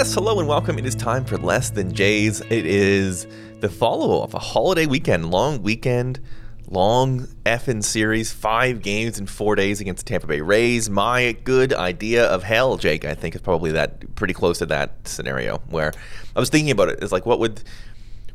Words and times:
Yes, 0.00 0.14
hello 0.14 0.38
and 0.38 0.48
welcome. 0.48 0.78
It 0.78 0.86
is 0.86 0.94
time 0.94 1.26
for 1.26 1.36
Less 1.36 1.68
Than 1.68 1.92
Jays. 1.92 2.40
It 2.40 2.64
is 2.64 3.26
the 3.60 3.68
follow 3.68 4.22
of 4.22 4.32
a 4.32 4.38
holiday 4.38 4.86
weekend, 4.86 5.30
long 5.30 5.62
weekend, 5.62 6.20
long 6.68 7.26
effing 7.44 7.84
series, 7.84 8.32
five 8.32 8.80
games 8.80 9.18
in 9.18 9.26
four 9.26 9.56
days 9.56 9.78
against 9.78 10.06
the 10.06 10.08
Tampa 10.08 10.26
Bay 10.26 10.40
Rays. 10.40 10.88
My 10.88 11.32
good 11.44 11.74
idea 11.74 12.24
of 12.24 12.42
hell, 12.42 12.78
Jake, 12.78 13.04
I 13.04 13.14
think 13.14 13.34
is 13.34 13.42
probably 13.42 13.72
that 13.72 14.14
pretty 14.14 14.32
close 14.32 14.56
to 14.60 14.66
that 14.66 15.06
scenario 15.06 15.58
where 15.68 15.92
I 16.34 16.40
was 16.40 16.48
thinking 16.48 16.70
about 16.70 16.88
it. 16.88 17.04
Is 17.04 17.12
like, 17.12 17.26
what 17.26 17.38
would, 17.38 17.62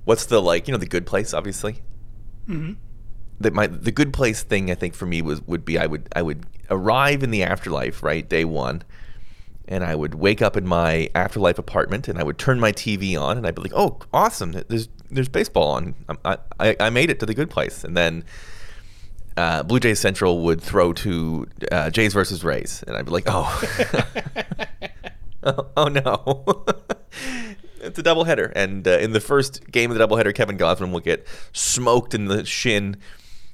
what's 0.03 0.27
the 0.27 0.43
like, 0.43 0.67
you 0.67 0.71
know, 0.71 0.77
the 0.77 0.85
good 0.85 1.07
place, 1.07 1.33
obviously. 1.33 1.81
Mm-hmm. 2.47 2.73
That 3.39 3.53
my 3.53 3.65
the 3.65 3.91
good 3.91 4.13
place 4.13 4.43
thing 4.43 4.69
I 4.69 4.75
think 4.75 4.93
for 4.93 5.07
me 5.07 5.23
was 5.23 5.41
would 5.47 5.65
be 5.65 5.79
I 5.79 5.87
would 5.87 6.09
I 6.15 6.21
would 6.21 6.45
arrive 6.69 7.23
in 7.23 7.31
the 7.31 7.41
afterlife 7.41 8.03
right 8.03 8.29
day 8.29 8.45
one 8.45 8.83
and 9.67 9.83
I 9.83 9.95
would 9.95 10.15
wake 10.15 10.41
up 10.41 10.55
in 10.57 10.67
my 10.67 11.09
afterlife 11.15 11.57
apartment 11.57 12.07
and 12.07 12.19
I 12.19 12.23
would 12.23 12.37
turn 12.37 12.59
my 12.59 12.71
TV 12.71 13.19
on 13.19 13.37
and 13.37 13.47
I'd 13.47 13.55
be 13.55 13.63
like, 13.63 13.73
"Oh, 13.75 13.99
awesome! 14.13 14.51
There's 14.51 14.89
there's 15.09 15.29
baseball 15.29 15.71
on. 15.71 15.95
I 16.23 16.37
I, 16.59 16.75
I 16.79 16.89
made 16.89 17.09
it 17.09 17.19
to 17.19 17.25
the 17.25 17.33
good 17.33 17.49
place." 17.49 17.83
And 17.83 17.95
then 17.95 18.23
uh, 19.37 19.63
Blue 19.63 19.79
Jays 19.79 19.99
Central 19.99 20.41
would 20.43 20.61
throw 20.61 20.93
to 20.93 21.47
uh, 21.71 21.89
Jays 21.89 22.13
versus 22.13 22.43
Rays, 22.43 22.83
and 22.87 22.95
I'd 22.95 23.05
be 23.05 23.11
like, 23.11 23.25
"Oh, 23.27 23.63
oh, 25.43 25.67
oh, 25.75 25.87
no." 25.87 26.65
it's 27.81 27.99
a 27.99 28.03
doubleheader, 28.03 28.51
and 28.55 28.87
uh, 28.87 28.91
in 28.91 29.11
the 29.11 29.19
first 29.19 29.69
game 29.71 29.91
of 29.91 29.97
the 29.97 30.07
doubleheader, 30.07 30.33
Kevin 30.33 30.57
Gausman 30.57 30.91
will 30.91 31.01
get 31.01 31.27
smoked 31.51 32.13
in 32.13 32.25
the 32.25 32.45
shin 32.45 32.97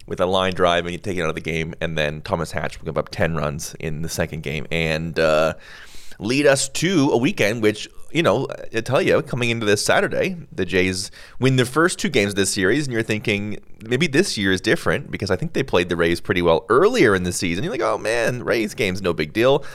with 0.06 0.20
a 0.20 0.26
line 0.26 0.54
drive, 0.54 0.86
and 0.86 0.94
you 0.94 1.00
take 1.00 1.18
it 1.18 1.22
out 1.22 1.30
of 1.30 1.36
the 1.36 1.42
game, 1.42 1.74
and 1.82 1.98
then 1.98 2.22
Thomas 2.22 2.52
Hatch 2.52 2.80
will 2.80 2.86
give 2.86 2.98
up 2.98 3.10
ten 3.10 3.36
runs 3.36 3.76
in 3.80 4.04
the 4.04 4.10
second 4.10 4.44
game, 4.44 4.68
and 4.72 5.18
uh, 5.20 5.56
lead 6.22 6.46
us 6.46 6.70
to 6.70 7.10
a 7.12 7.18
weekend 7.18 7.62
which, 7.64 7.90
you 8.12 8.24
know, 8.24 8.48
I 8.74 8.82
tell 8.82 9.02
you, 9.02 9.22
coming 9.24 9.50
into 9.50 9.66
this 9.66 9.84
Saturday, 9.84 10.38
the 10.52 10.66
Jays 10.66 11.12
win 11.40 11.56
their 11.56 11.66
first 11.66 11.98
two 12.00 12.10
games 12.10 12.34
of 12.34 12.36
this 12.36 12.54
series, 12.54 12.86
and 12.86 12.94
you're 12.94 13.04
thinking 13.04 13.58
maybe 13.84 14.08
this 14.08 14.38
year 14.38 14.52
is 14.52 14.62
different 14.62 15.10
because 15.12 15.32
I 15.32 15.36
think 15.36 15.54
they 15.54 15.64
played 15.64 15.90
the 15.90 15.96
Rays 15.96 16.22
pretty 16.22 16.42
well 16.42 16.66
earlier 16.70 17.16
in 17.16 17.24
the 17.24 17.34
season. 17.34 17.64
You're 17.64 17.74
like, 17.74 17.82
oh 17.82 17.98
man, 17.98 18.44
Rays 18.44 18.76
game's 18.76 19.02
no 19.02 19.14
big 19.14 19.34
deal. 19.34 19.66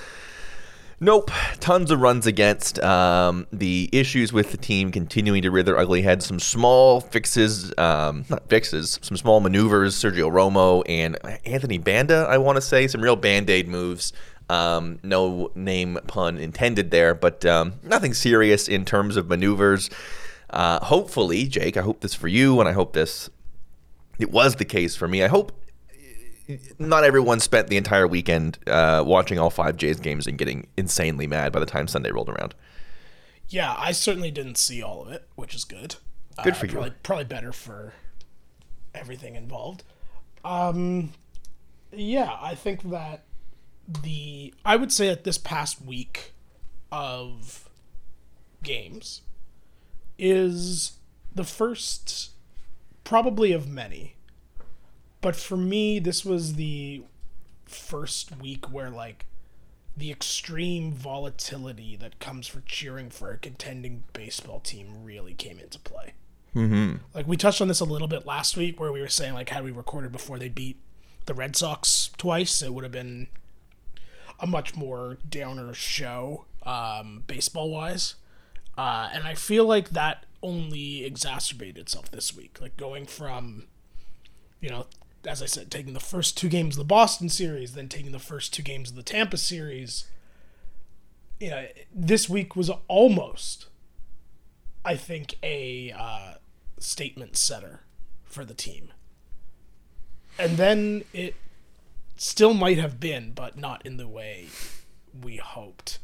Nope, 0.98 1.30
tons 1.60 1.90
of 1.90 2.00
runs 2.00 2.26
against. 2.26 2.82
Um, 2.82 3.46
the 3.52 3.90
issues 3.92 4.32
with 4.32 4.52
the 4.52 4.56
team 4.56 4.90
continuing 4.90 5.42
to 5.42 5.50
rear 5.50 5.62
their 5.62 5.76
ugly 5.76 6.00
head. 6.00 6.22
Some 6.22 6.40
small 6.40 7.02
fixes, 7.02 7.70
um, 7.76 8.24
not 8.30 8.48
fixes, 8.48 8.98
some 9.02 9.18
small 9.18 9.40
maneuvers. 9.40 9.94
Sergio 9.94 10.30
Romo 10.30 10.82
and 10.88 11.18
Anthony 11.44 11.76
Banda, 11.76 12.26
I 12.30 12.38
want 12.38 12.56
to 12.56 12.62
say, 12.62 12.86
some 12.88 13.02
real 13.02 13.16
band 13.16 13.50
aid 13.50 13.68
moves 13.68 14.14
um, 14.48 14.98
no 15.02 15.50
name 15.54 15.98
pun 16.06 16.38
intended 16.38 16.90
there, 16.90 17.14
but 17.14 17.44
um, 17.44 17.74
nothing 17.82 18.14
serious 18.14 18.68
in 18.68 18.84
terms 18.84 19.16
of 19.16 19.28
maneuvers. 19.28 19.90
Uh, 20.50 20.84
hopefully, 20.84 21.46
Jake, 21.46 21.76
I 21.76 21.82
hope 21.82 22.00
this 22.00 22.14
for 22.14 22.28
you, 22.28 22.60
and 22.60 22.68
I 22.68 22.72
hope 22.72 22.92
this 22.92 23.28
it 24.18 24.30
was 24.30 24.56
the 24.56 24.64
case 24.64 24.96
for 24.96 25.08
me. 25.08 25.22
I 25.22 25.28
hope 25.28 25.52
not 26.78 27.04
everyone 27.04 27.40
spent 27.40 27.68
the 27.68 27.76
entire 27.76 28.06
weekend 28.06 28.58
uh, 28.66 29.02
watching 29.04 29.38
all 29.38 29.50
five 29.50 29.76
Jays 29.76 29.98
games 29.98 30.26
and 30.26 30.38
getting 30.38 30.68
insanely 30.76 31.26
mad 31.26 31.52
by 31.52 31.60
the 31.60 31.66
time 31.66 31.88
Sunday 31.88 32.10
rolled 32.10 32.28
around. 32.28 32.54
Yeah, 33.48 33.74
I 33.76 33.92
certainly 33.92 34.30
didn't 34.30 34.56
see 34.56 34.82
all 34.82 35.02
of 35.02 35.12
it, 35.12 35.28
which 35.34 35.54
is 35.54 35.64
good. 35.64 35.96
Good 36.42 36.54
uh, 36.54 36.56
for 36.56 36.66
probably, 36.66 36.90
you. 36.90 36.96
Probably 37.02 37.24
better 37.24 37.52
for 37.52 37.94
everything 38.94 39.34
involved. 39.34 39.82
Um, 40.44 41.12
yeah, 41.92 42.36
I 42.40 42.54
think 42.54 42.82
that 42.90 43.24
the 43.88 44.54
I 44.64 44.76
would 44.76 44.92
say 44.92 45.08
that 45.08 45.24
this 45.24 45.38
past 45.38 45.80
week 45.82 46.32
of 46.90 47.68
games 48.62 49.22
is 50.18 50.92
the 51.34 51.44
first 51.44 52.30
probably 53.04 53.52
of 53.52 53.68
many. 53.68 54.16
But 55.20 55.36
for 55.36 55.56
me 55.56 55.98
this 55.98 56.24
was 56.24 56.54
the 56.54 57.02
first 57.64 58.36
week 58.40 58.72
where 58.72 58.90
like 58.90 59.26
the 59.96 60.10
extreme 60.10 60.92
volatility 60.92 61.96
that 61.96 62.18
comes 62.18 62.46
for 62.46 62.60
cheering 62.60 63.08
for 63.08 63.30
a 63.30 63.38
contending 63.38 64.04
baseball 64.12 64.60
team 64.60 65.04
really 65.04 65.32
came 65.32 65.58
into 65.58 65.78
play. 65.78 66.12
Mm-hmm. 66.54 66.96
Like 67.14 67.26
we 67.26 67.36
touched 67.36 67.60
on 67.60 67.68
this 67.68 67.80
a 67.80 67.84
little 67.84 68.08
bit 68.08 68.26
last 68.26 68.56
week, 68.56 68.78
where 68.78 68.92
we 68.92 69.00
were 69.00 69.08
saying 69.08 69.34
like 69.34 69.48
had 69.48 69.64
we 69.64 69.70
recorded 69.70 70.12
before 70.12 70.38
they 70.38 70.48
beat 70.48 70.78
the 71.26 71.34
Red 71.34 71.56
Sox 71.56 72.10
twice, 72.16 72.62
it 72.62 72.72
would 72.72 72.84
have 72.84 72.92
been 72.92 73.28
a 74.40 74.46
much 74.46 74.76
more 74.76 75.18
downer 75.28 75.72
show, 75.74 76.44
um, 76.64 77.24
baseball 77.26 77.70
wise. 77.70 78.16
Uh, 78.76 79.08
and 79.12 79.24
I 79.24 79.34
feel 79.34 79.64
like 79.64 79.90
that 79.90 80.26
only 80.42 81.04
exacerbated 81.04 81.78
itself 81.78 82.10
this 82.10 82.36
week. 82.36 82.58
Like 82.60 82.76
going 82.76 83.06
from, 83.06 83.64
you 84.60 84.68
know, 84.68 84.86
as 85.26 85.42
I 85.42 85.46
said, 85.46 85.70
taking 85.70 85.94
the 85.94 86.00
first 86.00 86.36
two 86.36 86.48
games 86.48 86.76
of 86.76 86.78
the 86.78 86.84
Boston 86.84 87.28
series, 87.28 87.74
then 87.74 87.88
taking 87.88 88.12
the 88.12 88.18
first 88.18 88.52
two 88.52 88.62
games 88.62 88.90
of 88.90 88.96
the 88.96 89.02
Tampa 89.02 89.38
series. 89.38 90.04
You 91.40 91.50
know, 91.50 91.66
this 91.94 92.28
week 92.28 92.54
was 92.54 92.70
almost, 92.88 93.66
I 94.84 94.96
think, 94.96 95.34
a 95.42 95.92
uh, 95.92 96.34
statement 96.78 97.36
setter 97.36 97.80
for 98.24 98.44
the 98.44 98.54
team. 98.54 98.92
And 100.38 100.58
then 100.58 101.04
it 101.12 101.34
still 102.16 102.54
might 102.54 102.78
have 102.78 102.98
been, 103.00 103.32
but 103.32 103.56
not 103.56 103.84
in 103.84 103.96
the 103.96 104.08
way 104.08 104.48
we 105.22 105.36
hoped. 105.36 105.98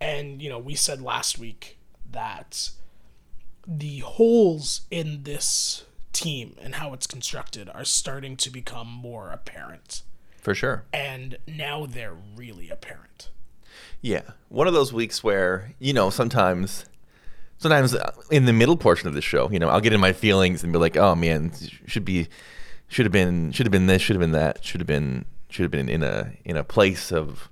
And, 0.00 0.40
you 0.40 0.48
know, 0.48 0.58
we 0.58 0.74
said 0.74 1.00
last 1.00 1.38
week 1.38 1.78
that 2.10 2.70
the 3.66 3.98
holes 3.98 4.82
in 4.90 5.24
this 5.24 5.84
team 6.12 6.56
and 6.60 6.76
how 6.76 6.92
it's 6.92 7.06
constructed 7.06 7.68
are 7.68 7.84
starting 7.84 8.36
to 8.38 8.50
become 8.50 8.88
more 8.88 9.30
apparent. 9.30 10.02
For 10.38 10.54
sure. 10.54 10.84
And 10.92 11.38
now 11.46 11.86
they're 11.86 12.16
really 12.36 12.70
apparent. 12.70 13.28
Yeah. 14.00 14.22
One 14.48 14.66
of 14.66 14.72
those 14.72 14.92
weeks 14.92 15.22
where, 15.22 15.74
you 15.78 15.92
know, 15.92 16.10
sometimes 16.10 16.86
sometimes 17.58 17.94
uh, 17.94 18.12
in 18.30 18.46
the 18.46 18.52
middle 18.52 18.76
portion 18.76 19.06
of 19.08 19.14
the 19.14 19.20
show, 19.20 19.50
you 19.50 19.58
know, 19.58 19.68
I'll 19.68 19.82
get 19.82 19.92
in 19.92 20.00
my 20.00 20.14
feelings 20.14 20.64
and 20.64 20.72
be 20.72 20.78
like, 20.78 20.96
"Oh 20.96 21.14
man, 21.14 21.52
should 21.86 22.06
be 22.06 22.28
should 22.88 23.04
have 23.04 23.12
been 23.12 23.52
should 23.52 23.66
have 23.66 23.70
been 23.70 23.86
this, 23.86 24.00
should 24.02 24.16
have 24.16 24.20
been 24.20 24.32
that, 24.32 24.64
should 24.64 24.80
have 24.80 24.86
been 24.86 25.26
should 25.52 25.62
have 25.62 25.70
been 25.70 25.88
in 25.88 26.02
a 26.02 26.32
in 26.44 26.56
a 26.56 26.64
place 26.64 27.12
of 27.12 27.48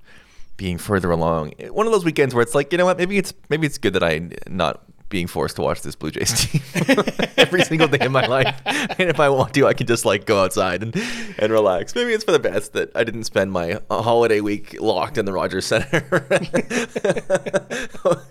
being 0.57 0.79
further 0.79 1.11
along. 1.11 1.53
One 1.71 1.87
of 1.87 1.93
those 1.93 2.05
weekends 2.05 2.35
where 2.35 2.43
it's 2.43 2.55
like, 2.55 2.73
you 2.73 2.79
know 2.79 2.85
what, 2.85 2.99
maybe 2.99 3.17
it's 3.17 3.33
maybe 3.49 3.67
it's 3.67 3.79
good 3.79 3.95
that 3.95 4.03
I 4.03 4.31
not 4.49 4.83
being 5.09 5.27
forced 5.27 5.57
to 5.57 5.63
watch 5.63 5.83
this 5.83 5.95
Blue 5.95 6.11
Jays 6.11 6.47
team 6.47 6.63
every 7.37 7.63
single 7.63 7.89
day 7.89 8.05
in 8.05 8.13
my 8.13 8.27
life. 8.27 8.61
And 8.67 9.09
if 9.09 9.21
I 9.21 9.29
want 9.29 9.55
to, 9.55 9.67
I 9.67 9.73
can 9.73 9.87
just 9.87 10.05
like 10.05 10.27
go 10.27 10.43
outside 10.43 10.83
and, 10.83 10.95
and 11.39 11.53
relax. 11.53 11.95
Maybe 11.95 12.13
it's 12.13 12.25
for 12.25 12.33
the 12.33 12.39
best 12.39 12.73
that 12.75 12.91
I 12.95 13.05
didn't 13.05 13.25
spend 13.25 13.53
my 13.53 13.81
holiday 13.91 14.41
week 14.41 14.81
locked 14.81 15.19
in 15.19 15.25
the 15.25 15.33
Rogers 15.33 15.67
Center 15.67 16.27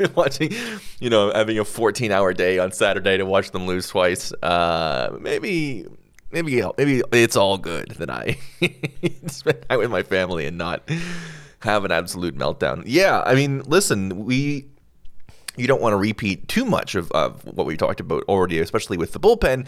watching, 0.15 0.51
you 0.99 1.09
know, 1.09 1.31
having 1.33 1.57
a 1.59 1.65
14 1.65 2.11
hour 2.11 2.33
day 2.33 2.59
on 2.59 2.71
Saturday 2.71 3.17
to 3.17 3.25
watch 3.25 3.51
them 3.51 3.65
lose 3.65 3.87
twice. 3.87 4.31
Uh, 4.43 5.17
maybe 5.19 5.85
maybe 6.31 6.61
maybe 6.77 7.01
it's 7.11 7.35
all 7.35 7.57
good 7.57 7.91
that 7.91 8.09
I 8.09 8.37
spend 9.27 9.65
time 9.69 9.79
with 9.79 9.91
my 9.91 10.03
family 10.03 10.45
and 10.45 10.57
not 10.57 10.89
have 11.59 11.85
an 11.85 11.91
absolute 11.91 12.37
meltdown. 12.37 12.83
Yeah, 12.85 13.23
I 13.25 13.35
mean, 13.35 13.61
listen, 13.63 14.25
we 14.25 14.67
you 15.57 15.67
don't 15.67 15.81
want 15.81 15.93
to 15.93 15.97
repeat 15.97 16.47
too 16.47 16.65
much 16.65 16.95
of, 16.95 17.11
of 17.11 17.43
what 17.45 17.65
we 17.65 17.75
talked 17.75 17.99
about 17.99 18.23
already, 18.29 18.59
especially 18.59 18.97
with 18.97 19.11
the 19.11 19.19
bullpen. 19.19 19.67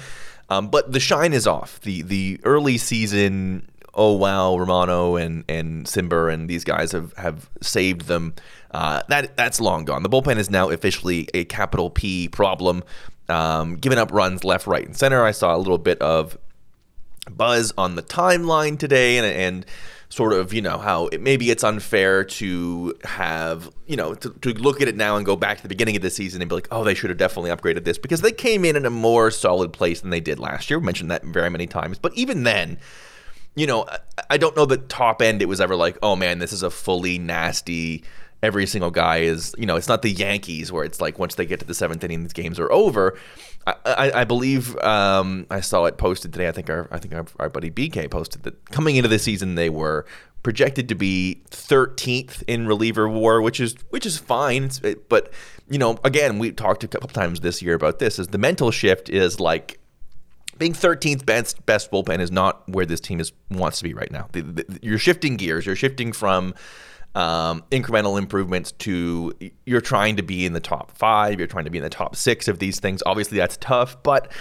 Um, 0.49 0.69
but 0.69 0.91
the 0.91 0.99
shine 0.99 1.33
is 1.33 1.47
off. 1.47 1.81
The 1.81 2.03
the 2.03 2.39
early 2.43 2.77
season. 2.77 3.67
Oh 3.95 4.13
wow, 4.13 4.55
Romano 4.55 5.15
and 5.15 5.43
and 5.49 5.85
Cimber 5.85 6.31
and 6.31 6.49
these 6.49 6.63
guys 6.63 6.91
have 6.91 7.13
have 7.13 7.49
saved 7.61 8.03
them. 8.03 8.35
Uh, 8.71 9.01
that 9.09 9.35
that's 9.35 9.59
long 9.59 9.85
gone. 9.85 10.03
The 10.03 10.09
bullpen 10.09 10.37
is 10.37 10.49
now 10.49 10.69
officially 10.69 11.27
a 11.33 11.45
capital 11.45 11.89
P 11.89 12.27
problem. 12.27 12.83
Um, 13.27 13.75
giving 13.75 13.99
up 13.99 14.11
runs 14.11 14.43
left, 14.43 14.65
right, 14.65 14.85
and 14.85 14.95
center. 14.97 15.23
I 15.23 15.31
saw 15.31 15.55
a 15.55 15.57
little 15.57 15.77
bit 15.77 15.99
of 16.01 16.37
buzz 17.29 17.73
on 17.77 17.95
the 17.95 18.03
timeline 18.03 18.77
today 18.77 19.17
and, 19.17 19.25
and 19.25 19.65
sort 20.09 20.33
of 20.33 20.53
you 20.53 20.61
know 20.61 20.77
how 20.77 21.07
it, 21.07 21.21
maybe 21.21 21.51
it's 21.51 21.63
unfair 21.63 22.23
to 22.23 22.95
have 23.03 23.69
you 23.85 23.95
know 23.95 24.15
to, 24.15 24.31
to, 24.41 24.53
look 24.53 24.81
at 24.81 24.87
it 24.87 24.95
now 24.95 25.15
and 25.15 25.25
go 25.25 25.35
back 25.35 25.57
to 25.57 25.63
the 25.63 25.69
beginning 25.69 25.95
of 25.95 26.01
the 26.01 26.09
season 26.09 26.41
and 26.41 26.49
be 26.49 26.55
like 26.55 26.67
oh 26.71 26.83
they 26.83 26.95
should 26.95 27.11
have 27.11 27.19
definitely 27.19 27.51
upgraded 27.51 27.83
this 27.83 27.97
because 27.97 28.21
they 28.21 28.31
came 28.31 28.65
in 28.65 28.75
in 28.75 28.85
a 28.85 28.89
more 28.89 29.29
solid 29.29 29.71
place 29.71 30.01
than 30.01 30.09
they 30.09 30.19
did 30.19 30.39
last 30.39 30.69
year. 30.69 30.79
We 30.79 30.85
mentioned 30.85 31.11
that 31.11 31.23
very 31.23 31.49
many 31.49 31.67
times. 31.67 31.99
But 31.99 32.13
even 32.15 32.43
then 32.43 32.79
you 33.55 33.65
know 33.65 33.85
i 34.29 34.37
don't 34.37 34.55
know 34.55 34.65
the 34.65 34.77
top 34.77 35.21
end 35.21 35.41
it 35.41 35.47
was 35.47 35.59
ever 35.59 35.75
like 35.75 35.97
oh 36.03 36.15
man 36.15 36.37
this 36.37 36.53
is 36.53 36.61
a 36.61 36.69
fully 36.69 37.17
nasty 37.17 38.03
every 38.41 38.65
single 38.65 38.91
guy 38.91 39.17
is, 39.17 39.53
you 39.57 39.65
know, 39.65 39.75
it's 39.75 39.87
not 39.87 40.01
the 40.01 40.09
Yankees 40.09 40.71
where 40.71 40.83
it's 40.83 41.01
like 41.01 41.19
once 41.19 41.35
they 41.35 41.45
get 41.45 41.59
to 41.59 41.65
the 41.65 41.73
seventh 41.73 42.03
inning, 42.03 42.23
these 42.23 42.33
games 42.33 42.59
are 42.59 42.71
over. 42.71 43.17
I, 43.67 43.75
I, 43.85 44.11
I 44.21 44.23
believe 44.23 44.77
um, 44.77 45.45
I 45.49 45.61
saw 45.61 45.85
it 45.85 45.97
posted 45.97 46.31
today. 46.33 46.47
I 46.47 46.51
think 46.51 46.69
our 46.69 46.87
I 46.91 46.99
think 46.99 47.13
our, 47.13 47.25
our 47.39 47.49
buddy 47.49 47.69
BK 47.69 48.09
posted 48.09 48.43
that 48.43 48.69
coming 48.71 48.95
into 48.95 49.09
the 49.09 49.19
season 49.19 49.55
they 49.55 49.69
were 49.69 50.05
projected 50.41 50.87
to 50.87 50.95
be 50.95 51.41
13th 51.51 52.43
in 52.47 52.65
reliever 52.65 53.09
war, 53.09 53.41
which 53.41 53.59
is 53.59 53.75
which 53.89 54.05
is 54.05 54.17
fine. 54.17 54.69
It, 54.83 55.09
but 55.09 55.33
you 55.69 55.77
know, 55.77 55.99
again, 56.03 56.39
we 56.39 56.51
talked 56.51 56.83
a 56.83 56.87
couple 56.87 57.09
times 57.09 57.41
this 57.41 57.61
year 57.61 57.75
about 57.75 57.99
this. 57.99 58.19
Is 58.19 58.27
the 58.27 58.37
mental 58.37 58.71
shift 58.71 59.09
is 59.09 59.39
like 59.39 59.79
being 60.57 60.73
13th 60.73 61.25
best 61.25 61.65
best 61.65 61.91
bullpen 61.91 62.19
is 62.19 62.31
not 62.31 62.67
where 62.69 62.85
this 62.85 62.99
team 62.99 63.19
is 63.19 63.31
wants 63.51 63.79
to 63.79 63.83
be 63.83 63.93
right 63.93 64.11
now. 64.11 64.27
The, 64.31 64.41
the, 64.41 64.79
you're 64.81 64.97
shifting 64.97 65.35
gears. 65.35 65.65
You're 65.65 65.75
shifting 65.75 66.13
from 66.13 66.53
um, 67.15 67.63
incremental 67.71 68.17
improvements 68.17 68.71
to 68.73 69.33
you're 69.65 69.81
trying 69.81 70.17
to 70.17 70.23
be 70.23 70.45
in 70.45 70.53
the 70.53 70.59
top 70.59 70.91
five. 70.91 71.39
You're 71.39 71.47
trying 71.47 71.65
to 71.65 71.71
be 71.71 71.77
in 71.77 71.83
the 71.83 71.89
top 71.89 72.15
six 72.15 72.47
of 72.47 72.59
these 72.59 72.79
things. 72.79 73.01
Obviously, 73.05 73.37
that's 73.37 73.57
tough, 73.57 74.01
but 74.03 74.31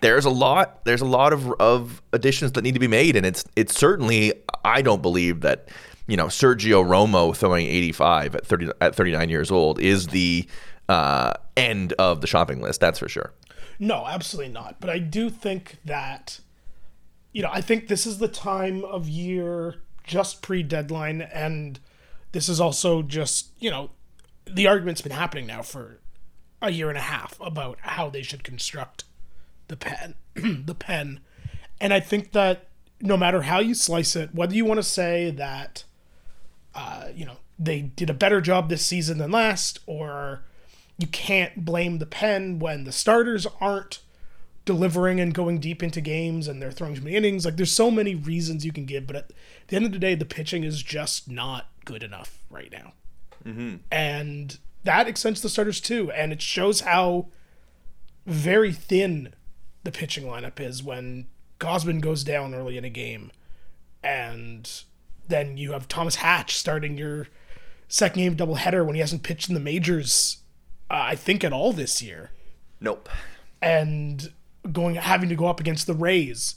there's 0.00 0.24
a 0.24 0.30
lot. 0.30 0.84
There's 0.84 1.00
a 1.00 1.06
lot 1.06 1.32
of 1.32 1.50
of 1.60 2.02
additions 2.12 2.52
that 2.52 2.62
need 2.62 2.74
to 2.74 2.80
be 2.80 2.88
made, 2.88 3.16
and 3.16 3.24
it's 3.24 3.44
it's 3.56 3.78
certainly. 3.78 4.32
I 4.64 4.82
don't 4.82 5.02
believe 5.02 5.42
that 5.42 5.68
you 6.06 6.16
know 6.16 6.26
Sergio 6.26 6.84
Romo 6.84 7.34
throwing 7.34 7.66
85 7.66 8.34
at 8.34 8.46
30 8.46 8.70
at 8.80 8.94
39 8.94 9.28
years 9.28 9.50
old 9.50 9.80
is 9.80 10.08
the 10.08 10.48
uh, 10.88 11.34
end 11.56 11.92
of 11.94 12.20
the 12.20 12.26
shopping 12.26 12.60
list. 12.60 12.80
That's 12.80 12.98
for 12.98 13.08
sure. 13.08 13.32
No, 13.78 14.06
absolutely 14.06 14.52
not. 14.52 14.80
But 14.80 14.90
I 14.90 14.98
do 14.98 15.30
think 15.30 15.78
that, 15.84 16.40
you 17.32 17.42
know, 17.42 17.50
I 17.52 17.60
think 17.60 17.88
this 17.88 18.06
is 18.06 18.18
the 18.18 18.28
time 18.28 18.84
of 18.84 19.08
year 19.08 19.76
just 20.04 20.42
pre 20.42 20.62
deadline. 20.62 21.20
And 21.20 21.78
this 22.32 22.48
is 22.48 22.60
also 22.60 23.02
just, 23.02 23.50
you 23.58 23.70
know, 23.70 23.90
the 24.46 24.66
argument's 24.66 25.02
been 25.02 25.12
happening 25.12 25.46
now 25.46 25.62
for 25.62 26.00
a 26.62 26.70
year 26.70 26.88
and 26.88 26.98
a 26.98 27.02
half 27.02 27.38
about 27.40 27.78
how 27.80 28.08
they 28.08 28.22
should 28.22 28.44
construct 28.44 29.04
the 29.68 29.76
pen. 29.76 30.14
the 30.34 30.74
pen. 30.74 31.20
And 31.80 31.92
I 31.92 32.00
think 32.00 32.32
that 32.32 32.68
no 33.00 33.16
matter 33.16 33.42
how 33.42 33.58
you 33.58 33.74
slice 33.74 34.16
it, 34.16 34.34
whether 34.34 34.54
you 34.54 34.64
want 34.64 34.78
to 34.78 34.82
say 34.82 35.30
that, 35.30 35.84
uh, 36.74 37.08
you 37.14 37.24
know, 37.24 37.36
they 37.58 37.82
did 37.82 38.10
a 38.10 38.14
better 38.14 38.40
job 38.40 38.68
this 38.68 38.84
season 38.84 39.18
than 39.18 39.30
last, 39.30 39.80
or 39.86 40.42
you 40.98 41.06
can't 41.06 41.64
blame 41.64 41.98
the 41.98 42.06
pen 42.06 42.58
when 42.58 42.84
the 42.84 42.92
starters 42.92 43.46
aren't 43.60 44.00
delivering 44.64 45.20
and 45.20 45.32
going 45.32 45.58
deep 45.58 45.82
into 45.82 46.00
games 46.00 46.48
and 46.48 46.60
they're 46.60 46.72
throwing 46.72 46.94
too 46.94 47.02
many 47.02 47.16
innings. 47.16 47.44
Like 47.44 47.56
there's 47.56 47.72
so 47.72 47.90
many 47.90 48.14
reasons 48.14 48.64
you 48.64 48.72
can 48.72 48.84
give, 48.84 49.06
but 49.06 49.16
at 49.16 49.30
the 49.68 49.76
end 49.76 49.86
of 49.86 49.92
the 49.92 49.98
day, 49.98 50.14
the 50.14 50.24
pitching 50.24 50.64
is 50.64 50.82
just 50.82 51.30
not 51.30 51.66
good 51.86 52.02
enough 52.02 52.38
right 52.50 52.70
now. 52.70 52.92
Mm-hmm. 53.44 53.76
And 53.90 54.58
that 54.84 55.08
extends 55.08 55.40
to 55.40 55.44
the 55.44 55.48
starters 55.48 55.80
too. 55.80 56.10
And 56.12 56.32
it 56.32 56.42
shows 56.42 56.82
how 56.82 57.28
very 58.26 58.72
thin 58.72 59.32
the 59.84 59.92
pitching 59.92 60.24
lineup 60.24 60.60
is 60.60 60.82
when 60.82 61.28
Gausman 61.58 62.02
goes 62.02 62.22
down 62.22 62.54
early 62.54 62.76
in 62.76 62.84
a 62.84 62.90
game. 62.90 63.32
And 64.02 64.70
then 65.26 65.56
you 65.56 65.72
have 65.72 65.88
Thomas 65.88 66.16
Hatch 66.16 66.54
starting 66.56 66.98
your 66.98 67.28
second 67.88 68.20
game 68.20 68.36
doubleheader 68.36 68.84
when 68.84 68.94
he 68.96 69.00
hasn't 69.00 69.22
pitched 69.22 69.48
in 69.48 69.54
the 69.54 69.60
majors 69.60 70.42
uh, 70.90 70.94
I 70.94 71.16
think, 71.16 71.44
at 71.44 71.52
all 71.52 71.72
this 71.72 72.02
year. 72.02 72.30
Nope. 72.80 73.08
And 73.60 74.32
going 74.72 74.94
having 74.96 75.28
to 75.28 75.36
go 75.36 75.46
up 75.46 75.60
against 75.60 75.86
the 75.86 75.94
Rays 75.94 76.56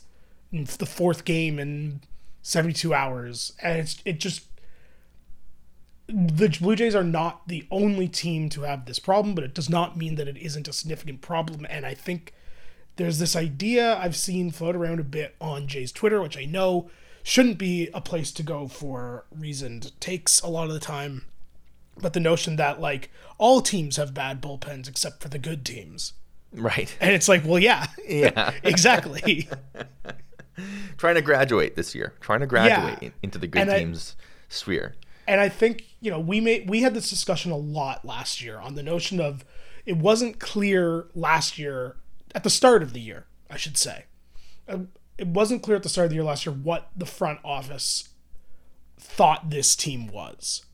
in 0.52 0.66
the 0.78 0.86
fourth 0.86 1.26
game 1.26 1.60
in 1.60 2.02
72 2.42 2.94
hours, 2.94 3.54
and 3.62 3.80
it's 3.80 4.02
it 4.06 4.20
just 4.20 4.49
the 6.14 6.56
Blue 6.60 6.76
Jays 6.76 6.96
are 6.96 7.04
not 7.04 7.48
the 7.48 7.66
only 7.72 8.08
team 8.08 8.50
to 8.50 8.62
have 8.62 8.86
this 8.86 9.00
problem, 9.00 9.36
but 9.36 9.44
it 9.44 9.54
does 9.54 9.70
not 9.70 9.98
mean 9.98 10.16
that 10.16 10.28
it 10.28 10.38
isn't 10.38 10.68
a 10.68 10.74
significant 10.74 11.22
problem. 11.22 11.66
And 11.70 11.86
I 11.86 11.94
think 11.94 12.34
there's 12.96 13.20
this 13.20 13.36
idea 13.36 13.98
I've 13.98 14.16
seen 14.16 14.52
float 14.52 14.76
around 14.76 15.00
a 15.00 15.04
bit 15.04 15.36
on 15.40 15.68
Jay's 15.68 15.92
Twitter, 15.92 16.22
which 16.22 16.38
I 16.38 16.46
know 16.46 16.90
shouldn't 17.24 17.58
be 17.58 17.90
a 17.94 18.02
place 18.02 18.32
to 18.32 18.44
go 18.44 18.68
for 18.68 19.26
reasoned 19.36 19.92
takes 20.00 20.42
a 20.42 20.48
lot 20.48 20.68
of 20.68 20.74
the 20.74 20.80
time 20.80 21.26
but 22.02 22.14
the 22.14 22.20
notion 22.20 22.56
that 22.56 22.80
like 22.80 23.12
all 23.38 23.62
teams 23.62 23.98
have 23.98 24.14
bad 24.14 24.42
bullpens 24.42 24.88
except 24.88 25.22
for 25.22 25.30
the 25.30 25.40
good 25.40 25.66
teams. 25.66 26.14
Right. 26.52 26.96
And 27.00 27.14
it's 27.14 27.28
like, 27.28 27.46
well, 27.46 27.60
yeah. 27.60 27.88
Yeah. 28.08 28.54
exactly. 28.64 29.48
Trying 30.98 31.16
to 31.16 31.22
graduate 31.22 31.76
this 31.76 31.94
year. 31.94 32.14
Trying 32.20 32.40
to 32.40 32.48
graduate 32.48 32.98
yeah. 33.02 33.10
into 33.22 33.38
the 33.38 33.48
good 33.48 33.62
and 33.62 33.72
teams 33.72 34.16
I, 34.18 34.24
sphere. 34.50 34.96
And 35.30 35.40
I 35.40 35.48
think, 35.48 35.86
you 36.02 36.10
know, 36.10 36.20
we 36.20 36.42
made 36.42 36.68
we 36.68 36.82
had 36.82 36.96
this 36.96 37.08
discussion 37.08 37.52
a 37.52 37.58
lot 37.58 38.04
last 38.04 38.42
year 38.42 38.58
on 38.58 38.74
the 38.74 38.82
notion 38.82 39.22
of 39.22 39.46
it 39.86 39.96
wasn't 39.96 40.40
clear 40.40 41.06
last 41.14 41.60
year 41.60 41.98
at 42.34 42.44
the 42.44 42.50
start 42.50 42.82
of 42.82 42.94
the 42.94 43.00
year, 43.00 43.28
I 43.48 43.56
should 43.56 43.78
say. 43.78 44.06
Uh, 44.68 44.80
it 45.20 45.28
wasn't 45.28 45.62
clear 45.62 45.78
at 45.78 45.84
the 45.84 45.90
start 45.90 46.06
of 46.06 46.10
the 46.10 46.16
year 46.16 46.24
last 46.24 46.48
year 46.48 46.56
what 46.56 46.90
the 46.98 47.06
front 47.06 47.40
office 47.44 48.10
thought 48.98 49.52
this 49.52 49.76
team 49.76 50.08
was 50.08 50.66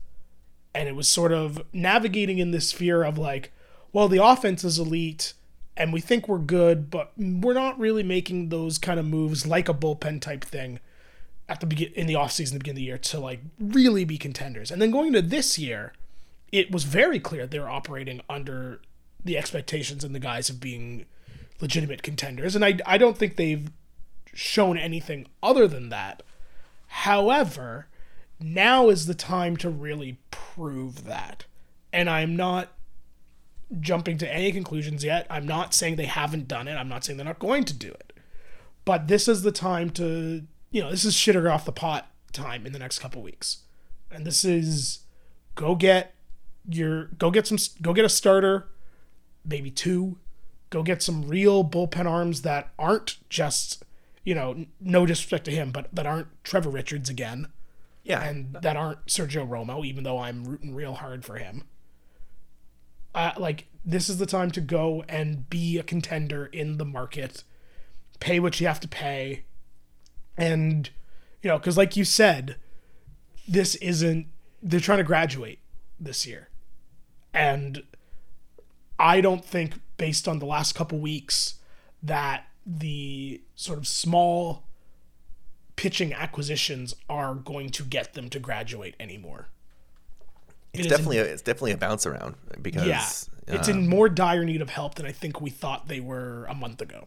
and 0.74 0.88
it 0.88 0.96
was 0.96 1.06
sort 1.06 1.32
of 1.32 1.62
navigating 1.74 2.38
in 2.38 2.50
this 2.50 2.70
sphere 2.70 3.02
of 3.02 3.18
like, 3.18 3.52
well, 3.92 4.08
the 4.08 4.24
offense 4.24 4.64
is 4.64 4.78
elite 4.78 5.34
and 5.76 5.92
we 5.92 6.00
think 6.00 6.28
we're 6.28 6.38
good, 6.38 6.90
but 6.90 7.12
we're 7.18 7.52
not 7.52 7.78
really 7.78 8.02
making 8.02 8.48
those 8.48 8.78
kind 8.78 8.98
of 8.98 9.04
moves 9.04 9.46
like 9.46 9.68
a 9.68 9.74
bullpen 9.74 10.22
type 10.22 10.44
thing 10.44 10.80
at 11.48 11.60
the 11.60 11.66
begin 11.66 11.92
in 11.94 12.06
the 12.06 12.14
offseason, 12.14 12.52
the 12.52 12.58
beginning 12.58 12.76
of 12.76 12.76
the 12.76 12.82
year 12.82 12.98
to 12.98 13.20
like 13.20 13.40
really 13.58 14.04
be 14.04 14.18
contenders. 14.18 14.70
And 14.70 14.80
then 14.82 14.90
going 14.90 15.08
into 15.08 15.22
this 15.22 15.58
year, 15.58 15.92
it 16.52 16.70
was 16.70 16.84
very 16.84 17.20
clear 17.20 17.46
they 17.46 17.58
were 17.58 17.68
operating 17.68 18.20
under 18.28 18.80
the 19.24 19.36
expectations 19.36 20.04
and 20.04 20.14
the 20.14 20.20
guise 20.20 20.48
of 20.48 20.60
being 20.60 21.06
legitimate 21.60 22.02
contenders. 22.02 22.54
And 22.54 22.64
I, 22.64 22.78
I 22.84 22.98
don't 22.98 23.16
think 23.16 23.36
they've 23.36 23.70
shown 24.32 24.76
anything 24.76 25.26
other 25.42 25.66
than 25.66 25.88
that. 25.88 26.22
However, 26.88 27.88
now 28.40 28.88
is 28.88 29.06
the 29.06 29.14
time 29.14 29.56
to 29.58 29.70
really 29.70 30.18
prove 30.30 31.04
that. 31.04 31.44
And 31.92 32.10
I'm 32.10 32.36
not 32.36 32.72
jumping 33.80 34.18
to 34.18 34.32
any 34.32 34.52
conclusions 34.52 35.02
yet. 35.02 35.26
I'm 35.30 35.46
not 35.46 35.74
saying 35.74 35.96
they 35.96 36.04
haven't 36.04 36.46
done 36.48 36.68
it. 36.68 36.74
I'm 36.74 36.88
not 36.88 37.04
saying 37.04 37.16
they're 37.16 37.26
not 37.26 37.38
going 37.38 37.64
to 37.64 37.74
do 37.74 37.90
it. 37.90 38.12
But 38.84 39.08
this 39.08 39.26
is 39.26 39.42
the 39.42 39.52
time 39.52 39.90
to, 39.90 40.44
you 40.70 40.82
know, 40.82 40.90
this 40.90 41.04
is 41.04 41.14
shitter 41.14 41.50
off 41.50 41.64
the 41.64 41.72
pot 41.72 42.10
time 42.32 42.66
in 42.66 42.72
the 42.72 42.78
next 42.78 42.98
couple 42.98 43.22
weeks. 43.22 43.58
And 44.10 44.24
this 44.26 44.44
is 44.44 45.00
go 45.54 45.74
get 45.74 46.14
your 46.68 47.06
go 47.18 47.30
get 47.30 47.46
some 47.46 47.58
go 47.82 47.92
get 47.92 48.04
a 48.04 48.08
starter, 48.08 48.68
maybe 49.44 49.70
two. 49.70 50.18
Go 50.68 50.82
get 50.82 51.02
some 51.02 51.28
real 51.28 51.64
bullpen 51.64 52.06
arms 52.06 52.42
that 52.42 52.72
aren't 52.76 53.18
just, 53.30 53.84
you 54.24 54.34
know, 54.34 54.66
no 54.80 55.06
disrespect 55.06 55.44
to 55.44 55.52
him, 55.52 55.70
but 55.70 55.88
that 55.94 56.06
aren't 56.06 56.26
Trevor 56.42 56.70
Richards 56.70 57.08
again 57.08 57.48
yeah. 58.06 58.22
And 58.22 58.56
that 58.62 58.76
aren't 58.76 59.04
Sergio 59.06 59.46
Romo, 59.46 59.84
even 59.84 60.04
though 60.04 60.18
I'm 60.18 60.44
rooting 60.44 60.74
real 60.76 60.94
hard 60.94 61.24
for 61.24 61.38
him. 61.38 61.64
Uh, 63.12 63.32
like, 63.36 63.66
this 63.84 64.08
is 64.08 64.18
the 64.18 64.26
time 64.26 64.52
to 64.52 64.60
go 64.60 65.04
and 65.08 65.50
be 65.50 65.76
a 65.76 65.82
contender 65.82 66.46
in 66.46 66.78
the 66.78 66.84
market, 66.84 67.42
pay 68.20 68.38
what 68.38 68.60
you 68.60 68.68
have 68.68 68.78
to 68.80 68.88
pay. 68.88 69.44
And, 70.36 70.90
you 71.42 71.48
know, 71.48 71.58
because 71.58 71.76
like 71.76 71.96
you 71.96 72.04
said, 72.04 72.56
this 73.48 73.74
isn't, 73.76 74.26
they're 74.62 74.80
trying 74.80 74.98
to 74.98 75.04
graduate 75.04 75.60
this 75.98 76.26
year. 76.26 76.48
And 77.32 77.82
I 78.98 79.20
don't 79.20 79.44
think, 79.44 79.74
based 79.96 80.26
on 80.26 80.38
the 80.38 80.46
last 80.46 80.74
couple 80.74 80.98
weeks, 80.98 81.54
that 82.02 82.46
the 82.64 83.40
sort 83.54 83.78
of 83.78 83.86
small 83.86 84.64
pitching 85.76 86.12
acquisitions 86.12 86.94
are 87.08 87.34
going 87.34 87.70
to 87.70 87.84
get 87.84 88.14
them 88.14 88.28
to 88.30 88.38
graduate 88.38 88.94
anymore. 88.98 89.48
It's 90.72 90.86
it 90.86 90.90
definitely 90.90 91.18
in, 91.18 91.26
a, 91.26 91.28
it's 91.28 91.42
definitely 91.42 91.72
a 91.72 91.76
bounce 91.76 92.06
around 92.06 92.34
because 92.60 92.86
yeah, 92.86 93.08
it's 93.54 93.68
in 93.68 93.78
um, 93.78 93.88
more 93.88 94.08
dire 94.08 94.44
need 94.44 94.60
of 94.62 94.70
help 94.70 94.96
than 94.96 95.06
I 95.06 95.12
think 95.12 95.40
we 95.40 95.50
thought 95.50 95.88
they 95.88 96.00
were 96.00 96.46
a 96.46 96.54
month 96.54 96.82
ago. 96.82 97.06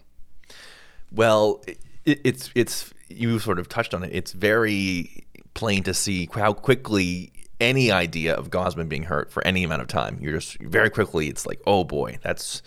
Well, 1.12 1.64
it, 2.06 2.22
it's 2.24 2.52
it's 2.56 2.94
you 3.10 3.40
sort 3.40 3.60
of 3.60 3.68
touched 3.68 3.94
on 3.94 4.04
it. 4.04 4.12
It's 4.14 4.32
very 4.32 5.26
plain 5.54 5.84
to 5.84 5.94
see 5.94 6.30
how 6.34 6.54
quickly 6.54 7.32
any 7.60 7.92
idea 7.92 8.34
of 8.34 8.50
Gausman 8.50 8.88
being 8.88 9.04
hurt 9.04 9.32
for 9.32 9.46
any 9.46 9.64
amount 9.64 9.82
of 9.82 9.88
time, 9.88 10.18
you're 10.22 10.34
just 10.34 10.58
very 10.60 10.90
quickly. 10.90 11.28
It's 11.28 11.46
like, 11.46 11.62
oh 11.68 11.84
boy, 11.84 12.20
that's 12.22 12.62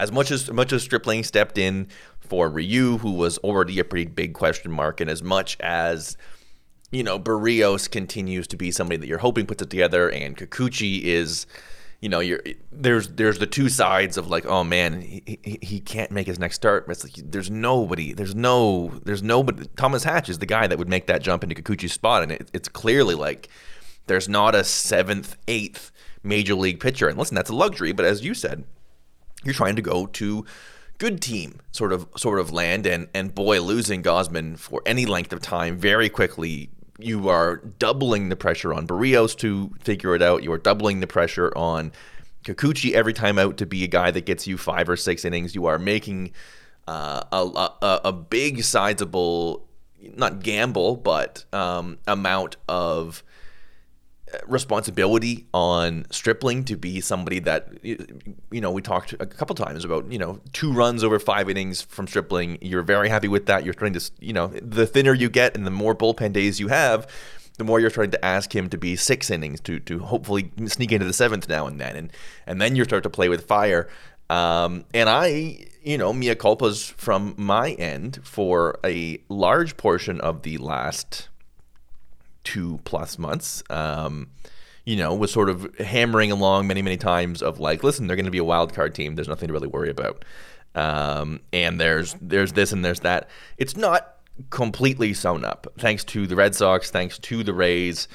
as 0.00 0.10
much 0.10 0.30
as 0.30 0.50
much 0.50 0.72
as 0.72 0.82
Stripling 0.82 1.22
stepped 1.22 1.58
in 1.58 1.86
for 2.20 2.48
Ryu, 2.48 2.98
who 2.98 3.12
was 3.12 3.38
already 3.38 3.78
a 3.78 3.84
pretty 3.84 4.10
big 4.10 4.34
question 4.34 4.72
mark, 4.72 5.00
and 5.00 5.08
as 5.08 5.22
much 5.22 5.56
as 5.60 6.16
you 6.90 7.02
know, 7.02 7.18
Berrios 7.18 7.90
continues 7.90 8.46
to 8.48 8.56
be 8.56 8.70
somebody 8.70 8.98
that 8.98 9.06
you're 9.06 9.18
hoping 9.18 9.46
puts 9.46 9.62
it 9.62 9.70
together, 9.70 10.10
and 10.10 10.36
Kikuchi 10.36 11.02
is, 11.02 11.46
you 12.02 12.08
know, 12.08 12.18
you're 12.18 12.42
there's 12.72 13.08
there's 13.08 13.38
the 13.38 13.46
two 13.46 13.68
sides 13.68 14.16
of 14.18 14.26
like, 14.28 14.44
oh 14.44 14.64
man, 14.64 15.00
he, 15.00 15.38
he, 15.44 15.58
he 15.62 15.80
can't 15.80 16.10
make 16.10 16.26
his 16.26 16.38
next 16.38 16.56
start. 16.56 16.84
It's 16.88 17.04
like 17.04 17.14
there's 17.30 17.48
nobody, 17.48 18.12
there's 18.12 18.34
no, 18.34 19.00
there's 19.04 19.22
nobody. 19.22 19.68
Thomas 19.76 20.02
Hatch 20.02 20.28
is 20.28 20.40
the 20.40 20.46
guy 20.46 20.66
that 20.66 20.78
would 20.78 20.88
make 20.88 21.06
that 21.06 21.22
jump 21.22 21.44
into 21.44 21.54
Kikuchi's 21.54 21.92
spot, 21.92 22.24
and 22.24 22.32
it, 22.32 22.50
it's 22.52 22.68
clearly 22.68 23.14
like 23.14 23.48
There's 24.06 24.28
not 24.28 24.54
a 24.54 24.64
seventh, 24.64 25.36
eighth 25.48 25.92
major 26.22 26.54
league 26.54 26.80
pitcher. 26.80 27.08
And 27.08 27.18
listen, 27.18 27.34
that's 27.34 27.50
a 27.50 27.54
luxury, 27.54 27.92
but 27.92 28.04
as 28.04 28.24
you 28.24 28.34
said, 28.34 28.64
you're 29.44 29.54
trying 29.54 29.76
to 29.76 29.82
go 29.82 30.06
to 30.06 30.44
good 30.98 31.20
team 31.20 31.60
sort 31.72 31.92
of 31.92 32.06
sort 32.16 32.38
of 32.38 32.52
land 32.52 32.86
and 32.86 33.08
and 33.14 33.34
boy 33.34 33.60
losing 33.60 34.02
Gausman 34.02 34.58
for 34.58 34.82
any 34.86 35.04
length 35.06 35.32
of 35.32 35.40
time 35.40 35.76
very 35.76 36.08
quickly 36.08 36.70
you 37.04 37.28
are 37.28 37.56
doubling 37.78 38.28
the 38.28 38.36
pressure 38.36 38.72
on 38.72 38.86
Berrios 38.86 39.36
to 39.38 39.70
figure 39.80 40.14
it 40.14 40.22
out. 40.22 40.42
You 40.42 40.52
are 40.52 40.58
doubling 40.58 41.00
the 41.00 41.06
pressure 41.06 41.52
on 41.56 41.92
Kikuchi 42.44 42.92
every 42.92 43.12
time 43.12 43.38
out 43.38 43.56
to 43.58 43.66
be 43.66 43.84
a 43.84 43.88
guy 43.88 44.10
that 44.10 44.26
gets 44.26 44.46
you 44.46 44.58
five 44.58 44.88
or 44.88 44.96
six 44.96 45.24
innings. 45.24 45.54
You 45.54 45.66
are 45.66 45.78
making 45.78 46.32
uh, 46.88 47.22
a, 47.32 47.70
a, 47.82 48.00
a 48.06 48.12
big 48.12 48.62
sizable 48.64 49.66
not 50.16 50.42
gamble 50.42 50.96
but 50.96 51.44
um, 51.52 51.98
amount 52.06 52.56
of 52.68 53.22
responsibility 54.46 55.46
on 55.52 56.06
Stripling 56.10 56.64
to 56.64 56.76
be 56.76 57.00
somebody 57.00 57.38
that 57.40 57.68
you 57.82 58.60
know 58.60 58.70
we 58.70 58.82
talked 58.82 59.12
a 59.14 59.26
couple 59.26 59.54
times 59.54 59.84
about 59.84 60.10
you 60.10 60.18
know 60.18 60.40
two 60.52 60.72
runs 60.72 61.04
over 61.04 61.18
five 61.18 61.48
innings 61.48 61.82
from 61.82 62.06
Stripling. 62.06 62.58
You're 62.60 62.82
very 62.82 63.08
happy 63.08 63.28
with 63.28 63.46
that. 63.46 63.64
You're 63.64 63.74
trying 63.74 63.94
to 63.94 64.10
you 64.20 64.32
know 64.32 64.48
the 64.48 64.86
thinner 64.86 65.14
you 65.14 65.28
get 65.28 65.56
and 65.56 65.66
the 65.66 65.70
more 65.70 65.94
bullpen 65.94 66.32
days 66.32 66.60
you 66.60 66.68
have, 66.68 67.06
the 67.58 67.64
more 67.64 67.80
you're 67.80 67.90
trying 67.90 68.10
to 68.10 68.24
ask 68.24 68.54
him 68.54 68.68
to 68.70 68.78
be 68.78 68.96
six 68.96 69.30
innings 69.30 69.60
to 69.60 69.78
to 69.80 69.98
hopefully 70.00 70.50
sneak 70.66 70.92
into 70.92 71.06
the 71.06 71.12
seventh 71.12 71.48
now 71.48 71.66
and 71.66 71.80
then, 71.80 71.96
and 71.96 72.12
and 72.46 72.60
then 72.60 72.76
you 72.76 72.84
start 72.84 73.02
to 73.02 73.10
play 73.10 73.28
with 73.28 73.46
fire. 73.46 73.88
Um, 74.30 74.86
and 74.94 75.10
I, 75.10 75.66
you 75.82 75.98
know, 75.98 76.12
mea 76.12 76.34
culpas 76.34 76.92
from 76.92 77.34
my 77.36 77.72
end 77.72 78.20
for 78.22 78.78
a 78.82 79.18
large 79.28 79.76
portion 79.76 80.20
of 80.22 80.42
the 80.42 80.56
last 80.56 81.28
two 82.44 82.80
plus 82.84 83.18
months. 83.18 83.62
Um, 83.70 84.30
you 84.84 84.96
know, 84.96 85.14
was 85.14 85.30
sort 85.30 85.48
of 85.48 85.72
hammering 85.78 86.32
along 86.32 86.66
many, 86.66 86.82
many 86.82 86.96
times 86.96 87.40
of 87.40 87.60
like, 87.60 87.84
listen, 87.84 88.06
they're 88.06 88.16
going 88.16 88.24
to 88.24 88.32
be 88.32 88.38
a 88.38 88.44
wild 88.44 88.74
card 88.74 88.94
team. 88.94 89.14
There's 89.14 89.28
nothing 89.28 89.46
to 89.46 89.52
really 89.52 89.68
worry 89.68 89.90
about. 89.90 90.24
Um, 90.74 91.40
and 91.52 91.80
there's 91.80 92.16
there's 92.20 92.52
this 92.52 92.72
and 92.72 92.84
there's 92.84 93.00
that. 93.00 93.28
It's 93.58 93.76
not 93.76 94.16
completely 94.50 95.14
sewn 95.14 95.44
up, 95.44 95.66
thanks 95.78 96.04
to 96.04 96.26
the 96.26 96.36
Red 96.36 96.54
Sox, 96.54 96.90
thanks 96.90 97.18
to 97.18 97.42
the 97.42 97.52
Rays, 97.52 98.08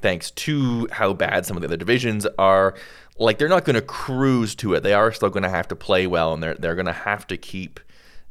thanks 0.00 0.30
to 0.32 0.88
how 0.90 1.12
bad 1.12 1.46
some 1.46 1.56
of 1.56 1.62
the 1.62 1.68
other 1.68 1.76
divisions 1.76 2.26
are. 2.38 2.74
Like 3.18 3.38
they're 3.38 3.48
not 3.48 3.64
going 3.64 3.74
to 3.74 3.82
cruise 3.82 4.54
to 4.56 4.74
it. 4.74 4.82
They 4.82 4.94
are 4.94 5.12
still 5.12 5.30
going 5.30 5.42
to 5.42 5.50
have 5.50 5.68
to 5.68 5.76
play 5.76 6.06
well, 6.06 6.32
and 6.34 6.42
they're 6.42 6.54
they're 6.54 6.74
going 6.74 6.86
to 6.86 6.92
have 6.92 7.26
to 7.28 7.36
keep, 7.36 7.80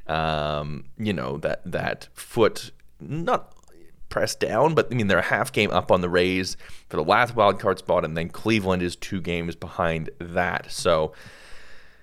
um, 0.08 0.86
you 0.98 1.14
know, 1.14 1.38
that 1.38 1.62
that 1.66 2.08
foot 2.14 2.72
not 3.00 3.54
pressed 4.10 4.40
down, 4.40 4.74
but 4.74 4.88
I 4.92 4.96
mean 4.96 5.08
they're 5.08 5.20
a 5.20 5.24
half 5.24 5.52
game 5.52 5.72
up 5.72 5.92
on 5.92 6.02
the 6.02 6.10
Rays 6.10 6.58
for 6.90 6.98
the 6.98 7.04
last 7.04 7.36
wild 7.36 7.60
card 7.60 7.80
spot, 7.80 8.06
and 8.06 8.18
then 8.18 8.30
Cleveland 8.30 8.82
is 8.82 8.96
two 8.96 9.22
games 9.22 9.56
behind 9.56 10.10
that. 10.20 10.72
So 10.72 11.14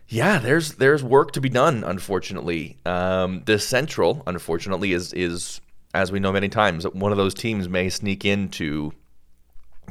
yeah, 0.09 0.39
there's 0.39 0.75
there's 0.75 1.03
work 1.03 1.33
to 1.33 1.41
be 1.41 1.49
done. 1.49 1.83
Unfortunately, 1.85 2.79
um, 2.87 3.43
the 3.47 3.59
Central, 3.59 4.23
unfortunately, 4.27 4.93
is 4.93 5.13
is 5.13 5.61
as 5.95 6.13
we 6.13 6.21
know 6.21 6.33
many 6.33 6.49
times, 6.49 6.85
one 6.89 7.13
of 7.13 7.19
those 7.19 7.35
teams 7.35 7.69
may 7.69 7.89
sneak 7.89 8.25
into 8.25 8.93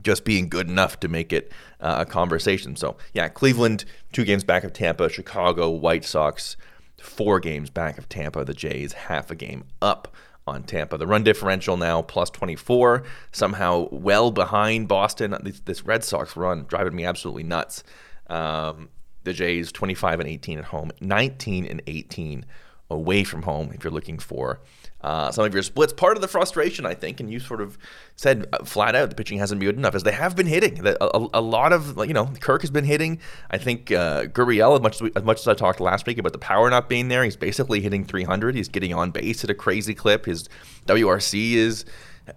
just 0.04 0.24
being 0.24 0.50
good 0.50 0.70
enough 0.70 1.00
to 1.00 1.08
make 1.08 1.34
it 1.34 1.52
uh, 1.80 2.06
a 2.08 2.10
conversation. 2.10 2.76
So 2.76 2.98
yeah, 3.14 3.28
Cleveland 3.28 3.86
two 4.14 4.24
games 4.24 4.44
back 4.44 4.64
of 4.64 4.74
Tampa, 4.74 5.10
Chicago 5.10 5.70
White 5.70 6.06
Sox 6.06 6.56
four 7.02 7.40
games 7.40 7.70
back 7.70 7.98
of 7.98 8.10
Tampa, 8.10 8.44
the 8.46 8.54
Jays 8.54 8.94
half 8.94 9.32
a 9.32 9.36
game 9.36 9.66
up 9.82 10.14
on 10.48 10.64
Tampa. 10.64 10.98
The 10.98 11.08
run 11.08 11.24
differential 11.24 11.78
now 11.78 12.02
plus 12.02 12.30
24, 12.30 13.04
somehow 13.32 13.88
well 13.92 14.32
behind 14.32 14.88
Boston. 14.88 15.36
This, 15.42 15.60
this 15.62 15.84
Red 15.84 16.04
Sox 16.04 16.36
run 16.36 16.66
driving 16.66 16.96
me 16.96 17.06
absolutely 17.06 17.44
nuts. 17.44 17.84
Um, 18.28 18.90
the 19.24 19.34
Jays 19.34 19.72
25 19.72 20.20
and 20.20 20.30
18 20.30 20.60
at 20.60 20.66
home, 20.66 20.92
19 21.02 21.66
and 21.66 21.82
18 21.88 22.46
away 22.92 23.24
from 23.24 23.42
home 23.42 23.72
if 23.74 23.84
you're 23.84 23.92
looking 23.94 24.20
for 24.20 24.60
uh, 25.06 25.32
some 25.32 25.46
of 25.46 25.54
your 25.54 25.62
splits. 25.62 25.94
Part 25.94 26.18
of 26.18 26.22
the 26.22 26.28
frustration, 26.28 26.84
I 26.84 26.96
think, 26.96 27.20
and 27.20 27.32
you 27.32 27.40
sort 27.40 27.62
of 27.62 27.78
said 28.16 28.48
uh, 28.52 28.66
flat 28.66 28.96
out 28.96 29.12
the 29.12 29.16
pitching 29.16 29.38
hasn't 29.38 29.60
been 29.60 29.70
good 29.70 29.78
enough, 29.78 29.94
is 29.94 30.02
they 30.02 30.12
have 30.12 30.36
been 30.36 30.48
hitting. 30.48 30.84
A, 30.84 30.96
a, 31.00 31.28
a 31.36 31.42
lot 31.42 31.74
of, 31.74 31.96
you 32.08 32.14
know, 32.14 32.26
Kirk 32.40 32.62
has 32.62 32.72
been 32.72 32.86
hitting. 32.86 33.20
I 33.52 33.60
think 33.60 33.92
uh, 33.92 34.26
Gurriel, 34.26 34.74
as 34.74 34.82
much 34.82 34.96
as, 34.96 35.02
we, 35.04 35.12
as 35.16 35.22
much 35.22 35.42
as 35.42 35.48
I 35.48 35.54
talked 35.54 35.80
last 35.80 36.08
week 36.08 36.18
about 36.18 36.32
the 36.34 36.40
power 36.40 36.72
not 36.72 36.90
being 36.90 37.08
there, 37.10 37.24
he's 37.24 37.36
basically 37.36 37.82
hitting 37.82 38.04
300. 38.04 38.56
He's 38.56 38.68
getting 38.68 38.96
on 38.96 39.12
base 39.12 39.44
at 39.44 39.52
a 39.52 39.54
crazy 39.54 39.94
clip. 39.94 40.26
His 40.26 40.50
WRC 40.88 41.54
is 41.54 41.86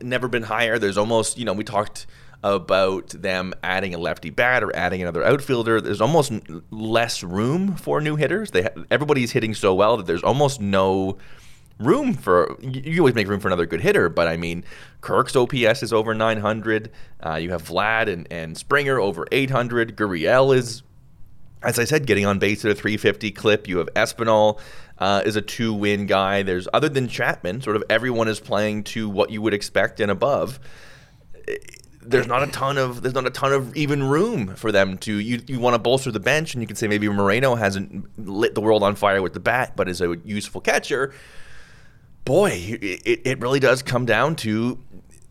never 0.02 0.28
been 0.28 0.42
higher. 0.42 0.78
There's 0.78 0.98
almost, 0.98 1.38
you 1.38 1.46
know, 1.46 1.54
we 1.54 1.64
talked 1.64 2.06
about 2.44 3.08
them 3.08 3.54
adding 3.62 3.94
a 3.94 3.98
lefty 3.98 4.28
bat 4.28 4.62
or 4.62 4.76
adding 4.76 5.00
another 5.00 5.24
outfielder. 5.24 5.80
There's 5.80 6.02
almost 6.02 6.32
less 6.70 7.22
room 7.22 7.76
for 7.76 8.02
new 8.02 8.16
hitters. 8.16 8.50
They 8.50 8.68
everybody's 8.90 9.32
hitting 9.32 9.54
so 9.54 9.74
well 9.74 9.96
that 9.96 10.06
there's 10.06 10.22
almost 10.22 10.60
no 10.60 11.16
room 11.78 12.12
for 12.14 12.56
you 12.60 13.00
always 13.00 13.14
make 13.14 13.28
room 13.28 13.40
for 13.40 13.48
another 13.48 13.66
good 13.66 13.80
hitter, 13.80 14.08
but 14.08 14.28
I 14.28 14.36
mean 14.36 14.64
Kirk's 15.00 15.36
OPS 15.36 15.82
is 15.82 15.92
over 15.92 16.14
900. 16.14 16.90
Uh, 17.24 17.34
you 17.36 17.50
have 17.50 17.62
Vlad 17.62 18.08
and, 18.12 18.26
and 18.30 18.56
Springer 18.56 18.98
over 19.00 19.26
800. 19.30 19.96
Gurriel 19.96 20.56
is, 20.56 20.82
as 21.62 21.78
I 21.78 21.84
said, 21.84 22.06
getting 22.06 22.26
on 22.26 22.38
base 22.38 22.64
at 22.64 22.70
a 22.70 22.74
350 22.74 23.30
clip. 23.32 23.68
You 23.68 23.78
have 23.78 23.88
Espinal 23.94 24.58
uh, 24.98 25.22
is 25.24 25.36
a 25.36 25.42
two 25.42 25.72
win 25.72 26.06
guy. 26.06 26.42
There's 26.42 26.68
other 26.72 26.88
than 26.88 27.08
Chapman, 27.08 27.62
sort 27.62 27.76
of 27.76 27.84
everyone 27.88 28.28
is 28.28 28.40
playing 28.40 28.84
to 28.84 29.08
what 29.08 29.30
you 29.30 29.40
would 29.42 29.54
expect 29.54 30.00
and 30.00 30.10
above. 30.10 30.58
There's 32.00 32.26
not 32.26 32.42
a 32.42 32.46
ton 32.46 32.78
of 32.78 33.02
there's 33.02 33.14
not 33.14 33.26
a 33.26 33.30
ton 33.30 33.52
of 33.52 33.76
even 33.76 34.02
room 34.02 34.54
for 34.56 34.72
them 34.72 34.96
to 34.98 35.14
you 35.18 35.42
you 35.46 35.60
want 35.60 35.74
to 35.74 35.78
bolster 35.78 36.10
the 36.10 36.20
bench 36.20 36.54
and 36.54 36.62
you 36.62 36.66
can 36.66 36.74
say 36.74 36.88
maybe 36.88 37.06
Moreno 37.08 37.54
hasn't 37.54 38.08
lit 38.26 38.54
the 38.54 38.62
world 38.62 38.82
on 38.82 38.94
fire 38.94 39.20
with 39.20 39.34
the 39.34 39.40
bat 39.40 39.74
but 39.76 39.90
is 39.90 40.00
a 40.00 40.16
useful 40.24 40.62
catcher 40.62 41.12
boy, 42.28 42.50
it, 42.52 43.22
it 43.24 43.40
really 43.40 43.58
does 43.58 43.82
come 43.82 44.04
down 44.04 44.36
to 44.36 44.78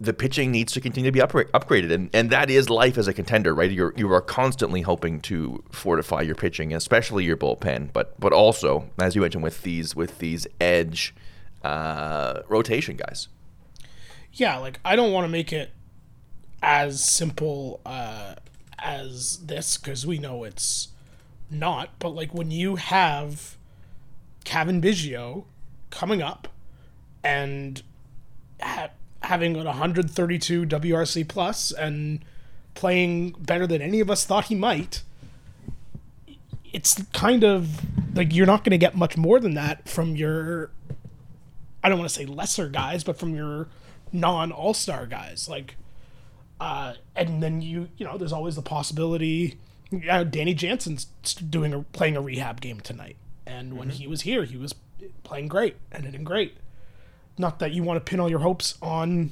the 0.02 0.14
pitching 0.14 0.52
needs 0.52 0.74
to 0.74 0.82
continue 0.82 1.12
to 1.12 1.14
be 1.14 1.20
upgraded, 1.20 1.92
and 1.92 2.10
and 2.12 2.32
that 2.32 2.50
is 2.50 2.72
life 2.72 2.98
as 2.98 3.08
a 3.08 3.14
contender, 3.14 3.54
right? 3.54 3.70
You're 3.70 3.94
you 3.96 4.12
are 4.12 4.22
constantly 4.22 4.82
hoping 4.82 5.22
to 5.22 5.64
fortify 5.72 6.22
your 6.22 6.34
pitching, 6.34 6.74
especially 6.74 7.24
your 7.24 7.38
bullpen, 7.38 7.94
but 7.94 8.20
but 8.20 8.34
also 8.34 8.90
as 9.00 9.16
you 9.16 9.22
mentioned 9.22 9.44
with 9.44 9.62
these 9.62 9.96
with 9.96 10.18
these 10.18 10.48
edge 10.60 11.14
uh, 11.64 12.42
rotation 12.48 12.98
guys. 12.98 13.28
Yeah, 14.34 14.58
like 14.58 14.80
I 14.84 14.96
don't 14.96 15.12
want 15.12 15.26
to 15.26 15.30
make 15.30 15.54
it 15.54 15.70
as 16.64 17.04
simple 17.04 17.80
uh, 17.86 18.36
as 18.80 19.46
this 19.46 19.78
because 19.78 20.06
we 20.06 20.18
know 20.18 20.44
it's 20.44 20.90
not. 21.52 21.92
But 22.00 22.10
like 22.10 22.34
when 22.34 22.50
you 22.50 22.78
have 22.78 23.56
Cavan 24.44 24.82
Biggio 24.82 25.46
coming 25.92 26.24
up 26.24 26.48
and 27.28 27.84
ha- 28.62 28.90
having 29.22 29.58
an 29.58 29.66
132 29.66 30.66
WRC 30.66 31.28
plus 31.28 31.72
and 31.74 32.24
playing 32.74 33.32
better 33.32 33.68
than 33.68 33.82
any 33.82 34.00
of 34.00 34.10
us 34.10 34.24
thought 34.24 34.46
he 34.46 34.56
might, 34.56 35.04
it's 36.72 37.04
kind 37.12 37.44
of 37.44 37.82
like 38.16 38.34
you're 38.34 38.46
not 38.46 38.64
going 38.64 38.72
to 38.72 38.78
get 38.78 38.96
much 38.96 39.18
more 39.18 39.42
than 39.42 39.56
that 39.56 39.90
from 39.90 40.16
your. 40.16 40.72
I 41.84 41.90
don't 41.90 42.00
want 42.00 42.10
to 42.10 42.16
say 42.16 42.26
lesser 42.26 42.70
guys, 42.70 43.04
but 43.04 43.20
from 43.20 43.36
your 43.36 43.68
non 44.14 44.54
All 44.54 44.74
Star 44.74 45.06
guys, 45.06 45.50
like, 45.50 45.76
uh, 46.62 46.94
and 47.16 47.44
then 47.44 47.62
you 47.62 47.90
you 47.98 48.06
know 48.06 48.18
there's 48.18 48.34
always 48.34 48.56
the 48.56 48.62
possibility. 48.62 49.60
Yeah, 49.92 50.24
Danny 50.24 50.54
Jansen's 50.54 51.06
doing 51.34 51.74
a 51.74 51.82
playing 51.82 52.16
a 52.16 52.22
rehab 52.22 52.62
game 52.62 52.80
tonight, 52.80 53.18
and 53.46 53.78
when 53.78 53.90
mm-hmm. 53.90 53.98
he 53.98 54.08
was 54.08 54.22
here, 54.22 54.46
he 54.46 54.56
was 54.56 54.74
playing 55.24 55.50
great 55.50 55.76
and 55.92 56.06
hitting 56.06 56.24
great. 56.24 56.58
Not 57.38 57.60
that 57.60 57.72
you 57.72 57.84
want 57.84 58.04
to 58.04 58.10
pin 58.10 58.20
all 58.20 58.30
your 58.30 58.40
hopes 58.40 58.76
on, 58.82 59.32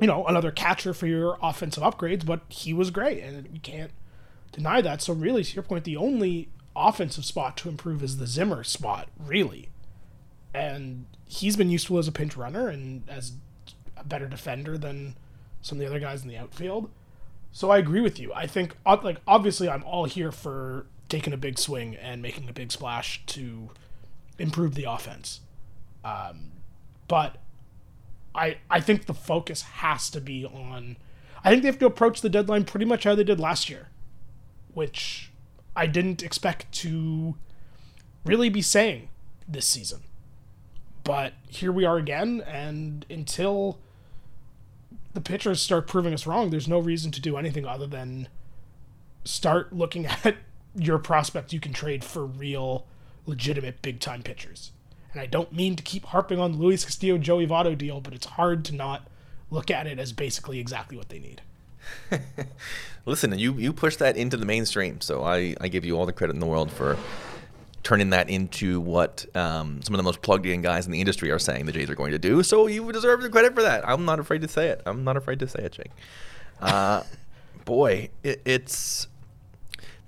you 0.00 0.06
know, 0.06 0.26
another 0.26 0.50
catcher 0.50 0.92
for 0.92 1.06
your 1.06 1.38
offensive 1.42 1.82
upgrades, 1.82 2.24
but 2.24 2.42
he 2.48 2.72
was 2.72 2.90
great, 2.90 3.22
and 3.22 3.48
you 3.52 3.60
can't 3.60 3.92
deny 4.52 4.80
that. 4.80 5.00
So 5.02 5.12
really, 5.12 5.44
to 5.44 5.54
your 5.54 5.62
point, 5.62 5.84
the 5.84 5.96
only 5.96 6.48
offensive 6.76 7.24
spot 7.24 7.56
to 7.58 7.68
improve 7.68 8.02
is 8.02 8.18
the 8.18 8.26
Zimmer 8.26 8.64
spot, 8.64 9.08
really. 9.18 9.68
And 10.52 11.06
he's 11.26 11.56
been 11.56 11.70
useful 11.70 11.98
as 11.98 12.08
a 12.08 12.12
pinch 12.12 12.36
runner 12.36 12.68
and 12.68 13.08
as 13.08 13.32
a 13.96 14.04
better 14.04 14.26
defender 14.26 14.76
than 14.76 15.16
some 15.62 15.76
of 15.76 15.80
the 15.80 15.86
other 15.86 16.00
guys 16.00 16.22
in 16.22 16.28
the 16.28 16.36
outfield. 16.36 16.90
So 17.52 17.70
I 17.70 17.78
agree 17.78 18.00
with 18.00 18.18
you. 18.18 18.32
I 18.32 18.46
think 18.46 18.76
like 18.84 19.20
obviously 19.26 19.68
I'm 19.68 19.84
all 19.84 20.04
here 20.04 20.32
for 20.32 20.86
taking 21.08 21.32
a 21.32 21.36
big 21.36 21.58
swing 21.58 21.96
and 21.96 22.22
making 22.22 22.48
a 22.48 22.52
big 22.52 22.72
splash 22.72 23.24
to 23.26 23.70
improve 24.38 24.74
the 24.74 24.84
offense. 24.84 25.40
Um, 26.04 26.52
but 27.10 27.38
I 28.36 28.58
I 28.70 28.80
think 28.80 29.06
the 29.06 29.14
focus 29.14 29.62
has 29.62 30.08
to 30.10 30.20
be 30.20 30.46
on. 30.46 30.96
I 31.42 31.50
think 31.50 31.62
they 31.62 31.68
have 31.68 31.80
to 31.80 31.86
approach 31.86 32.20
the 32.20 32.28
deadline 32.30 32.64
pretty 32.64 32.86
much 32.86 33.02
how 33.02 33.16
they 33.16 33.24
did 33.24 33.40
last 33.40 33.68
year, 33.68 33.88
which 34.72 35.32
I 35.74 35.88
didn't 35.88 36.22
expect 36.22 36.70
to 36.82 37.34
really 38.24 38.48
be 38.48 38.62
saying 38.62 39.08
this 39.48 39.66
season. 39.66 40.02
But 41.02 41.32
here 41.48 41.72
we 41.72 41.84
are 41.84 41.96
again, 41.96 42.44
and 42.46 43.04
until 43.10 43.80
the 45.12 45.20
pitchers 45.20 45.60
start 45.60 45.88
proving 45.88 46.14
us 46.14 46.28
wrong, 46.28 46.50
there's 46.50 46.68
no 46.68 46.78
reason 46.78 47.10
to 47.10 47.20
do 47.20 47.36
anything 47.36 47.66
other 47.66 47.88
than 47.88 48.28
start 49.24 49.72
looking 49.72 50.06
at 50.24 50.36
your 50.76 50.98
prospects 50.98 51.52
you 51.52 51.58
can 51.58 51.72
trade 51.72 52.04
for 52.04 52.24
real, 52.24 52.86
legitimate 53.26 53.82
big 53.82 53.98
time 53.98 54.22
pitchers. 54.22 54.70
And 55.12 55.20
I 55.20 55.26
don't 55.26 55.52
mean 55.52 55.76
to 55.76 55.82
keep 55.82 56.04
harping 56.06 56.38
on 56.38 56.52
the 56.52 56.58
Luis 56.58 56.84
Castillo 56.84 57.18
Joey 57.18 57.46
Votto 57.46 57.76
deal, 57.76 58.00
but 58.00 58.14
it's 58.14 58.26
hard 58.26 58.64
to 58.66 58.74
not 58.74 59.08
look 59.50 59.70
at 59.70 59.86
it 59.86 59.98
as 59.98 60.12
basically 60.12 60.58
exactly 60.60 60.96
what 60.96 61.08
they 61.08 61.18
need. 61.18 61.42
Listen, 63.06 63.36
you 63.38 63.54
you 63.54 63.72
push 63.72 63.96
that 63.96 64.16
into 64.16 64.36
the 64.36 64.46
mainstream, 64.46 65.00
so 65.00 65.24
I, 65.24 65.56
I 65.60 65.68
give 65.68 65.84
you 65.84 65.98
all 65.98 66.06
the 66.06 66.12
credit 66.12 66.34
in 66.34 66.40
the 66.40 66.46
world 66.46 66.70
for 66.70 66.96
turning 67.82 68.10
that 68.10 68.28
into 68.28 68.80
what 68.80 69.24
um, 69.34 69.80
some 69.82 69.94
of 69.94 69.98
the 69.98 70.02
most 70.02 70.20
plugged 70.22 70.46
in 70.46 70.60
guys 70.60 70.86
in 70.86 70.92
the 70.92 71.00
industry 71.00 71.30
are 71.30 71.38
saying 71.38 71.64
the 71.64 71.72
Jays 71.72 71.88
are 71.88 71.94
going 71.94 72.12
to 72.12 72.18
do. 72.18 72.42
So 72.42 72.66
you 72.66 72.92
deserve 72.92 73.22
the 73.22 73.30
credit 73.30 73.54
for 73.54 73.62
that. 73.62 73.88
I'm 73.88 74.04
not 74.04 74.20
afraid 74.20 74.42
to 74.42 74.48
say 74.48 74.68
it. 74.68 74.82
I'm 74.84 75.02
not 75.02 75.16
afraid 75.16 75.38
to 75.40 75.48
say 75.48 75.60
it, 75.64 75.72
Jake. 75.72 75.90
Uh, 76.60 77.02
boy, 77.64 78.10
it, 78.22 78.42
it's 78.44 79.08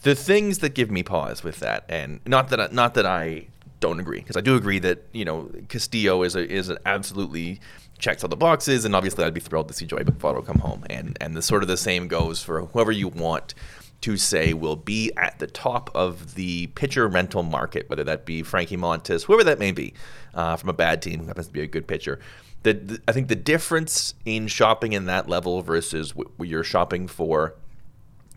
the 0.03 0.15
things 0.15 0.59
that 0.59 0.75
give 0.75 0.91
me 0.91 1.03
pause 1.03 1.43
with 1.43 1.61
that, 1.61 1.85
and 1.89 2.21
not 2.27 2.51
that 2.51 2.61
I, 2.61 2.69
not 2.71 2.95
that 2.95 3.07
I 3.07 3.47
don't 3.83 4.01
agree 4.01 4.21
because 4.21 4.37
I 4.37 4.41
do 4.41 4.57
agree 4.57 4.79
that 4.79 5.05
you 5.13 5.27
know 5.27 5.51
Castillo 5.69 6.23
is 6.23 6.35
a, 6.35 6.49
is 6.51 6.71
an 6.71 6.79
absolutely 6.87 7.61
checks 7.99 8.25
all 8.25 8.29
the 8.29 8.37
boxes, 8.37 8.87
and 8.87 8.97
obviously 8.97 9.25
I'd 9.25 9.35
be 9.35 9.41
thrilled 9.41 9.69
to 9.69 9.75
see 9.75 9.85
Joey 9.85 10.05
Votto 10.05 10.47
come 10.47 10.61
home. 10.61 10.87
And 10.89 11.19
and 11.21 11.37
the 11.37 11.43
sort 11.43 11.63
of 11.63 11.69
the 11.69 11.77
same 11.77 12.09
goes 12.09 12.43
for 12.43 12.63
whoever 12.63 12.93
you 12.93 13.09
want 13.09 13.55
to 14.03 14.17
say 14.17 14.53
will 14.53 14.77
be 14.77 15.13
at 15.17 15.39
the 15.39 15.47
top 15.47 15.91
of 15.95 16.35
the 16.35 16.69
pitcher 16.69 17.07
rental 17.07 17.43
market, 17.43 17.89
whether 17.91 18.05
that 18.05 18.25
be 18.25 18.43
Frankie 18.43 18.77
Montas, 18.77 19.25
whoever 19.25 19.45
that 19.45 19.59
may 19.59 19.73
be, 19.73 19.95
uh, 20.35 20.57
from 20.57 20.71
a 20.71 20.73
bad 20.73 21.03
team 21.03 21.21
who 21.21 21.27
happens 21.27 21.47
to 21.49 21.53
be 21.53 21.61
a 21.61 21.67
good 21.67 21.87
pitcher. 21.87 22.19
The, 22.63 22.75
the, 22.75 23.03
I 23.07 23.13
think 23.13 23.29
the 23.29 23.37
difference 23.37 24.15
in 24.25 24.47
shopping 24.47 24.93
in 24.93 25.07
that 25.07 25.29
level 25.29 25.63
versus 25.63 26.15
where 26.15 26.49
you're 26.49 26.65
shopping 26.65 27.09
for 27.09 27.55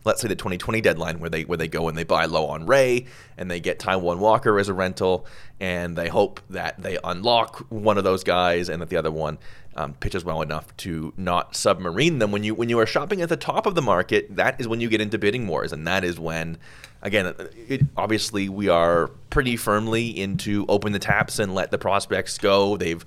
let's 0.05 0.21
say 0.21 0.27
the 0.27 0.35
2020 0.35 0.79
deadline 0.81 1.19
where 1.19 1.29
they 1.29 1.43
where 1.43 1.57
they 1.57 1.67
go 1.67 1.89
and 1.89 1.97
they 1.97 2.03
buy 2.03 2.25
low 2.25 2.47
on 2.47 2.65
Ray 2.65 3.07
and 3.37 3.51
they 3.51 3.59
get 3.59 3.79
Taijuan 3.79 4.19
Walker 4.19 4.57
as 4.59 4.69
a 4.69 4.73
rental 4.73 5.25
and 5.59 5.97
they 5.97 6.07
hope 6.07 6.39
that 6.49 6.81
they 6.81 6.97
unlock 7.03 7.65
one 7.69 7.97
of 7.97 8.03
those 8.03 8.23
guys 8.23 8.69
and 8.69 8.81
that 8.81 8.89
the 8.89 8.97
other 8.97 9.11
one 9.11 9.37
um, 9.75 9.93
pitches 9.95 10.23
well 10.23 10.41
enough 10.41 10.75
to 10.77 11.13
not 11.17 11.55
submarine 11.55 12.19
them. 12.19 12.31
When 12.31 12.43
you 12.43 12.55
when 12.55 12.69
you 12.69 12.79
are 12.79 12.85
shopping 12.85 13.21
at 13.21 13.29
the 13.29 13.37
top 13.37 13.65
of 13.65 13.75
the 13.75 13.81
market, 13.81 14.35
that 14.35 14.59
is 14.59 14.67
when 14.67 14.79
you 14.79 14.89
get 14.89 15.01
into 15.01 15.17
bidding 15.17 15.47
wars, 15.47 15.73
and 15.73 15.85
that 15.87 16.03
is 16.03 16.19
when, 16.19 16.57
again, 17.01 17.33
it, 17.67 17.81
obviously 17.97 18.47
we 18.47 18.69
are 18.69 19.07
pretty 19.29 19.57
firmly 19.57 20.07
into 20.17 20.65
open 20.69 20.93
the 20.93 20.99
taps 20.99 21.39
and 21.39 21.53
let 21.53 21.71
the 21.71 21.77
prospects 21.77 22.37
go. 22.37 22.77
They've 22.77 23.03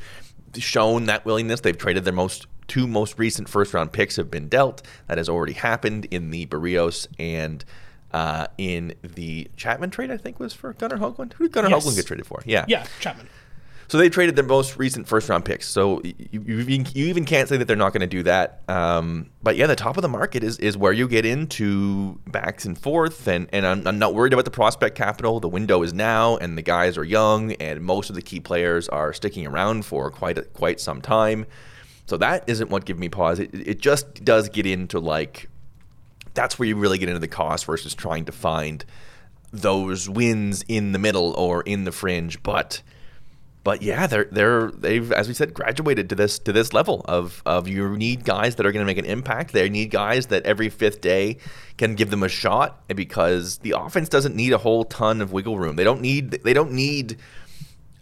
shown 0.56 1.06
that 1.06 1.24
willingness. 1.24 1.60
They've 1.60 1.76
traded 1.76 2.04
their 2.04 2.12
most 2.12 2.46
two 2.68 2.86
most 2.86 3.18
recent 3.18 3.48
first 3.48 3.74
round 3.74 3.92
picks 3.92 4.16
have 4.16 4.30
been 4.30 4.48
dealt. 4.48 4.82
That 5.08 5.18
has 5.18 5.28
already 5.28 5.54
happened 5.54 6.06
in 6.10 6.30
the 6.30 6.46
Berrios 6.46 7.08
and 7.18 7.64
uh, 8.12 8.46
in 8.56 8.94
the 9.02 9.48
Chapman 9.56 9.90
trade. 9.90 10.10
I 10.10 10.16
think 10.16 10.38
was 10.38 10.54
for 10.54 10.72
Gunnar 10.74 10.98
Hoglund. 10.98 11.32
Who 11.34 11.44
did 11.44 11.52
Gunnar 11.52 11.70
yes. 11.70 11.84
Hoglund 11.84 11.96
get 11.96 12.06
traded 12.06 12.26
for? 12.26 12.42
Yeah, 12.44 12.64
yeah, 12.68 12.86
Chapman. 13.00 13.28
So 13.90 13.96
they 13.96 14.10
traded 14.10 14.36
their 14.36 14.44
most 14.44 14.76
recent 14.76 15.08
first 15.08 15.30
round 15.30 15.46
picks. 15.46 15.66
So 15.66 16.02
you, 16.04 16.40
you, 16.40 16.84
you 16.94 17.06
even 17.06 17.24
can't 17.24 17.48
say 17.48 17.56
that 17.56 17.64
they're 17.64 17.74
not 17.74 17.94
going 17.94 18.02
to 18.02 18.06
do 18.06 18.22
that. 18.24 18.62
Um, 18.68 19.30
but 19.42 19.56
yeah, 19.56 19.66
the 19.66 19.76
top 19.76 19.96
of 19.96 20.02
the 20.02 20.10
market 20.10 20.44
is, 20.44 20.58
is 20.58 20.76
where 20.76 20.92
you 20.92 21.08
get 21.08 21.24
into 21.24 22.20
backs 22.26 22.66
and 22.66 22.76
forth. 22.76 23.26
And, 23.26 23.48
and 23.50 23.66
I'm, 23.66 23.86
I'm 23.86 23.98
not 23.98 24.12
worried 24.12 24.34
about 24.34 24.44
the 24.44 24.50
prospect 24.50 24.94
capital. 24.94 25.40
The 25.40 25.48
window 25.48 25.82
is 25.82 25.94
now, 25.94 26.36
and 26.36 26.58
the 26.58 26.62
guys 26.62 26.98
are 26.98 27.04
young, 27.04 27.52
and 27.52 27.80
most 27.80 28.10
of 28.10 28.14
the 28.14 28.20
key 28.20 28.40
players 28.40 28.90
are 28.90 29.14
sticking 29.14 29.46
around 29.46 29.86
for 29.86 30.10
quite 30.10 30.36
a, 30.36 30.42
quite 30.42 30.80
some 30.80 31.00
time. 31.00 31.46
So 32.08 32.16
that 32.16 32.44
isn't 32.46 32.70
what 32.70 32.86
give 32.86 32.98
me 32.98 33.10
pause. 33.10 33.38
It, 33.38 33.50
it 33.52 33.80
just 33.80 34.24
does 34.24 34.48
get 34.48 34.64
into 34.64 34.98
like 34.98 35.50
that's 36.32 36.58
where 36.58 36.66
you 36.66 36.74
really 36.74 36.96
get 36.96 37.10
into 37.10 37.20
the 37.20 37.28
cost 37.28 37.66
versus 37.66 37.94
trying 37.94 38.24
to 38.24 38.32
find 38.32 38.82
those 39.52 40.08
wins 40.08 40.64
in 40.68 40.92
the 40.92 40.98
middle 40.98 41.34
or 41.34 41.60
in 41.62 41.84
the 41.84 41.92
fringe. 41.92 42.42
But 42.42 42.80
but 43.62 43.82
yeah, 43.82 44.06
they're 44.06 44.24
they're 44.24 44.70
they've 44.70 45.12
as 45.12 45.28
we 45.28 45.34
said 45.34 45.52
graduated 45.52 46.08
to 46.08 46.14
this 46.14 46.38
to 46.38 46.52
this 46.52 46.72
level 46.72 47.04
of 47.06 47.42
of 47.44 47.68
you 47.68 47.94
need 47.98 48.24
guys 48.24 48.56
that 48.56 48.64
are 48.64 48.72
going 48.72 48.86
to 48.86 48.86
make 48.86 48.96
an 48.96 49.04
impact. 49.04 49.52
They 49.52 49.68
need 49.68 49.90
guys 49.90 50.28
that 50.28 50.46
every 50.46 50.70
fifth 50.70 51.02
day 51.02 51.36
can 51.76 51.94
give 51.94 52.08
them 52.08 52.22
a 52.22 52.28
shot 52.30 52.88
because 52.88 53.58
the 53.58 53.74
offense 53.76 54.08
doesn't 54.08 54.34
need 54.34 54.54
a 54.54 54.58
whole 54.58 54.84
ton 54.84 55.20
of 55.20 55.30
wiggle 55.32 55.58
room. 55.58 55.76
They 55.76 55.84
don't 55.84 56.00
need 56.00 56.30
they 56.30 56.54
don't 56.54 56.72
need 56.72 57.18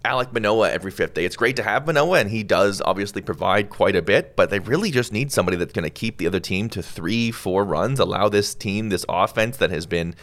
Alek 0.06 0.32
Manoah 0.32 0.70
every 0.70 0.92
fifth 0.92 1.14
day. 1.14 1.24
It's 1.24 1.36
great 1.36 1.56
to 1.56 1.64
have 1.64 1.84
Manoah, 1.84 2.20
and 2.20 2.30
he 2.30 2.44
does 2.44 2.80
obviously 2.80 3.22
provide 3.22 3.70
quite 3.70 3.96
a 3.96 4.02
bit, 4.02 4.36
but 4.36 4.50
they 4.50 4.60
really 4.60 4.92
just 4.92 5.12
need 5.12 5.32
somebody 5.32 5.56
that's 5.56 5.72
going 5.72 5.82
to 5.82 5.90
keep 5.90 6.18
the 6.18 6.28
other 6.28 6.38
team 6.38 6.68
to 6.70 6.82
three, 6.82 7.32
four 7.32 7.64
runs, 7.64 7.98
allow 7.98 8.28
this 8.28 8.54
team, 8.54 8.88
this 8.88 9.04
offense 9.08 9.56
that 9.56 9.70
has 9.70 9.84
been 9.84 10.14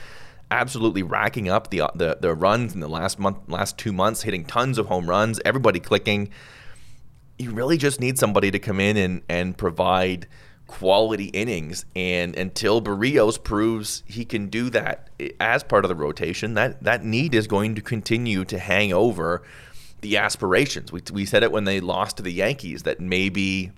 absolutely 0.50 1.04
racking 1.04 1.50
up 1.50 1.70
the, 1.70 1.92
the, 1.96 2.18
the 2.22 2.34
runs 2.34 2.74
in 2.74 2.80
the 2.80 2.88
last 2.88 3.20
month, 3.20 3.38
last 3.48 3.78
two 3.78 3.92
months, 3.92 4.22
hitting 4.22 4.46
tons 4.46 4.78
of 4.78 4.86
home 4.86 5.10
runs, 5.10 5.42
everybody 5.44 5.82
clicking. 5.82 6.30
You 7.38 7.52
really 7.52 7.78
just 7.78 8.00
need 8.00 8.18
somebody 8.18 8.52
to 8.52 8.60
come 8.60 8.80
in 8.80 8.96
and, 8.96 9.22
and 9.28 9.58
provide 9.58 10.28
quality 10.68 11.26
innings. 11.26 11.86
And 11.96 12.36
until 12.38 12.82
Berrios 12.82 13.44
proves 13.44 14.04
he 14.06 14.24
can 14.24 14.48
do 14.48 14.70
that 14.70 15.10
eh, 15.20 15.30
as 15.40 15.64
part 15.64 15.84
of 15.84 15.90
the 15.90 15.96
rotation, 15.96 16.54
that, 16.54 16.82
that 16.84 17.04
need 17.04 17.36
is 17.36 17.48
going 17.48 17.76
to 17.76 17.82
continue 17.82 18.46
to 18.46 18.58
hang 18.58 18.94
over 18.94 19.44
the 20.04 20.18
aspirations. 20.18 20.92
We, 20.92 21.02
we 21.12 21.26
said 21.26 21.42
it 21.42 21.52
when 21.52 21.64
they 21.64 21.80
lost 21.80 22.18
to 22.18 22.24
the 22.24 22.32
Yankees 22.32 22.84
that 22.84 23.00
maybe 23.00 23.72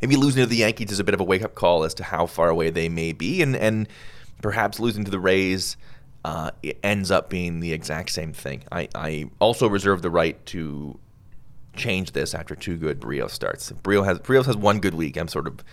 maybe 0.00 0.16
losing 0.16 0.42
to 0.42 0.46
the 0.48 0.56
Yankees 0.56 0.92
is 0.92 1.00
a 1.00 1.04
bit 1.04 1.14
of 1.14 1.20
a 1.20 1.24
wake 1.24 1.42
up 1.42 1.54
call 1.54 1.82
as 1.84 1.94
to 1.94 2.04
how 2.04 2.26
far 2.26 2.48
away 2.48 2.70
they 2.70 2.88
may 2.88 3.12
be, 3.12 3.42
and 3.42 3.56
and 3.56 3.88
perhaps 4.40 4.78
losing 4.78 5.04
to 5.04 5.10
the 5.10 5.18
Rays 5.18 5.76
uh, 6.24 6.50
ends 6.82 7.10
up 7.10 7.28
being 7.28 7.60
the 7.60 7.72
exact 7.72 8.10
same 8.10 8.32
thing. 8.32 8.62
I, 8.70 8.88
I 8.94 9.30
also 9.38 9.68
reserve 9.68 10.02
the 10.02 10.10
right 10.10 10.44
to 10.46 10.98
change 11.74 12.12
this 12.12 12.34
after 12.34 12.54
two 12.54 12.76
good 12.76 13.00
Berrios 13.00 13.30
starts. 13.30 13.70
If 13.70 13.82
Berrios 13.82 14.04
has 14.04 14.18
Berrios 14.18 14.46
has 14.46 14.56
one 14.56 14.80
good 14.80 14.94
week. 14.94 15.16
I'm 15.16 15.28
sort 15.28 15.46
of 15.46 15.64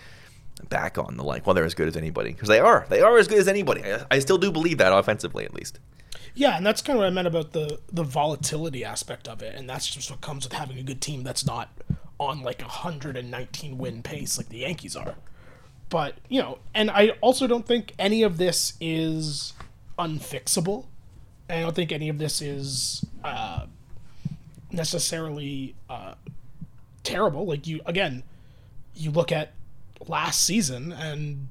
back 0.68 0.98
on 0.98 1.16
the 1.16 1.24
like, 1.24 1.46
well, 1.46 1.54
they're 1.54 1.64
as 1.64 1.74
good 1.74 1.88
as 1.88 1.96
anybody 1.96 2.32
because 2.32 2.48
they 2.48 2.60
are. 2.60 2.86
They 2.88 3.00
are 3.00 3.18
as 3.18 3.28
good 3.28 3.38
as 3.38 3.48
anybody. 3.48 3.84
I, 3.84 4.04
I 4.10 4.18
still 4.18 4.38
do 4.38 4.50
believe 4.50 4.78
that 4.78 4.92
offensively, 4.92 5.44
at 5.44 5.54
least. 5.54 5.78
Yeah, 6.38 6.56
and 6.56 6.64
that's 6.64 6.82
kind 6.82 6.96
of 6.96 7.00
what 7.00 7.08
I 7.08 7.10
meant 7.10 7.26
about 7.26 7.50
the 7.50 7.80
the 7.92 8.04
volatility 8.04 8.84
aspect 8.84 9.26
of 9.26 9.42
it, 9.42 9.56
and 9.56 9.68
that's 9.68 9.88
just 9.88 10.08
what 10.08 10.20
comes 10.20 10.44
with 10.44 10.52
having 10.52 10.78
a 10.78 10.84
good 10.84 11.00
team 11.00 11.24
that's 11.24 11.44
not 11.44 11.68
on 12.20 12.42
like 12.42 12.62
a 12.62 12.66
119 12.66 13.76
win 13.76 14.04
pace 14.04 14.38
like 14.38 14.48
the 14.48 14.58
Yankees 14.58 14.94
are. 14.94 15.16
But 15.88 16.14
you 16.28 16.40
know, 16.40 16.58
and 16.72 16.92
I 16.92 17.08
also 17.22 17.48
don't 17.48 17.66
think 17.66 17.92
any 17.98 18.22
of 18.22 18.38
this 18.38 18.74
is 18.80 19.52
unfixable. 19.98 20.86
I 21.50 21.58
don't 21.58 21.74
think 21.74 21.90
any 21.90 22.08
of 22.08 22.18
this 22.18 22.40
is 22.40 23.04
uh, 23.24 23.66
necessarily 24.70 25.74
uh, 25.90 26.14
terrible. 27.02 27.46
Like 27.46 27.66
you 27.66 27.80
again, 27.84 28.22
you 28.94 29.10
look 29.10 29.32
at 29.32 29.54
last 30.06 30.44
season 30.44 30.92
and 30.92 31.48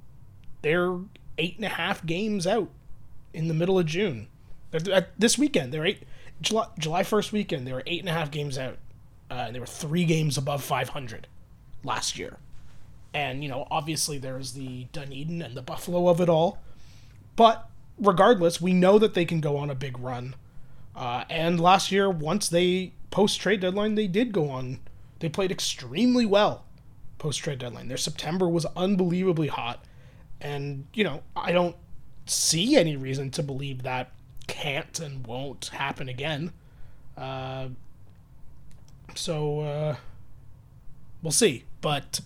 they're 0.62 0.97
eight 1.38 1.58
and 1.58 1.65
a 1.65 1.76
half 1.76 2.06
games 2.06 2.47
out 2.47 2.69
in 3.34 3.50
the 3.50 3.54
middle 3.54 3.78
of 3.78 3.86
June 3.86 4.30
this 5.18 5.38
weekend, 5.38 5.74
they're 5.74 5.86
eight 5.86 6.04
July 6.42 6.68
July 6.78 7.04
first 7.04 7.32
weekend. 7.32 7.68
They 7.68 7.74
were 7.74 7.84
eight 7.86 8.00
and 8.00 8.10
a 8.10 8.13
half 8.13 8.32
games 8.32 8.58
out. 8.58 8.78
Uh, 9.30 9.52
they 9.52 9.60
were 9.60 9.66
three 9.66 10.06
games 10.06 10.38
above 10.38 10.63
500 10.63 11.28
last 11.84 12.18
year, 12.18 12.38
and 13.13 13.44
you 13.44 13.50
know 13.50 13.68
obviously 13.70 14.18
there's 14.18 14.54
the 14.54 14.86
Dunedin 14.92 15.42
and 15.42 15.56
the 15.56 15.62
Buffalo 15.62 16.08
of 16.08 16.22
it 16.22 16.30
all, 16.30 16.60
but 17.36 17.70
regardless, 18.00 18.62
we 18.62 18.74
know 18.74 19.00
that 19.00 19.13
they 19.13 19.26
can 19.26 19.42
go 19.42 19.58
on 19.58 19.70
a 19.70 19.76
big 19.76 19.98
run. 20.00 20.36
Uh, 20.96 21.24
and 21.30 21.60
last 21.60 21.92
year, 21.92 22.10
once 22.10 22.50
they 22.50 22.94
post 23.12 23.40
trade 23.40 23.60
deadline, 23.60 23.96
they 23.96 24.08
did 24.08 24.32
go 24.32 24.50
on. 24.50 24.80
They 25.20 25.30
played 25.30 25.52
extremely 25.52 26.26
well 26.26 26.66
post 27.18 27.40
trade 27.40 27.60
deadline. 27.60 27.88
Their 27.88 27.98
September 27.98 28.48
was 28.48 28.66
unbelievably 28.76 29.48
hot, 29.48 29.84
and 30.40 30.86
you 30.94 31.04
know 31.04 31.24
I 31.36 31.52
don't 31.52 31.76
see 32.26 32.76
any 32.76 32.96
reason 32.96 33.32
to 33.32 33.44
believe 33.44 33.84
that 33.84 34.12
can't 34.48 35.00
and 35.00 35.26
won't 35.26 35.68
happen 35.68 36.10
again. 36.10 36.52
Uh, 37.16 37.70
so 39.16 39.62
uh, 39.62 39.96
we'll 41.22 41.32
see. 41.32 41.66
But 41.82 42.22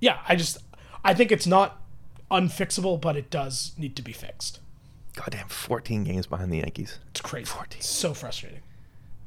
yeah, 0.00 0.20
I 0.28 0.36
just 0.36 0.58
I 1.04 1.14
think 1.14 1.32
it's 1.32 1.46
not 1.46 1.80
unfixable, 2.30 3.00
but 3.00 3.16
it 3.16 3.30
does 3.30 3.72
need 3.76 3.96
to 3.96 4.02
be 4.02 4.12
fixed. 4.12 4.60
Goddamn, 5.14 5.48
14 5.48 6.04
games 6.04 6.26
behind 6.26 6.50
the 6.50 6.58
Yankees. 6.58 6.98
It's 7.10 7.20
crazy. 7.20 7.44
14. 7.46 7.78
It's 7.78 7.88
so 7.88 8.14
frustrating. 8.14 8.60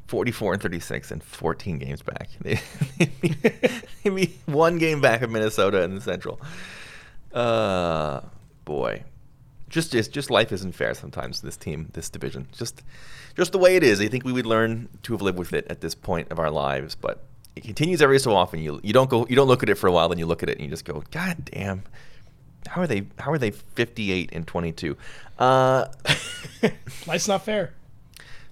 44 0.08 0.54
and 0.54 0.62
36 0.62 1.12
and 1.12 1.24
14 1.24 1.78
games 1.80 2.02
back. 2.02 2.30
They, 4.04 4.10
be 4.12 4.36
one 4.46 4.78
game 4.78 5.02
back 5.02 5.24
of 5.24 5.32
Minnesota 5.32 5.82
in 5.82 5.96
the 5.96 6.02
Central. 6.02 6.40
Uh, 7.34 8.22
boy 8.64 9.04
just 9.76 9.92
just 9.92 10.12
just 10.12 10.32
life 10.32 10.52
isn't 10.52 10.72
fair 10.72 10.94
sometimes. 10.94 11.42
This 11.42 11.58
team, 11.58 11.90
this 11.94 12.10
division, 12.10 12.48
just 12.54 12.82
just 13.36 13.52
the 13.52 13.58
way 13.60 13.76
it 13.76 13.84
is. 13.84 14.00
I 14.02 14.08
think 14.08 14.24
we 14.26 14.32
would 14.32 14.46
learn 14.46 14.88
to 15.04 15.14
have 15.14 15.22
lived 15.22 15.38
with 15.38 15.54
it 15.54 15.68
at 15.70 15.82
this 15.82 15.94
point 15.94 16.32
of 16.32 16.40
our 16.40 16.50
lives, 16.50 16.96
but 16.96 17.24
it 17.56 17.64
continues 17.64 18.02
every 18.02 18.18
so 18.20 18.34
often. 18.36 18.60
You 18.62 18.80
you 18.84 18.94
don't 18.94 19.10
go 19.10 19.28
you 19.30 19.36
don't 19.36 19.48
look 19.48 19.62
at 19.64 19.70
it 19.70 19.76
for 19.76 19.88
a 19.88 19.92
while, 19.92 20.10
then 20.10 20.18
you 20.18 20.26
look 20.26 20.42
at 20.42 20.50
it 20.50 20.54
and 20.58 20.62
you 20.62 20.70
just 20.70 20.86
go, 20.86 21.04
God 21.12 21.46
damn, 21.46 21.84
how 22.68 22.82
are 22.82 22.88
they 22.88 23.06
how 23.20 23.32
are 23.32 23.38
they 23.38 23.52
58 23.52 24.30
and 24.34 24.48
22? 24.48 24.98
Uh, 25.38 25.86
Life's 27.08 27.28
not 27.28 27.44
fair. 27.46 27.74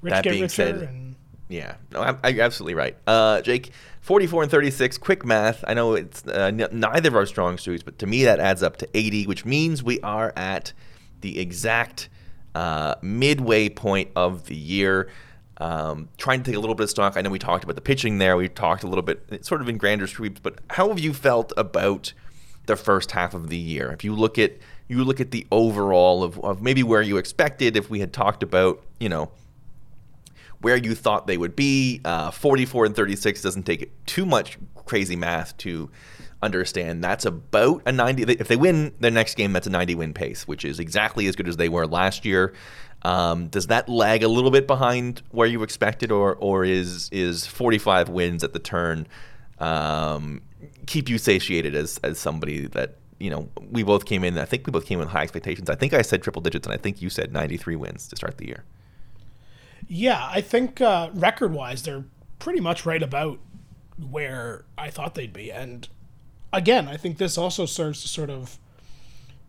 Rich 0.02 0.12
That 0.14 0.24
get 0.24 0.30
being 0.32 0.44
richer, 0.44 0.54
said- 0.54 0.76
and 0.76 1.16
yeah, 1.50 1.76
no, 1.92 2.02
I'm, 2.02 2.18
I'm 2.24 2.40
absolutely 2.40 2.74
right. 2.74 2.98
Uh, 3.06 3.42
Jake, 3.42 3.72
44 4.02 4.44
and 4.44 4.52
36. 4.52 4.98
Quick 4.98 5.24
math. 5.26 5.64
I 5.68 5.74
know 5.76 5.94
it's 5.94 6.26
uh, 6.28 6.52
n- 6.54 6.68
neither 6.72 7.10
of 7.10 7.16
our 7.16 7.26
strong 7.26 7.58
suits, 7.58 7.84
but 7.84 8.00
to 8.00 8.08
me 8.08 8.24
that 8.24 8.40
adds 8.40 8.64
up 8.64 8.78
to 8.78 8.88
80, 8.94 9.28
which 9.28 9.46
means 9.46 9.84
we 9.84 10.00
are 10.02 10.34
at 10.36 10.74
the 11.24 11.40
exact 11.40 12.10
uh, 12.54 12.96
midway 13.02 13.70
point 13.70 14.12
of 14.16 14.46
the 14.46 14.56
year. 14.56 15.10
Um, 15.58 16.10
trying 16.18 16.44
to 16.44 16.52
take 16.52 16.58
a 16.58 16.60
little 16.60 16.76
bit 16.76 16.84
of 16.84 16.90
stock. 16.90 17.16
I 17.16 17.22
know 17.22 17.30
we 17.30 17.40
talked 17.40 17.64
about 17.64 17.76
the 17.76 17.82
pitching 17.82 18.18
there. 18.18 18.36
We 18.38 18.50
talked 18.50 18.84
a 18.84 18.88
little 18.88 19.04
bit, 19.04 19.46
sort 19.46 19.62
of 19.62 19.70
in 19.70 19.78
grander 19.78 20.08
sweeps. 20.08 20.40
But 20.42 20.60
how 20.70 20.90
have 20.90 21.00
you 21.00 21.14
felt 21.14 21.54
about 21.58 22.14
the 22.66 22.76
first 22.76 23.12
half 23.12 23.34
of 23.34 23.50
the 23.50 23.58
year? 23.58 23.92
If 23.92 24.04
you 24.04 24.14
look 24.14 24.38
at 24.38 24.54
you 24.88 25.04
look 25.04 25.22
at 25.22 25.32
the 25.32 25.48
overall 25.52 26.24
of, 26.24 26.40
of 26.44 26.62
maybe 26.62 26.84
where 26.84 27.02
you 27.02 27.18
expected, 27.18 27.78
if 27.78 27.90
we 27.90 28.00
had 28.00 28.12
talked 28.12 28.44
about, 28.44 28.84
you 29.00 29.10
know, 29.10 29.32
where 30.60 30.78
you 30.78 30.96
thought 30.96 31.28
they 31.28 31.38
would 31.38 31.56
be. 31.56 32.02
Uh, 32.04 32.32
44 32.32 32.88
and 32.88 32.96
36 32.96 33.42
doesn't 33.42 33.64
take 33.64 33.92
too 34.06 34.26
much 34.26 34.58
crazy 34.86 35.16
math 35.16 35.56
to 35.58 35.90
understand. 36.43 37.03
That's 37.03 37.25
about 37.25 37.82
a 37.86 37.91
90. 37.91 38.23
If 38.23 38.47
they 38.47 38.56
win 38.56 38.93
their 38.99 39.12
next 39.12 39.36
game, 39.36 39.53
that's 39.53 39.67
a 39.67 39.71
90 39.71 39.95
win 39.95 40.13
pace, 40.13 40.47
which 40.47 40.65
is 40.65 40.79
exactly 40.79 41.27
as 41.27 41.36
good 41.36 41.47
as 41.47 41.58
they 41.58 41.69
were 41.69 41.88
last 41.88 42.25
year. 42.25 42.53
Um, 43.03 43.47
does 43.47 43.67
that 43.67 43.89
lag 43.89 44.23
a 44.23 44.27
little 44.27 44.51
bit 44.51 44.67
behind 44.67 45.23
where 45.32 45.47
you 45.47 45.63
expected, 45.63 46.12
or 46.12 46.36
or 46.36 46.63
is 46.63 47.10
is 47.12 47.45
45 47.45 48.10
wins 48.10 48.43
at 48.43 48.53
the 48.53 48.60
turn 48.60 49.08
um, 49.60 50.41
keep 50.86 51.10
you 51.10 51.17
satiated 51.17 51.75
as 51.75 51.99
as 52.03 52.17
somebody 52.19 52.67
that 52.67 52.95
you 53.19 53.29
know 53.29 53.49
we 53.71 53.84
both 53.84 54.06
came 54.06 54.23
in? 54.23 54.38
I 54.38 54.45
think 54.45 54.65
we 54.67 54.71
both 54.71 54.86
came 54.86 55.01
in 55.01 55.08
high 55.10 55.23
expectations. 55.23 55.69
I 55.69 55.75
think 55.75 55.93
I 55.93 56.01
said 56.01 56.23
triple 56.23 56.41
digits, 56.41 56.65
and 56.65 56.73
I 56.73 56.77
think 56.77 57.01
you 57.01 57.10
said 57.10 57.34
93 57.34 57.75
wins 57.75 58.08
to 58.08 58.15
start 58.15 58.38
the 58.38 58.47
year. 58.47 58.63
yeah, 59.88 60.29
I 60.32 60.41
think 60.41 60.79
uh, 60.82 61.10
record-wise, 61.13 61.84
they're 61.84 62.06
pretty 62.39 62.62
much 62.62 62.86
right 62.86 63.03
about 63.03 63.39
where 64.10 64.65
I 64.77 64.89
thought 64.89 65.15
they'd 65.15 65.34
be. 65.34 65.51
And 65.51 65.88
again, 66.54 66.88
I 66.88 66.96
think 66.96 67.18
this 67.18 67.38
also 67.38 67.66
serves 67.66 68.02
to 68.04 68.08
sort 68.08 68.30
of 68.30 68.58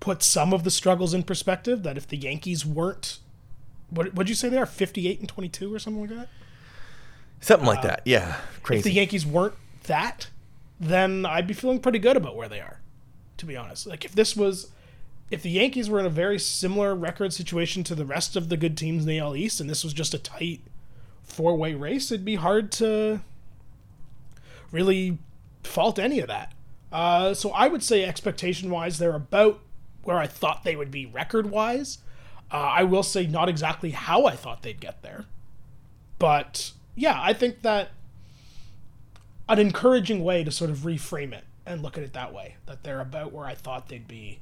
put 0.00 0.22
some 0.22 0.52
of 0.52 0.64
the 0.64 0.70
struggles 0.70 1.14
in 1.14 1.22
perspective. 1.22 1.84
That 1.84 1.96
if 1.96 2.08
the 2.08 2.16
Yankees 2.16 2.66
weren't, 2.66 3.18
what 3.90 4.14
would 4.14 4.28
you 4.28 4.34
say 4.34 4.48
they 4.48 4.58
are, 4.58 4.66
fifty-eight 4.66 5.20
and 5.20 5.28
twenty-two 5.28 5.72
or 5.72 5.78
something 5.78 6.00
like 6.00 6.10
that? 6.18 6.28
Something 7.40 7.66
like 7.66 7.80
uh, 7.80 7.88
that, 7.88 8.02
yeah. 8.04 8.36
Crazy. 8.62 8.78
If 8.78 8.84
the 8.84 8.92
Yankees 8.92 9.26
weren't 9.26 9.54
that, 9.84 10.30
then 10.80 11.26
I'd 11.26 11.46
be 11.46 11.54
feeling 11.54 11.78
pretty 11.78 11.98
good 11.98 12.16
about 12.16 12.36
where 12.36 12.48
they 12.48 12.60
are. 12.60 12.80
To 13.38 13.46
be 13.46 13.56
honest, 13.56 13.86
like 13.86 14.04
if 14.04 14.12
this 14.12 14.36
was, 14.36 14.70
if 15.30 15.42
the 15.42 15.50
Yankees 15.50 15.90
were 15.90 15.98
in 16.00 16.06
a 16.06 16.10
very 16.10 16.38
similar 16.38 16.94
record 16.94 17.32
situation 17.32 17.82
to 17.84 17.94
the 17.94 18.04
rest 18.04 18.36
of 18.36 18.48
the 18.48 18.56
good 18.56 18.78
teams 18.78 19.02
in 19.02 19.08
the 19.08 19.18
AL 19.18 19.36
East, 19.36 19.60
and 19.60 19.68
this 19.68 19.84
was 19.84 19.92
just 19.92 20.14
a 20.14 20.18
tight 20.18 20.60
four-way 21.24 21.74
race, 21.74 22.12
it'd 22.12 22.24
be 22.24 22.36
hard 22.36 22.70
to 22.72 23.20
really 24.70 25.18
fault 25.64 25.98
any 25.98 26.20
of 26.20 26.28
that. 26.28 26.52
Uh, 26.94 27.34
so 27.34 27.50
I 27.50 27.66
would 27.66 27.82
say 27.82 28.04
expectation-wise, 28.04 28.98
they're 28.98 29.16
about 29.16 29.58
where 30.04 30.16
I 30.18 30.28
thought 30.28 30.62
they 30.62 30.76
would 30.76 30.92
be 30.92 31.04
record-wise. 31.06 31.98
Uh, 32.52 32.56
I 32.56 32.84
will 32.84 33.02
say 33.02 33.26
not 33.26 33.48
exactly 33.48 33.90
how 33.90 34.26
I 34.26 34.36
thought 34.36 34.62
they'd 34.62 34.78
get 34.80 35.02
there, 35.02 35.24
but 36.20 36.70
yeah, 36.94 37.18
I 37.20 37.32
think 37.32 37.62
that 37.62 37.90
an 39.48 39.58
encouraging 39.58 40.22
way 40.22 40.44
to 40.44 40.50
sort 40.52 40.70
of 40.70 40.78
reframe 40.78 41.32
it 41.32 41.44
and 41.66 41.82
look 41.82 41.98
at 41.98 42.04
it 42.04 42.12
that 42.12 42.32
way 42.32 42.56
that 42.66 42.84
they're 42.84 43.00
about 43.00 43.32
where 43.32 43.46
I 43.46 43.54
thought 43.54 43.88
they'd 43.88 44.06
be. 44.06 44.38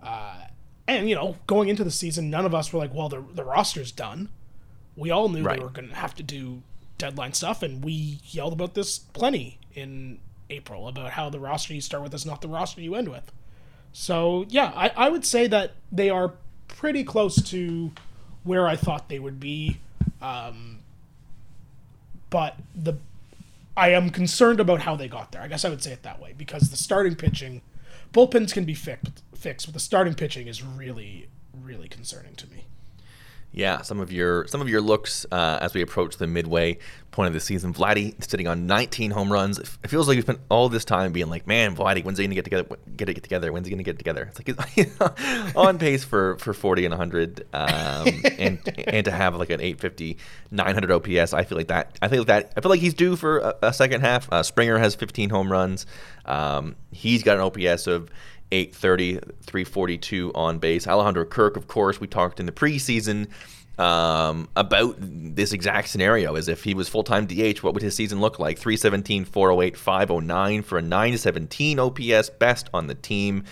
Uh, 0.00 0.42
and 0.86 1.08
you 1.08 1.16
know, 1.16 1.36
going 1.48 1.68
into 1.68 1.82
the 1.82 1.90
season, 1.90 2.30
none 2.30 2.44
of 2.46 2.54
us 2.54 2.72
were 2.72 2.78
like, 2.78 2.94
"Well, 2.94 3.08
the 3.08 3.24
the 3.34 3.42
roster's 3.44 3.90
done." 3.90 4.28
We 4.94 5.10
all 5.10 5.28
knew 5.28 5.42
Right. 5.42 5.58
they 5.58 5.64
were 5.64 5.70
going 5.70 5.88
to 5.88 5.94
have 5.96 6.14
to 6.14 6.22
do 6.22 6.62
deadline 6.98 7.32
stuff, 7.32 7.62
and 7.62 7.82
we 7.84 8.20
yelled 8.30 8.52
about 8.52 8.74
this 8.74 8.98
plenty 8.98 9.58
in 9.74 10.20
April 10.50 10.88
about 10.88 11.12
how 11.12 11.30
the 11.30 11.40
roster 11.40 11.74
you 11.74 11.80
start 11.80 12.02
with 12.02 12.14
is 12.14 12.26
not 12.26 12.40
the 12.40 12.48
roster 12.48 12.80
you 12.80 12.94
end 12.94 13.08
with. 13.08 13.32
So 13.92 14.46
yeah, 14.48 14.72
I, 14.74 14.90
I 14.96 15.08
would 15.08 15.24
say 15.24 15.46
that 15.46 15.72
they 15.90 16.10
are 16.10 16.34
pretty 16.68 17.04
close 17.04 17.42
to 17.50 17.92
where 18.44 18.66
I 18.66 18.76
thought 18.76 19.08
they 19.08 19.18
would 19.18 19.40
be. 19.40 19.78
Um, 20.20 20.80
but 22.30 22.56
the 22.74 22.94
I 23.76 23.90
am 23.90 24.10
concerned 24.10 24.58
about 24.58 24.80
how 24.80 24.96
they 24.96 25.08
got 25.08 25.32
there. 25.32 25.42
I 25.42 25.48
guess 25.48 25.64
I 25.64 25.68
would 25.68 25.82
say 25.82 25.92
it 25.92 26.02
that 26.02 26.20
way 26.20 26.34
because 26.36 26.70
the 26.70 26.76
starting 26.76 27.14
pitching, 27.14 27.60
bullpens 28.12 28.52
can 28.52 28.64
be 28.64 28.74
fixed, 28.74 29.22
fixed, 29.34 29.66
but 29.66 29.74
the 29.74 29.80
starting 29.80 30.14
pitching 30.14 30.46
is 30.46 30.62
really, 30.62 31.28
really 31.52 31.86
concerning 31.88 32.34
to 32.36 32.46
me. 32.48 32.64
Yeah, 33.52 33.80
some 33.82 34.00
of 34.00 34.12
your 34.12 34.46
some 34.48 34.60
of 34.60 34.68
your 34.68 34.82
looks 34.82 35.24
uh, 35.32 35.58
as 35.62 35.72
we 35.72 35.80
approach 35.80 36.18
the 36.18 36.26
midway 36.26 36.76
point 37.10 37.28
of 37.28 37.32
the 37.32 37.40
season. 37.40 37.72
Vladdy 37.72 38.22
sitting 38.22 38.46
on 38.46 38.66
19 38.66 39.10
home 39.10 39.32
runs. 39.32 39.58
It 39.58 39.66
feels 39.88 40.06
like 40.06 40.16
we 40.16 40.22
spent 40.22 40.40
all 40.50 40.68
this 40.68 40.84
time 40.84 41.12
being 41.12 41.30
like, 41.30 41.46
man, 41.46 41.74
Vladdy, 41.74 42.04
when's 42.04 42.18
he 42.18 42.24
gonna 42.24 42.34
get 42.34 42.44
together? 42.44 42.76
Get 42.96 43.08
it 43.08 43.14
get 43.14 43.22
together? 43.22 43.50
When's 43.52 43.66
he 43.66 43.70
gonna 43.70 43.82
get 43.82 43.96
together? 43.96 44.30
It's 44.36 44.58
like 44.58 44.68
he's 44.74 45.56
on 45.56 45.78
pace 45.78 46.04
for 46.04 46.36
for 46.36 46.52
40 46.52 46.84
and 46.84 46.92
100, 46.92 47.46
um, 47.54 48.08
and 48.38 48.58
and 48.86 49.04
to 49.06 49.10
have 49.10 49.34
like 49.36 49.48
an 49.48 49.62
850, 49.62 50.18
900 50.50 50.90
OPS. 50.90 51.32
I 51.32 51.44
feel 51.44 51.56
like 51.56 51.68
that. 51.68 51.98
I 52.02 52.08
feel 52.08 52.18
like 52.18 52.26
that. 52.28 52.52
I 52.56 52.60
feel 52.60 52.70
like 52.70 52.80
he's 52.80 52.94
due 52.94 53.16
for 53.16 53.38
a, 53.38 53.54
a 53.62 53.72
second 53.72 54.02
half. 54.02 54.30
Uh, 54.30 54.42
Springer 54.42 54.78
has 54.78 54.94
15 54.94 55.30
home 55.30 55.50
runs. 55.50 55.86
Um, 56.26 56.76
he's 56.90 57.22
got 57.22 57.38
an 57.38 57.42
OPS 57.42 57.86
of 57.86 58.10
830, 58.52 59.14
342 59.42 60.32
on 60.34 60.58
base. 60.58 60.86
Alejandro 60.86 61.24
Kirk, 61.24 61.56
of 61.56 61.68
course, 61.68 62.00
we 62.00 62.06
talked 62.06 62.40
in 62.40 62.46
the 62.46 62.52
preseason 62.52 63.28
um, 63.78 64.48
about 64.56 64.96
this 64.98 65.52
exact 65.52 65.88
scenario 65.88 66.34
as 66.36 66.48
if 66.48 66.64
he 66.64 66.74
was 66.74 66.88
full 66.88 67.02
time 67.02 67.26
DH. 67.26 67.62
What 67.62 67.74
would 67.74 67.82
his 67.82 67.94
season 67.94 68.20
look 68.20 68.38
like? 68.38 68.58
317, 68.58 69.24
408, 69.24 69.76
509 69.76 70.62
for 70.62 70.78
a 70.78 70.82
917 70.82 71.78
OPS, 71.78 72.30
best 72.30 72.70
on 72.72 72.86
the 72.86 72.94
team. 72.94 73.44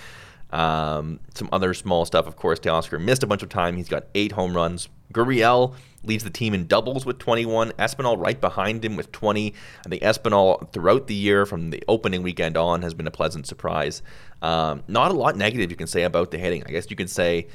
Um, 0.50 1.20
some 1.34 1.48
other 1.52 1.74
small 1.74 2.04
stuff, 2.04 2.26
of 2.26 2.36
course. 2.36 2.60
Teoscar 2.60 3.00
missed 3.00 3.22
a 3.22 3.26
bunch 3.26 3.42
of 3.42 3.48
time. 3.48 3.76
He's 3.76 3.88
got 3.88 4.04
eight 4.14 4.32
home 4.32 4.56
runs. 4.56 4.88
Gurriel 5.12 5.74
leads 6.02 6.24
the 6.24 6.30
team 6.30 6.54
in 6.54 6.66
doubles 6.66 7.06
with 7.06 7.18
21. 7.18 7.72
Espinal 7.72 8.18
right 8.18 8.40
behind 8.40 8.84
him 8.84 8.96
with 8.96 9.10
20. 9.12 9.54
I 9.84 9.88
think 9.88 10.02
Espinal 10.02 10.70
throughout 10.72 11.06
the 11.06 11.14
year, 11.14 11.46
from 11.46 11.70
the 11.70 11.82
opening 11.88 12.22
weekend 12.22 12.56
on, 12.56 12.82
has 12.82 12.94
been 12.94 13.06
a 13.06 13.10
pleasant 13.10 13.46
surprise. 13.46 14.02
Um, 14.42 14.82
not 14.88 15.10
a 15.10 15.14
lot 15.14 15.36
negative 15.36 15.70
you 15.70 15.76
can 15.76 15.86
say 15.86 16.02
about 16.02 16.30
the 16.30 16.38
hitting. 16.38 16.62
I 16.66 16.70
guess 16.70 16.90
you 16.90 16.96
can 16.96 17.08
say 17.08 17.46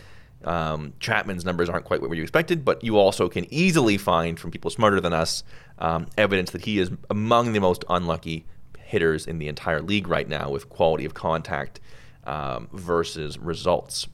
um, 0.44 0.94
Chapman's 1.00 1.46
numbers 1.46 1.70
aren't 1.70 1.86
quite 1.86 2.02
what 2.02 2.16
you 2.16 2.24
expected, 2.24 2.64
but 2.64 2.84
you 2.84 2.98
also 2.98 3.30
can 3.30 3.52
easily 3.54 3.98
find 3.98 4.40
from 4.40 4.52
people 4.52 4.72
smarter 4.72 5.02
than 5.02 5.14
us 5.14 5.44
um, 5.80 6.08
evidence 6.18 6.52
that 6.52 6.66
he 6.66 6.80
is 6.80 6.92
among 7.10 7.54
the 7.54 7.60
most 7.60 7.84
unlucky 7.90 8.46
hitters 8.80 9.28
in 9.28 9.38
the 9.38 9.48
entire 9.48 9.82
league 9.82 10.08
right 10.08 10.28
now 10.28 10.50
with 10.50 10.70
quality 10.70 11.06
of 11.06 11.14
contact 11.14 11.80
um, 12.24 12.68
versus 12.74 13.38
results. 13.38 14.08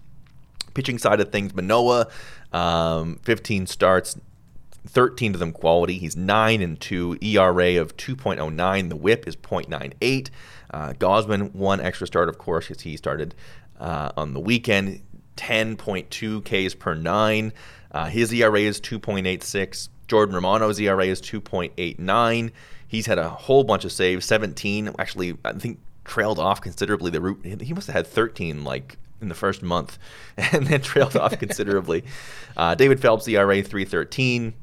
Pitching 0.75 0.99
side 0.99 1.19
of 1.19 1.31
things, 1.31 1.55
Manoah, 1.55 2.07
um, 2.53 3.19
15 3.23 3.65
starts, 3.65 4.17
13 4.87 5.33
of 5.33 5.39
them 5.39 5.51
quality. 5.51 5.97
He's 5.97 6.15
9 6.15 6.61
and 6.61 6.79
2, 6.79 7.17
ERA 7.21 7.81
of 7.81 7.97
2.09. 7.97 8.89
The 8.89 8.95
whip 8.95 9.27
is 9.27 9.35
0.98. 9.35 10.29
Uh, 10.71 10.93
Gausman, 10.93 11.55
one 11.55 11.81
extra 11.81 12.05
start, 12.05 12.29
of 12.29 12.37
course, 12.37 12.67
because 12.67 12.83
he 12.83 12.95
started 12.95 13.33
uh, 13.79 14.11
on 14.15 14.33
the 14.33 14.39
weekend. 14.39 15.01
10.2 15.37 16.43
Ks 16.43 16.75
per 16.75 16.93
9. 16.93 17.53
Uh, 17.91 18.05
his 18.05 18.31
ERA 18.33 18.59
is 18.59 18.79
2.86. 18.79 19.89
Jordan 20.07 20.35
Romano's 20.35 20.79
ERA 20.79 21.05
is 21.05 21.21
2.89. 21.21 22.51
He's 22.87 23.05
had 23.05 23.17
a 23.17 23.29
whole 23.29 23.63
bunch 23.63 23.85
of 23.85 23.91
saves, 23.91 24.25
17. 24.25 24.93
Actually, 24.99 25.37
I 25.43 25.53
think 25.53 25.79
trailed 26.03 26.39
off 26.39 26.61
considerably. 26.61 27.11
The 27.11 27.21
root 27.21 27.45
he 27.61 27.73
must 27.73 27.87
have 27.87 27.95
had 27.95 28.07
13 28.07 28.63
like 28.63 28.97
in 29.21 29.29
the 29.29 29.35
first 29.35 29.63
month, 29.63 29.97
and 30.37 30.67
then 30.67 30.81
trailed 30.81 31.15
off 31.15 31.37
considerably. 31.39 32.03
Uh, 32.57 32.73
David 32.73 33.01
Phelps 33.01 33.27
ERA 33.27 33.61
313. 33.61 34.53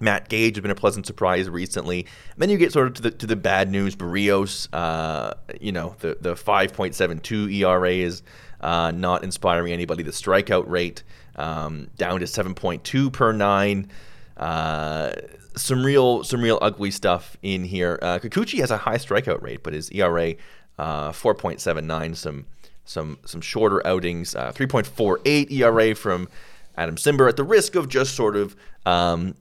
Matt 0.00 0.28
Gage 0.28 0.56
has 0.56 0.62
been 0.62 0.72
a 0.72 0.74
pleasant 0.74 1.06
surprise 1.06 1.48
recently. 1.48 2.00
And 2.00 2.38
then 2.38 2.50
you 2.50 2.58
get 2.58 2.72
sort 2.72 2.88
of 2.88 2.94
to 2.94 3.02
the 3.02 3.10
to 3.12 3.26
the 3.28 3.36
bad 3.36 3.70
news. 3.70 3.94
Berrios, 3.94 4.66
uh, 4.72 5.34
you 5.60 5.70
know, 5.70 5.94
the 6.00 6.18
the 6.20 6.34
5.72 6.34 7.54
ERA 7.54 7.92
is 7.92 8.22
uh, 8.60 8.90
not 8.90 9.22
inspiring 9.22 9.72
anybody. 9.72 10.02
The 10.02 10.10
strikeout 10.10 10.64
rate 10.66 11.04
um, 11.36 11.88
down 11.96 12.18
to 12.20 12.26
7.2 12.26 13.12
per 13.12 13.32
nine. 13.32 13.88
Uh, 14.36 15.12
some 15.54 15.84
real 15.84 16.24
some 16.24 16.40
real 16.40 16.58
ugly 16.60 16.90
stuff 16.90 17.36
in 17.42 17.64
here. 17.64 17.98
Uh, 18.02 18.18
Kikuchi 18.18 18.58
has 18.60 18.70
a 18.70 18.78
high 18.78 18.96
strikeout 18.96 19.42
rate, 19.42 19.62
but 19.62 19.74
his 19.74 19.90
ERA 19.92 20.34
uh, 20.78 21.12
4.79. 21.12 22.16
Some 22.16 22.46
some 22.84 23.18
some 23.24 23.40
shorter 23.40 23.84
outings. 23.86 24.34
Uh, 24.34 24.52
3.48 24.52 25.50
ERA 25.50 25.94
from 25.94 26.28
Adam 26.76 26.96
Cimber 26.96 27.28
at 27.28 27.36
the 27.36 27.44
risk 27.44 27.74
of 27.74 27.88
just 27.88 28.14
sort 28.14 28.36
of 28.36 28.56
um, 28.86 29.34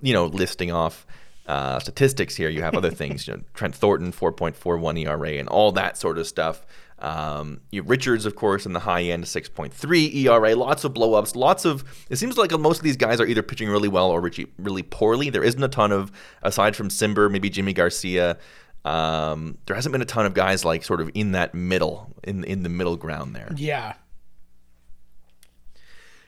you 0.00 0.12
know 0.12 0.26
listing 0.26 0.72
off 0.72 1.06
uh, 1.46 1.78
statistics 1.80 2.36
here. 2.36 2.48
You 2.48 2.62
have 2.62 2.74
other 2.74 2.90
things, 3.02 3.26
you 3.26 3.34
know, 3.34 3.42
Trent 3.54 3.74
Thornton, 3.74 4.12
4.41 4.12 5.06
ERA, 5.06 5.32
and 5.32 5.48
all 5.48 5.72
that 5.72 5.96
sort 5.96 6.18
of 6.18 6.26
stuff. 6.26 6.64
Um, 6.98 7.60
you 7.72 7.82
Richards, 7.82 8.26
of 8.26 8.36
course, 8.36 8.64
in 8.64 8.74
the 8.74 8.80
high 8.80 9.02
end, 9.02 9.24
6.3 9.24 10.14
ERA. 10.14 10.54
Lots 10.54 10.84
of 10.84 10.94
blowups. 10.94 11.34
Lots 11.34 11.64
of. 11.64 11.84
It 12.08 12.16
seems 12.16 12.38
like 12.38 12.52
most 12.52 12.78
of 12.78 12.84
these 12.84 12.96
guys 12.96 13.20
are 13.20 13.26
either 13.26 13.42
pitching 13.42 13.68
really 13.68 13.88
well 13.88 14.10
or 14.10 14.30
really 14.56 14.82
poorly. 14.84 15.28
There 15.28 15.42
isn't 15.42 15.62
a 15.62 15.68
ton 15.68 15.90
of, 15.90 16.12
aside 16.42 16.76
from 16.76 16.88
Cimber, 16.88 17.28
maybe 17.30 17.50
Jimmy 17.50 17.72
Garcia. 17.72 18.38
Um, 18.84 19.58
there 19.66 19.76
hasn't 19.76 19.92
been 19.92 20.02
a 20.02 20.06
ton 20.06 20.26
of 20.26 20.34
guys 20.34 20.64
like 20.64 20.84
sort 20.84 21.00
of 21.00 21.10
in 21.14 21.32
that 21.32 21.54
middle, 21.54 22.14
in 22.24 22.44
in 22.44 22.62
the 22.62 22.68
middle 22.68 22.96
ground 22.96 23.34
there. 23.34 23.52
Yeah. 23.56 23.94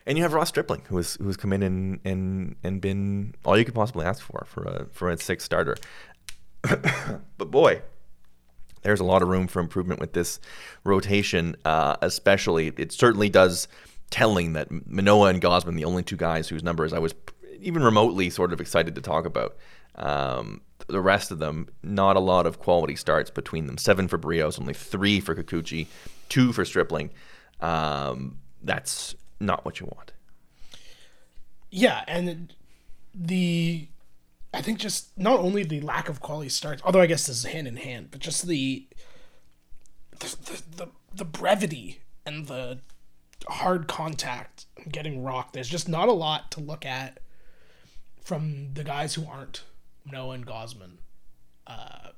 And 0.07 0.17
you 0.17 0.23
have 0.23 0.33
Ross 0.33 0.49
Stripling, 0.49 0.83
who 0.87 0.97
has 0.97 1.15
who 1.15 1.25
has 1.27 1.37
come 1.37 1.51
in 1.51 1.63
and 1.63 1.99
and 2.05 2.55
and 2.63 2.79
been 2.79 3.35
all 3.43 3.57
you 3.57 3.65
could 3.65 3.73
possibly 3.73 4.05
ask 4.05 4.23
for 4.23 4.45
for 4.47 4.63
a 4.63 4.85
for 4.91 5.09
a 5.09 5.17
six 5.17 5.43
starter. 5.43 5.75
but 7.37 7.51
boy, 7.51 7.81
there's 8.83 8.99
a 8.99 9.03
lot 9.03 9.21
of 9.21 9.27
room 9.27 9.47
for 9.47 9.59
improvement 9.59 9.99
with 9.99 10.13
this 10.13 10.39
rotation, 10.83 11.55
uh, 11.65 11.97
especially. 12.01 12.71
It 12.77 12.91
certainly 12.91 13.29
does 13.29 13.67
telling 14.11 14.53
that 14.53 14.69
Manoah 14.87 15.29
and 15.29 15.41
Gausman, 15.41 15.75
the 15.75 15.85
only 15.85 16.03
two 16.03 16.15
guys 16.15 16.47
whose 16.47 16.63
numbers 16.63 16.93
I 16.93 16.99
was 16.99 17.15
even 17.59 17.83
remotely 17.83 18.29
sort 18.29 18.53
of 18.53 18.61
excited 18.61 18.95
to 18.95 19.01
talk 19.01 19.25
about. 19.25 19.57
Um, 19.95 20.61
the 20.87 21.01
rest 21.01 21.31
of 21.31 21.39
them, 21.39 21.67
not 21.83 22.15
a 22.15 22.19
lot 22.19 22.45
of 22.45 22.59
quality 22.59 22.95
starts 22.95 23.29
between 23.29 23.67
them. 23.67 23.77
Seven 23.77 24.07
for 24.07 24.17
Berrios, 24.17 24.59
only 24.59 24.73
three 24.73 25.19
for 25.19 25.35
Kikuchi, 25.35 25.87
two 26.29 26.53
for 26.53 26.65
Stripling. 26.65 27.09
Um, 27.59 28.39
that's 28.61 29.15
not 29.39 29.65
what 29.65 29.79
you 29.79 29.87
want. 29.87 30.11
Yeah, 31.71 32.03
and 32.07 32.53
the 33.13 33.87
I 34.53 34.61
think 34.61 34.79
just 34.79 35.17
not 35.17 35.39
only 35.39 35.63
the 35.63 35.81
lack 35.81 36.07
of 36.07 36.21
quality 36.21 36.49
starts, 36.49 36.81
although 36.85 37.01
I 37.01 37.07
guess 37.07 37.27
this 37.27 37.39
is 37.39 37.45
hand 37.45 37.67
in 37.67 37.75
hand, 37.75 38.07
but 38.11 38.21
just 38.21 38.47
the 38.47 38.87
the 40.19 40.63
the, 40.77 40.89
the, 41.13 41.25
brevity 41.25 41.99
and 42.25 42.47
the 42.47 42.79
hard 43.49 43.87
contact 43.87 44.65
getting 44.89 45.23
rocked. 45.23 45.53
There's 45.53 45.67
just 45.67 45.89
not 45.89 46.07
a 46.07 46.13
lot 46.13 46.51
to 46.51 46.61
look 46.61 46.85
at 46.85 47.19
from 48.21 48.73
the 48.73 48.85
guys 48.85 49.15
who 49.15 49.27
aren't 49.27 49.63
Noah 50.09 50.35
and 50.35 50.45
Gausman 50.45 50.97
uh, 51.67 52.09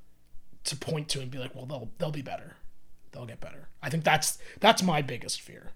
to 0.64 0.76
point 0.76 1.10
to 1.10 1.22
and 1.22 1.32
be 1.32 1.38
like, 1.38 1.56
well, 1.56 1.66
they'll 1.66 1.90
they'll 1.98 2.12
be 2.12 2.22
better, 2.22 2.56
they'll 3.12 3.26
get 3.26 3.40
better. 3.40 3.70
I 3.82 3.90
think 3.90 4.04
that's 4.04 4.38
that's 4.60 4.84
my 4.84 5.02
biggest 5.02 5.42
fear. 5.42 5.72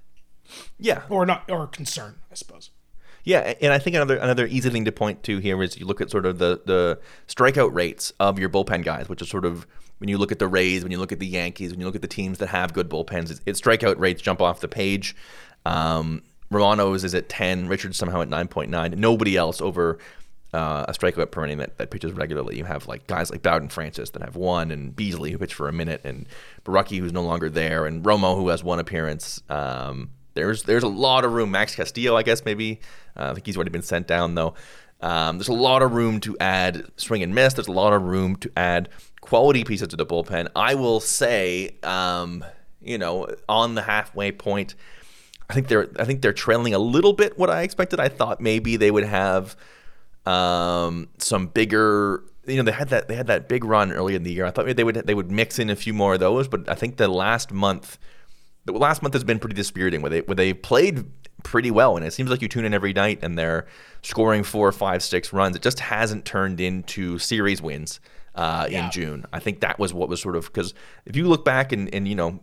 Yeah, 0.78 1.04
or 1.10 1.26
not 1.26 1.50
or 1.50 1.67
concern, 1.67 2.15
I 2.32 2.36
suppose. 2.36 2.71
Yeah, 3.24 3.54
and 3.62 3.71
I 3.71 3.78
think 3.78 3.95
another 3.95 4.17
another 4.17 4.47
easy 4.47 4.69
thing 4.69 4.86
to 4.86 4.91
point 4.91 5.24
to 5.24 5.38
here 5.38 5.62
is 5.62 5.80
you 5.80 5.86
look 5.86 6.02
at 6.02 6.10
sort 6.10 6.26
of 6.26 6.39
the 6.39 6.62
the 6.65 7.00
strikeout 7.28 7.74
rates 7.74 8.12
of 8.19 8.39
your 8.39 8.50
bullpen 8.50 8.84
guys, 8.84 9.08
which 9.08 9.21
is 9.21 9.30
sort 9.30 9.45
of 9.45 9.67
when 10.02 10.10
you 10.10 10.17
look 10.17 10.32
at 10.32 10.39
the 10.39 10.47
Rays, 10.47 10.82
when 10.82 10.91
you 10.91 10.97
look 10.97 11.12
at 11.12 11.19
the 11.19 11.28
Yankees, 11.28 11.69
when 11.69 11.80
you 11.80 11.86
look 11.86 11.93
at 11.93 12.02
the 12.02 12.08
teams 12.08 12.39
that 12.39 12.47
have 12.47 12.74
good 12.74 12.89
bullpens, 12.89 13.30
it's, 13.30 13.39
it's 13.45 13.62
strikeout 13.62 14.00
rates 14.00 14.19
jump 14.19 14.41
off 14.41 14.60
the 14.60 14.67
page. 14.67 15.15
Um, 15.63 16.24
Romano's 16.50 17.04
is 17.04 17.13
at 17.13 17.30
10, 17.30 17.67
Richards 17.67 17.97
somehow 17.97 18.21
at 18.21 18.28
9.9. 18.28 18.97
Nobody 18.97 19.38
else 19.38 19.62
over 19.62 20.00
uh, 20.54 20.86
a 20.88 20.92
strikeout 20.92 21.32
per 21.32 21.46
inning 21.46 21.60
that, 21.60 21.78
that 21.78 21.92
pitches 21.92 22.12
regularly. 22.12 22.58
You 22.58 22.66
have 22.66 22.88
like 22.88 23.08
guys 23.08 23.32
like 23.32 23.42
Bowden 23.42 23.70
Francis 23.70 24.10
that 24.12 24.22
have 24.22 24.36
one, 24.36 24.72
and 24.72 24.96
Beasley 24.96 25.32
who 25.32 25.38
pitched 25.38 25.54
for 25.54 25.68
a 25.68 25.74
minute, 25.74 26.02
and 26.04 26.28
Borucki 26.66 27.00
who's 27.00 27.14
no 27.14 27.24
longer 27.24 27.50
there, 27.50 27.86
and 27.86 28.04
Romo 28.04 28.36
who 28.36 28.50
has 28.50 28.64
one 28.64 28.80
appearance. 28.80 29.42
Um, 29.50 30.12
there's 30.34 30.64
there's 30.64 30.84
a 30.84 30.88
lot 30.88 31.26
of 31.26 31.34
room. 31.34 31.52
Max 31.52 31.76
Castillo, 31.76 32.16
I 32.16 32.24
guess 32.24 32.44
maybe. 32.46 32.80
Uh, 33.16 33.30
I 33.32 33.34
think 33.34 33.46
he's 33.46 33.58
already 33.58 33.72
been 33.72 33.82
sent 33.82 34.08
down 34.08 34.36
though. 34.36 34.56
Um, 35.02 35.38
there's 35.38 35.48
a 35.48 35.54
lot 35.54 35.82
of 35.82 35.94
room 35.94 36.20
to 36.22 36.38
add 36.40 36.86
swing 36.96 37.24
and 37.24 37.34
miss. 37.34 37.54
There's 37.54 37.68
a 37.68 37.72
lot 37.72 37.94
of 37.94 38.04
room 38.04 38.36
to 38.38 38.52
add 38.56 38.90
quality 39.20 39.64
pieces 39.64 39.88
to 39.90 39.96
the 39.96 40.06
bullpen. 40.06 40.50
I 40.56 40.76
will 40.76 41.00
say, 41.00 41.78
um, 41.82 42.46
you 42.82 42.98
know, 42.98 43.28
on 43.50 43.76
the 43.76 43.82
halfway 43.82 44.32
point, 44.32 44.76
I 45.50 45.54
think 45.54 45.68
they're 45.70 45.90
I 45.98 46.06
think 46.06 46.22
they're 46.22 46.34
trailing 46.34 46.74
a 46.74 46.80
little 46.80 47.14
bit 47.14 47.38
what 47.38 47.50
I 47.50 47.64
expected. 47.64 48.00
I 48.00 48.10
thought 48.10 48.42
maybe 48.42 48.78
they 48.78 48.92
would 48.92 49.06
have 49.06 49.56
um, 50.26 51.10
some 51.18 51.48
bigger 51.48 52.24
you 52.48 52.58
know 52.58 52.64
they 52.64 52.72
had 52.72 52.90
that 52.90 53.08
they 53.08 53.16
had 53.16 53.28
that 53.28 53.48
big 53.48 53.64
run 53.64 53.92
early 53.92 54.16
in 54.16 54.24
the 54.24 54.32
year. 54.32 54.46
I 54.46 54.52
thought 54.52 54.66
maybe 54.66 54.74
they 54.74 54.84
would 54.84 54.96
they 54.96 55.14
would 55.14 55.32
mix 55.32 55.60
in 55.60 55.70
a 55.70 55.76
few 55.76 55.94
more 55.94 56.16
of 56.16 56.20
those, 56.20 56.48
but 56.48 56.68
I 56.70 56.76
think 56.76 56.98
the 56.98 57.08
last 57.08 57.52
month 57.52 57.98
the 58.66 58.74
last 58.74 59.02
month 59.02 59.14
has 59.14 59.24
been 59.24 59.40
pretty 59.40 59.56
dispiriting 59.56 60.02
where 60.02 60.10
they 60.10 60.22
where 60.22 60.36
they 60.36 60.54
played 60.54 61.06
pretty 61.44 61.72
well 61.72 61.98
and 61.98 62.06
it 62.06 62.14
seems 62.14 62.30
like 62.30 62.42
you 62.42 62.48
tune 62.48 62.66
in 62.66 62.74
every 62.74 62.94
night 62.94 63.20
and 63.24 63.36
they're 63.36 63.66
scoring 64.04 64.44
four, 64.44 64.72
five, 64.72 65.02
six 65.02 65.34
runs. 65.34 65.56
It 65.56 65.64
just 65.64 65.80
hasn't 65.80 66.24
turned 66.24 66.62
into 66.62 67.18
series 67.18 67.64
wins 67.64 68.00
uh, 68.36 68.68
yeah. 68.70 68.86
in 68.86 68.92
June. 68.92 69.26
I 69.34 69.40
think 69.40 69.62
that 69.62 69.80
was 69.80 69.94
what 69.94 70.10
was 70.10 70.22
sort 70.22 70.36
of 70.36 70.46
because 70.46 70.74
if 71.06 71.16
you 71.16 71.28
look 71.28 71.44
back 71.46 71.72
and, 71.72 71.94
and 71.94 72.08
you 72.08 72.16
know 72.16 72.40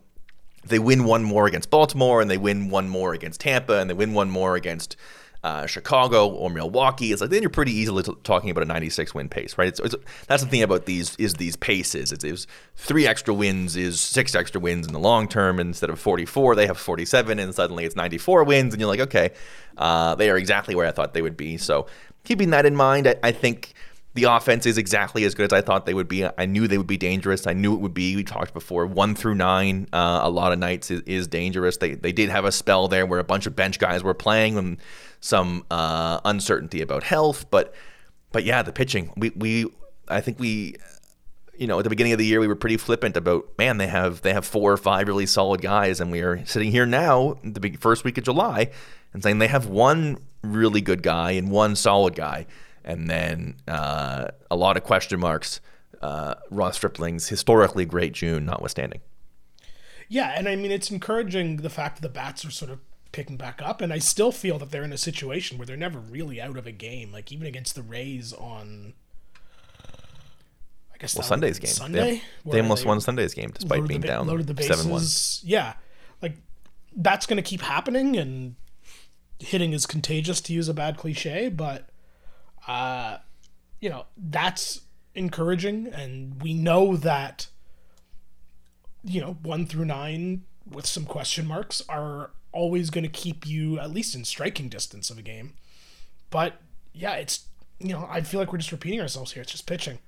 they 0.66 0.78
win 0.78 1.04
one 1.04 1.24
more 1.24 1.46
against 1.46 1.70
Baltimore 1.70 2.20
and 2.20 2.30
they 2.30 2.38
win 2.38 2.68
one 2.68 2.88
more 2.88 3.14
against 3.14 3.40
Tampa 3.40 3.78
and 3.78 3.88
they 3.88 3.94
win 3.94 4.14
one 4.14 4.30
more 4.30 4.56
against 4.56 4.96
uh, 5.44 5.66
Chicago 5.66 6.28
or 6.28 6.50
Milwaukee. 6.50 7.12
It's 7.12 7.20
like 7.20 7.30
then 7.30 7.42
you're 7.42 7.50
pretty 7.50 7.72
easily 7.72 8.02
t- 8.02 8.12
talking 8.24 8.50
about 8.50 8.62
a 8.62 8.66
96 8.66 9.14
win 9.14 9.28
pace, 9.28 9.56
right? 9.56 9.68
It's, 9.68 9.80
it's, 9.80 9.94
that's 10.26 10.42
the 10.42 10.48
thing 10.48 10.62
about 10.62 10.86
these 10.86 11.14
is 11.16 11.34
these 11.34 11.56
paces. 11.56 12.12
It's, 12.12 12.24
it's, 12.24 12.46
three 12.76 13.06
extra 13.06 13.32
wins 13.32 13.76
is 13.76 14.00
six 14.00 14.34
extra 14.34 14.60
wins 14.60 14.86
in 14.86 14.92
the 14.92 14.98
long 14.98 15.28
term. 15.28 15.60
Instead 15.60 15.90
of 15.90 16.00
44, 16.00 16.54
they 16.54 16.66
have 16.66 16.78
47, 16.78 17.38
and 17.38 17.54
suddenly 17.54 17.84
it's 17.84 17.96
94 17.96 18.44
wins, 18.44 18.74
and 18.74 18.80
you're 18.80 18.88
like, 18.88 19.00
okay, 19.00 19.30
uh, 19.76 20.14
they 20.16 20.30
are 20.30 20.36
exactly 20.36 20.74
where 20.74 20.86
I 20.86 20.90
thought 20.90 21.14
they 21.14 21.22
would 21.22 21.36
be. 21.36 21.56
So 21.56 21.86
keeping 22.24 22.50
that 22.50 22.66
in 22.66 22.74
mind, 22.74 23.06
I, 23.06 23.16
I 23.22 23.32
think 23.32 23.74
the 24.14 24.24
offense 24.24 24.66
is 24.66 24.78
exactly 24.78 25.24
as 25.24 25.34
good 25.34 25.52
as 25.52 25.56
I 25.56 25.60
thought 25.60 25.86
they 25.86 25.94
would 25.94 26.08
be. 26.08 26.26
I 26.26 26.46
knew 26.46 26.66
they 26.66 26.78
would 26.78 26.86
be 26.86 26.96
dangerous. 26.96 27.46
I 27.46 27.52
knew 27.52 27.74
it 27.74 27.80
would 27.80 27.94
be. 27.94 28.16
We 28.16 28.24
talked 28.24 28.54
before, 28.54 28.86
one 28.86 29.14
through 29.14 29.36
nine, 29.36 29.86
uh, 29.92 30.20
a 30.22 30.30
lot 30.30 30.52
of 30.52 30.58
nights 30.58 30.90
is, 30.90 31.02
is, 31.02 31.26
dangerous. 31.28 31.76
They 31.76 31.94
they 31.94 32.12
did 32.12 32.30
have 32.30 32.44
a 32.44 32.52
spell 32.52 32.88
there 32.88 33.06
where 33.06 33.20
a 33.20 33.24
bunch 33.24 33.46
of 33.46 33.54
bench 33.54 33.78
guys 33.78 34.02
were 34.02 34.14
playing 34.14 34.56
and 34.56 34.78
some 35.20 35.64
uh, 35.70 36.20
uncertainty 36.24 36.80
about 36.80 37.02
health, 37.02 37.50
but 37.50 37.74
but 38.32 38.44
yeah, 38.44 38.62
the 38.62 38.72
pitching. 38.72 39.12
We 39.16 39.30
we 39.30 39.66
I 40.08 40.20
think 40.20 40.38
we 40.40 40.76
you 41.58 41.66
know, 41.66 41.78
at 41.78 41.82
the 41.82 41.90
beginning 41.90 42.12
of 42.12 42.18
the 42.18 42.24
year, 42.24 42.38
we 42.38 42.46
were 42.46 42.54
pretty 42.54 42.76
flippant 42.76 43.16
about, 43.16 43.46
man, 43.58 43.78
they 43.78 43.88
have 43.88 44.22
they 44.22 44.32
have 44.32 44.46
four 44.46 44.72
or 44.72 44.76
five 44.76 45.08
really 45.08 45.26
solid 45.26 45.60
guys, 45.60 46.00
and 46.00 46.12
we 46.12 46.20
are 46.20 46.44
sitting 46.46 46.70
here 46.70 46.86
now, 46.86 47.36
the 47.42 47.76
first 47.80 48.04
week 48.04 48.16
of 48.16 48.24
July, 48.24 48.70
and 49.12 49.22
saying 49.22 49.38
they 49.38 49.48
have 49.48 49.66
one 49.66 50.18
really 50.42 50.80
good 50.80 51.02
guy 51.02 51.32
and 51.32 51.50
one 51.50 51.74
solid 51.74 52.14
guy, 52.14 52.46
and 52.88 53.08
then 53.08 53.54
uh, 53.68 54.28
a 54.50 54.56
lot 54.56 54.76
of 54.76 54.82
question 54.82 55.20
marks. 55.20 55.60
Uh, 56.00 56.34
Ross 56.50 56.76
Stripling's 56.76 57.28
historically 57.28 57.84
great 57.84 58.12
June, 58.12 58.46
notwithstanding. 58.46 59.00
Yeah, 60.08 60.32
and 60.34 60.48
I 60.48 60.56
mean 60.56 60.72
it's 60.72 60.90
encouraging 60.90 61.58
the 61.58 61.70
fact 61.70 61.96
that 61.96 62.02
the 62.02 62.12
bats 62.12 62.44
are 62.44 62.50
sort 62.50 62.70
of 62.70 62.80
picking 63.12 63.36
back 63.36 63.60
up, 63.62 63.82
and 63.82 63.92
I 63.92 63.98
still 63.98 64.32
feel 64.32 64.58
that 64.58 64.70
they're 64.70 64.82
in 64.82 64.92
a 64.92 64.98
situation 64.98 65.58
where 65.58 65.66
they're 65.66 65.76
never 65.76 65.98
really 65.98 66.40
out 66.40 66.56
of 66.56 66.66
a 66.66 66.72
game. 66.72 67.12
Like 67.12 67.30
even 67.30 67.46
against 67.46 67.74
the 67.74 67.82
Rays 67.82 68.32
on, 68.32 68.94
I 70.94 70.98
guess 70.98 71.14
well 71.14 71.24
Sunday's 71.24 71.58
game. 71.58 71.70
Sunday, 71.70 72.22
they, 72.44 72.52
they 72.52 72.60
almost 72.60 72.84
they 72.84 72.88
won 72.88 73.02
Sunday's 73.02 73.34
game 73.34 73.50
despite 73.52 73.86
being 73.86 74.00
the, 74.00 74.08
down 74.08 74.26
loaded 74.26 74.46
the 74.46 74.54
bases. 74.54 74.78
seven 74.78 74.90
one. 74.90 75.02
Yeah, 75.42 75.74
like 76.22 76.36
that's 76.96 77.26
going 77.26 77.36
to 77.36 77.42
keep 77.42 77.60
happening, 77.60 78.16
and 78.16 78.54
hitting 79.40 79.74
is 79.74 79.84
contagious 79.84 80.40
to 80.42 80.54
use 80.54 80.70
a 80.70 80.74
bad 80.74 80.96
cliche, 80.96 81.50
but 81.50 81.90
uh, 82.68 83.18
you 83.80 83.88
know 83.88 84.06
that's 84.16 84.82
encouraging, 85.14 85.88
and 85.88 86.40
we 86.42 86.54
know 86.54 86.96
that 86.96 87.48
you 89.02 89.20
know 89.20 89.38
one 89.42 89.66
through 89.66 89.86
nine 89.86 90.44
with 90.70 90.86
some 90.86 91.04
question 91.04 91.46
marks 91.46 91.82
are 91.88 92.30
always 92.52 92.90
going 92.90 93.04
to 93.04 93.10
keep 93.10 93.46
you 93.46 93.78
at 93.78 93.90
least 93.90 94.14
in 94.14 94.24
striking 94.24 94.68
distance 94.68 95.10
of 95.10 95.18
a 95.18 95.22
game. 95.22 95.54
But 96.30 96.60
yeah, 96.92 97.14
it's 97.14 97.46
you 97.78 97.92
know 97.92 98.06
I 98.10 98.20
feel 98.20 98.38
like 98.38 98.52
we're 98.52 98.58
just 98.58 98.72
repeating 98.72 99.00
ourselves 99.00 99.32
here. 99.32 99.42
It's 99.42 99.52
just 99.52 99.66
pitching. 99.66 99.98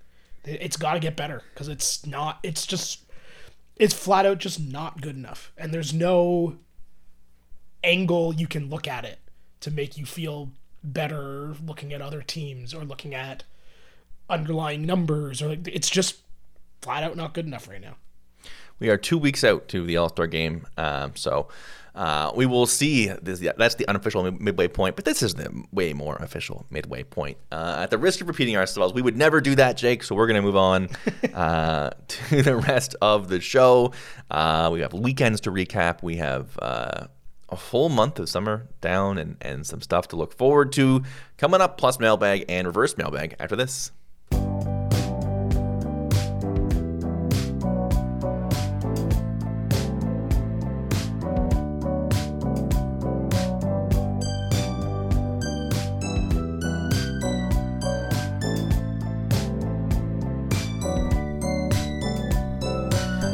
It's 0.45 0.77
got 0.77 0.95
to 0.95 1.01
get 1.01 1.17
better 1.17 1.43
because 1.53 1.69
it's 1.69 2.07
not. 2.07 2.39
It's 2.43 2.67
just 2.67 3.01
it's 3.77 3.95
flat 3.95 4.27
out 4.27 4.39
just 4.39 4.61
not 4.61 5.01
good 5.01 5.17
enough, 5.17 5.53
and 5.57 5.73
there's 5.73 5.95
no 5.95 6.59
angle 7.83 8.35
you 8.35 8.47
can 8.47 8.69
look 8.69 8.87
at 8.87 9.07
it 9.07 9.19
to 9.61 9.71
make 9.71 9.97
you 9.97 10.05
feel 10.05 10.51
better 10.83 11.55
looking 11.65 11.93
at 11.93 12.01
other 12.01 12.23
teams 12.23 12.75
or 12.75 12.85
looking 12.85 13.15
at 13.15 13.45
underlying 14.29 14.87
numbers 14.87 15.43
or 15.43 15.49
like 15.49 15.67
it's 15.67 15.91
just 15.91 16.17
flat 16.81 17.03
out 17.03 17.17
not 17.17 17.35
good 17.35 17.47
enough 17.47 17.69
right 17.69 17.81
now. 17.81 17.97
We 18.79 18.89
are 18.89 18.97
two 18.97 19.19
weeks 19.19 19.45
out 19.45 19.69
to 19.69 19.85
the 19.85 19.99
All 19.99 20.09
Star 20.09 20.27
game, 20.27 20.67
um, 20.79 21.13
so 21.15 21.49
uh, 21.95 22.33
we 22.35 22.47
will 22.47 22.67
see. 22.67 23.09
This, 23.09 23.41
that's 23.59 23.75
the 23.75 23.87
unofficial 23.89 24.31
midway 24.33 24.69
point, 24.69 24.97
but 24.97 25.05
this 25.05 25.23
is 25.23 25.35
the 25.35 25.65
way 25.71 25.93
more 25.93 26.17
official 26.17 26.65
midway 26.71 27.03
point. 27.03 27.37
Uh, 27.53 27.81
at 27.81 27.91
the 27.91 27.99
risk 27.99 28.23
of 28.23 28.29
repeating 28.29 28.57
ourselves, 28.57 28.95
we 28.95 29.03
would 29.03 29.19
never 29.19 29.43
do 29.43 29.55
that, 29.57 29.77
Jake. 29.77 30.03
So 30.03 30.15
we're 30.15 30.27
going 30.27 30.37
to 30.37 30.43
move 30.43 30.57
on 30.57 30.89
uh, 31.35 31.91
to 32.09 32.43
the 32.43 32.57
rest 32.57 32.97
of 33.03 33.29
the 33.29 33.41
show. 33.41 33.93
Uh, 34.31 34.71
we 34.73 34.81
have 34.81 34.95
weekends 34.95 35.43
to 35.43 35.51
recap. 35.51 36.03
We 36.03 36.17
have 36.17 36.59
uh, 36.61 37.07
a 37.51 37.57
full 37.57 37.89
month 37.89 38.19
of 38.19 38.29
summer 38.29 38.69
down 38.81 39.19
and, 39.19 39.37
and 39.41 39.67
some 39.67 39.81
stuff 39.81 40.09
to 40.09 40.17
look 40.17 40.33
forward 40.33 40.73
to 40.73 41.03
coming 41.37 41.61
up, 41.61 41.77
plus 41.77 41.99
mailbag 41.99 42.45
and 42.49 42.67
reverse 42.67 42.97
mailbag 42.97 43.37
after 43.39 43.57
this. 43.57 43.93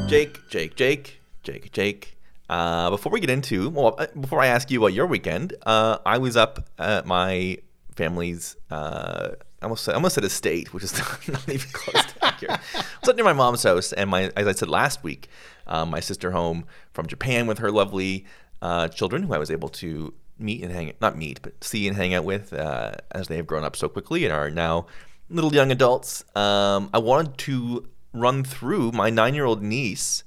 Jake, 0.09 0.49
Jake, 0.49 0.77
Jake, 0.77 1.21
Jake, 1.43 1.73
Jake. 1.73 2.16
Uh, 2.49 2.91
before 2.91 3.11
we 3.11 3.21
get 3.21 3.31
into, 3.31 3.71
well, 3.71 3.95
uh, 3.99 4.07
before 4.19 4.41
I 4.41 4.47
ask 4.47 4.71
you 4.71 4.79
about 4.79 4.93
your 4.93 5.07
weekend, 5.07 5.55
uh, 5.65 5.99
I 6.07 6.19
was 6.19 6.37
up 6.37 6.69
at 6.79 7.07
my 7.07 7.59
family's, 7.97 8.57
uh, 8.71 9.31
I 9.61 9.65
almost 9.65 9.85
said, 9.85 9.93
I 9.93 9.95
almost 9.97 10.15
said 10.15 10.25
estate, 10.25 10.73
which 10.73 10.85
is 10.85 10.97
not, 10.97 11.29
not 11.29 11.49
even 11.49 11.69
close 11.73 12.05
to 12.05 12.25
accurate. 12.25 12.61
I 12.75 12.85
was 13.01 13.09
up 13.09 13.17
near 13.17 13.25
my 13.25 13.33
mom's 13.33 13.63
house, 13.63 13.93
and 13.93 14.11
my, 14.11 14.31
as 14.37 14.47
I 14.47 14.53
said 14.53 14.69
last 14.69 15.03
week, 15.03 15.29
um, 15.67 15.91
my 15.91 16.01
sister 16.01 16.31
home 16.31 16.67
from 16.93 17.07
Japan 17.07 17.47
with 17.47 17.59
her 17.59 17.73
lovely 17.73 18.27
uh, 18.63 18.89
children, 18.89 19.25
who 19.25 19.35
I 19.35 19.39
was 19.39 19.51
able 19.51 19.69
to 19.71 20.15
meet 20.39 20.63
and 20.63 20.73
hang, 20.73 20.93
not 21.01 21.17
meet, 21.17 21.41
but 21.43 21.63
see 21.65 21.89
and 21.89 21.97
hang 21.97 22.15
out 22.15 22.25
with 22.25 22.53
uh, 22.53 22.93
as 23.11 23.29
they 23.29 23.37
have 23.37 23.47
grown 23.47 23.65
up 23.65 23.75
so 23.77 23.89
quickly 23.89 24.25
and 24.25 24.33
are 24.33 24.51
now 24.51 24.87
little 25.29 25.55
young 25.55 25.73
adults. 25.73 26.25
Um, 26.37 26.91
I 26.93 26.99
wanted 26.99 27.39
to 27.39 27.89
run 28.13 28.45
through 28.45 28.93
my 28.93 29.11
nine-year-old 29.11 29.63
niece. 29.63 30.23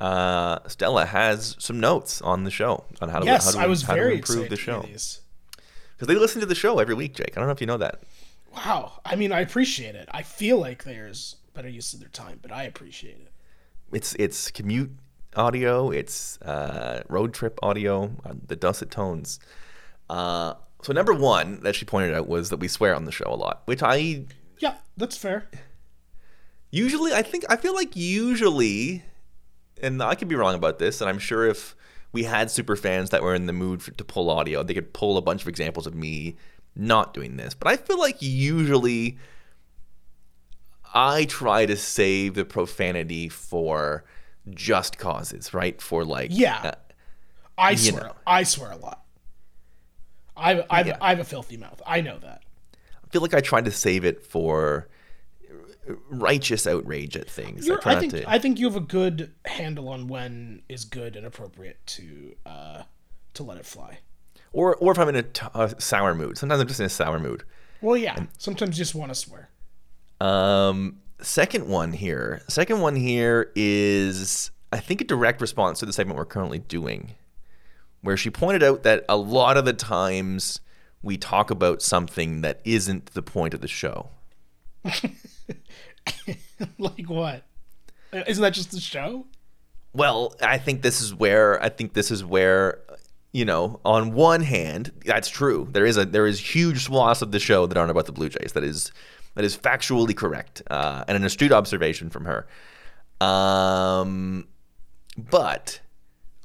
Uh, 0.00 0.60
Stella 0.68 1.06
has 1.06 1.56
some 1.58 1.80
notes 1.80 2.22
on 2.22 2.44
the 2.44 2.50
show 2.50 2.84
on 3.00 3.08
how 3.08 3.18
to 3.18 3.26
Yes, 3.26 3.46
how 3.46 3.50
to, 3.52 3.58
I 3.58 3.66
was 3.66 3.82
how 3.82 3.96
to 3.96 4.10
improve 4.12 4.48
the 4.48 4.56
show 4.56 4.82
because 4.82 5.20
they 6.06 6.14
listen 6.14 6.40
to 6.40 6.46
the 6.46 6.54
show 6.54 6.78
every 6.78 6.94
week. 6.94 7.14
Jake, 7.14 7.32
I 7.36 7.40
don't 7.40 7.46
know 7.46 7.52
if 7.52 7.60
you 7.60 7.66
know 7.66 7.78
that. 7.78 8.02
Wow. 8.54 9.00
I 9.04 9.16
mean, 9.16 9.32
I 9.32 9.40
appreciate 9.40 9.94
it. 9.96 10.08
I 10.12 10.22
feel 10.22 10.58
like 10.58 10.84
there's 10.84 11.36
better 11.54 11.68
use 11.68 11.92
of 11.94 12.00
their 12.00 12.08
time, 12.10 12.38
but 12.40 12.52
I 12.52 12.62
appreciate 12.62 13.16
it. 13.16 13.32
It's 13.92 14.14
it's 14.14 14.50
commute 14.50 14.92
audio, 15.34 15.90
it's 15.90 16.40
uh, 16.42 17.02
road 17.08 17.34
trip 17.34 17.58
audio, 17.62 18.12
uh, 18.24 18.34
the 18.46 18.54
dulcet 18.56 18.90
tones. 18.90 19.40
Uh, 20.08 20.54
so 20.82 20.92
number 20.92 21.12
one 21.12 21.60
that 21.62 21.74
she 21.74 21.84
pointed 21.84 22.14
out 22.14 22.28
was 22.28 22.50
that 22.50 22.58
we 22.58 22.68
swear 22.68 22.94
on 22.94 23.04
the 23.04 23.12
show 23.12 23.26
a 23.26 23.34
lot, 23.34 23.62
which 23.64 23.82
I 23.82 24.24
Yeah, 24.60 24.76
that's 24.96 25.16
fair. 25.16 25.48
usually 26.70 27.12
I 27.12 27.22
think 27.22 27.44
I 27.48 27.56
feel 27.56 27.74
like 27.74 27.96
usually, 27.96 29.02
and 29.82 30.02
I 30.02 30.14
could 30.14 30.28
be 30.28 30.34
wrong 30.36 30.54
about 30.54 30.78
this, 30.78 31.00
and 31.00 31.08
I'm 31.08 31.18
sure 31.18 31.46
if 31.46 31.74
we 32.12 32.24
had 32.24 32.50
super 32.50 32.76
fans 32.76 33.10
that 33.10 33.22
were 33.22 33.34
in 33.34 33.46
the 33.46 33.52
mood 33.52 33.82
for, 33.82 33.90
to 33.92 34.04
pull 34.04 34.30
audio, 34.30 34.62
they 34.62 34.74
could 34.74 34.92
pull 34.92 35.16
a 35.18 35.22
bunch 35.22 35.42
of 35.42 35.48
examples 35.48 35.86
of 35.86 35.94
me 35.94 36.36
not 36.74 37.12
doing 37.14 37.36
this. 37.36 37.54
But 37.54 37.68
I 37.68 37.76
feel 37.76 37.98
like 37.98 38.16
usually 38.20 39.18
I 40.94 41.24
try 41.26 41.66
to 41.66 41.76
save 41.76 42.34
the 42.34 42.44
profanity 42.44 43.28
for 43.28 44.04
just 44.50 44.96
causes, 44.98 45.52
right? 45.52 45.80
For 45.82 46.04
like 46.04 46.30
Yeah. 46.32 46.60
uh, 46.62 46.72
I 47.58 47.74
swear. 47.74 48.04
know. 48.04 48.12
I 48.26 48.42
swear 48.44 48.70
a 48.72 48.76
lot. 48.76 49.04
I 50.36 50.64
I 50.70 50.82
Yeah. 50.84 50.96
I 51.00 51.10
have 51.10 51.18
a 51.18 51.24
filthy 51.24 51.56
mouth. 51.56 51.82
I 51.86 52.00
know 52.00 52.18
that. 52.20 52.42
I 53.04 53.08
feel 53.10 53.20
like 53.22 53.34
I 53.34 53.40
try 53.40 53.60
to 53.60 53.70
save 53.70 54.04
it 54.04 54.24
for 54.24 54.88
righteous 56.10 56.66
outrage 56.66 57.16
at 57.16 57.28
things. 57.30 57.64
I 57.64 57.66
You're, 57.66 57.80
I 57.84 58.00
think 58.00 58.12
to. 58.12 58.30
I 58.30 58.38
think 58.38 58.58
you 58.58 58.66
have 58.66 58.76
a 58.76 58.80
good 58.80 59.32
handle 59.44 59.88
on 59.88 60.08
when 60.08 60.62
is 60.68 60.84
good 60.84 61.16
and 61.16 61.26
appropriate 61.26 61.78
to 61.86 62.36
uh 62.46 62.82
to 63.34 63.42
let 63.42 63.58
it 63.58 63.66
fly. 63.66 64.00
or 64.52 64.76
or 64.76 64.92
if 64.92 64.98
I'm 64.98 65.08
in 65.08 65.16
a, 65.16 65.22
t- 65.22 65.46
a 65.54 65.80
sour 65.80 66.14
mood. 66.14 66.38
Sometimes 66.38 66.60
I'm 66.60 66.68
just 66.68 66.80
in 66.80 66.86
a 66.86 66.90
sour 66.90 67.18
mood. 67.18 67.44
Well, 67.80 67.96
yeah. 67.96 68.26
Sometimes 68.38 68.76
you 68.76 68.84
just 68.84 68.94
want 68.94 69.10
to 69.10 69.14
swear. 69.14 69.50
Um, 70.20 70.98
second 71.20 71.68
one 71.68 71.92
here. 71.92 72.42
Second 72.48 72.80
one 72.80 72.96
here 72.96 73.52
is 73.54 74.50
I 74.72 74.78
think 74.80 75.00
a 75.00 75.04
direct 75.04 75.40
response 75.40 75.78
to 75.80 75.86
the 75.86 75.92
segment 75.92 76.18
we're 76.18 76.24
currently 76.24 76.58
doing, 76.58 77.14
where 78.02 78.16
she 78.16 78.30
pointed 78.30 78.62
out 78.62 78.82
that 78.82 79.04
a 79.08 79.16
lot 79.16 79.56
of 79.56 79.64
the 79.64 79.72
times 79.72 80.60
we 81.02 81.16
talk 81.16 81.50
about 81.50 81.80
something 81.80 82.40
that 82.40 82.60
isn't 82.64 83.06
the 83.14 83.22
point 83.22 83.54
of 83.54 83.60
the 83.60 83.68
show. 83.68 84.10
like 86.78 87.06
what? 87.06 87.44
Isn't 88.12 88.42
that 88.42 88.54
just 88.54 88.70
the 88.70 88.80
show? 88.80 89.26
Well, 89.92 90.34
I 90.42 90.58
think 90.58 90.82
this 90.82 91.00
is 91.00 91.14
where 91.14 91.62
I 91.62 91.68
think 91.68 91.94
this 91.94 92.10
is 92.10 92.24
where 92.24 92.80
you 93.32 93.44
know, 93.44 93.80
on 93.84 94.14
one 94.14 94.40
hand, 94.40 94.92
that's 95.04 95.28
true. 95.28 95.68
There 95.70 95.84
is 95.84 95.96
a 95.96 96.04
there 96.04 96.26
is 96.26 96.40
huge 96.40 96.84
swaths 96.84 97.22
of 97.22 97.32
the 97.32 97.38
show 97.38 97.66
that 97.66 97.76
aren't 97.76 97.90
about 97.90 98.06
the 98.06 98.12
Blue 98.12 98.28
Jays. 98.28 98.52
That 98.52 98.64
is 98.64 98.92
that 99.34 99.44
is 99.44 99.56
factually 99.56 100.16
correct 100.16 100.62
uh, 100.70 101.04
and 101.06 101.16
an 101.16 101.24
astute 101.24 101.52
observation 101.52 102.10
from 102.10 102.24
her. 102.24 102.46
Um, 103.20 104.48
but 105.16 105.80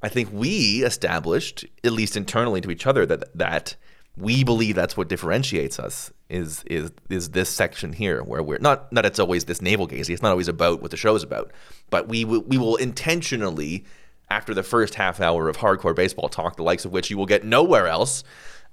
I 0.02 0.10
think 0.10 0.30
we 0.34 0.84
established, 0.84 1.66
at 1.84 1.94
least 1.94 2.18
internally 2.18 2.62
to 2.62 2.72
each 2.72 2.86
other, 2.86 3.06
that 3.06 3.36
that 3.38 3.76
we 4.18 4.44
believe 4.44 4.76
that's 4.76 4.98
what 4.98 5.08
differentiates 5.08 5.80
us 5.80 6.12
is 6.34 6.64
is 6.66 6.92
is 7.10 7.30
this 7.30 7.50
section 7.50 7.94
here 7.94 8.24
where 8.24 8.42
we're 8.42 8.58
not 8.60 8.92
not 8.92 9.06
it's 9.06 9.20
always 9.20 9.46
this 9.46 9.62
navel 9.62 9.86
gazing. 9.88 10.14
It's 10.14 10.24
not 10.24 10.32
always 10.32 10.48
about 10.48 10.82
what 10.82 10.92
the 10.92 10.98
show 10.98 11.16
is 11.16 11.24
about, 11.24 11.52
but 11.90 12.08
we 12.08 12.26
will 12.26 12.42
we 12.42 12.58
will 12.58 12.76
intentionally 12.76 13.86
after 14.30 14.54
the 14.54 14.64
first 14.64 14.96
half 14.96 15.22
hour 15.22 15.48
of 15.48 15.58
hardcore 15.58 15.96
baseball 15.96 16.28
talk, 16.30 16.56
the 16.56 16.64
likes 16.64 16.86
of 16.86 16.92
which 16.92 17.12
you 17.12 17.18
will 17.18 17.28
get 17.28 17.46
nowhere 17.46 17.88
else. 17.88 18.24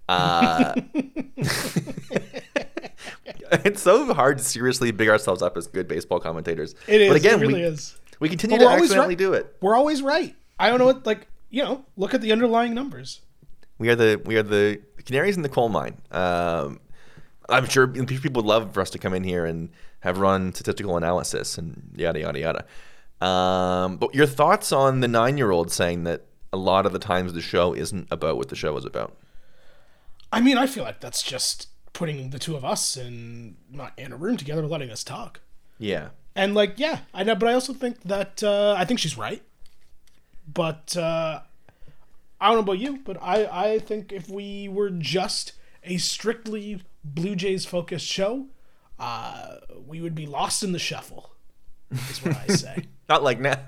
Uh, 0.08 0.74
it's 3.62 3.82
so 3.82 4.12
hard 4.14 4.38
to 4.38 4.44
seriously 4.44 4.90
big 4.90 5.08
ourselves 5.08 5.42
up 5.42 5.56
as 5.56 5.66
good 5.66 5.86
baseball 5.86 6.18
commentators. 6.18 6.74
It 6.88 7.02
is. 7.02 7.08
But 7.08 7.16
again, 7.16 7.34
it 7.34 7.42
really 7.42 7.60
we, 7.60 7.62
is. 7.62 7.98
we 8.18 8.28
continue 8.30 8.58
But 8.58 8.64
to 8.64 8.70
accidentally 8.70 9.08
right. 9.08 9.18
do 9.18 9.34
it. 9.34 9.54
We're 9.60 9.76
always 9.76 10.02
right. 10.02 10.34
I 10.58 10.70
don't 10.70 10.78
know 10.78 10.86
what 10.86 11.04
like 11.04 11.26
you 11.50 11.62
know. 11.62 11.84
Look 11.96 12.14
at 12.14 12.22
the 12.22 12.32
underlying 12.32 12.74
numbers. 12.74 13.20
We 13.78 13.90
are 13.90 13.96
the 13.96 14.20
we 14.24 14.36
are 14.36 14.42
the 14.42 14.80
canaries 15.04 15.36
in 15.36 15.42
the 15.42 15.48
coal 15.48 15.68
mine. 15.68 15.98
Um, 16.10 16.80
I'm 17.50 17.66
sure 17.66 17.86
people 17.86 18.42
would 18.42 18.48
love 18.48 18.72
for 18.72 18.80
us 18.80 18.90
to 18.90 18.98
come 18.98 19.14
in 19.14 19.24
here 19.24 19.44
and 19.44 19.70
have 20.00 20.18
run 20.18 20.54
statistical 20.54 20.96
analysis 20.96 21.58
and 21.58 21.92
yada 21.96 22.20
yada 22.20 22.38
yada. 22.38 23.26
Um, 23.26 23.96
but 23.98 24.14
your 24.14 24.26
thoughts 24.26 24.72
on 24.72 25.00
the 25.00 25.08
nine-year-old 25.08 25.70
saying 25.70 26.04
that 26.04 26.24
a 26.52 26.56
lot 26.56 26.86
of 26.86 26.92
the 26.92 26.98
times 26.98 27.32
the 27.32 27.42
show 27.42 27.74
isn't 27.74 28.08
about 28.10 28.36
what 28.36 28.48
the 28.48 28.56
show 28.56 28.76
is 28.76 28.84
about? 28.84 29.16
I 30.32 30.40
mean, 30.40 30.56
I 30.56 30.66
feel 30.66 30.84
like 30.84 31.00
that's 31.00 31.22
just 31.22 31.68
putting 31.92 32.30
the 32.30 32.38
two 32.38 32.56
of 32.56 32.64
us 32.64 32.96
in 32.96 33.56
not 33.70 33.92
in 33.98 34.12
a 34.12 34.16
room 34.16 34.36
together, 34.36 34.66
letting 34.66 34.90
us 34.90 35.04
talk. 35.04 35.40
Yeah, 35.78 36.10
And 36.36 36.54
like, 36.54 36.74
yeah, 36.78 37.00
I 37.12 37.24
know, 37.24 37.34
but 37.34 37.48
I 37.48 37.54
also 37.54 37.72
think 37.72 38.02
that 38.02 38.42
uh, 38.42 38.74
I 38.76 38.84
think 38.84 39.00
she's 39.00 39.16
right. 39.18 39.42
But 40.52 40.96
uh, 40.96 41.40
I 42.40 42.46
don't 42.46 42.56
know 42.56 42.60
about 42.60 42.78
you, 42.78 42.98
but 43.04 43.18
I 43.20 43.46
I 43.46 43.78
think 43.78 44.12
if 44.12 44.28
we 44.28 44.68
were 44.68 44.90
just 44.90 45.52
a 45.84 45.96
strictly 45.96 46.82
Blue 47.04 47.34
Jays 47.34 47.64
focused 47.64 48.06
show, 48.06 48.46
uh, 48.98 49.56
we 49.86 50.00
would 50.00 50.14
be 50.14 50.26
lost 50.26 50.62
in 50.62 50.72
the 50.72 50.78
shuffle. 50.78 51.30
Is 51.90 52.24
what 52.24 52.36
I 52.36 52.46
say. 52.48 52.84
not 53.08 53.22
like 53.24 53.40
now. 53.40 53.58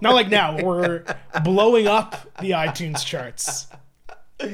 Not 0.00 0.14
like 0.14 0.28
now 0.28 0.62
we're 0.62 1.04
blowing 1.44 1.86
up 1.86 2.16
the 2.40 2.52
iTunes 2.52 3.04
charts. 3.04 3.66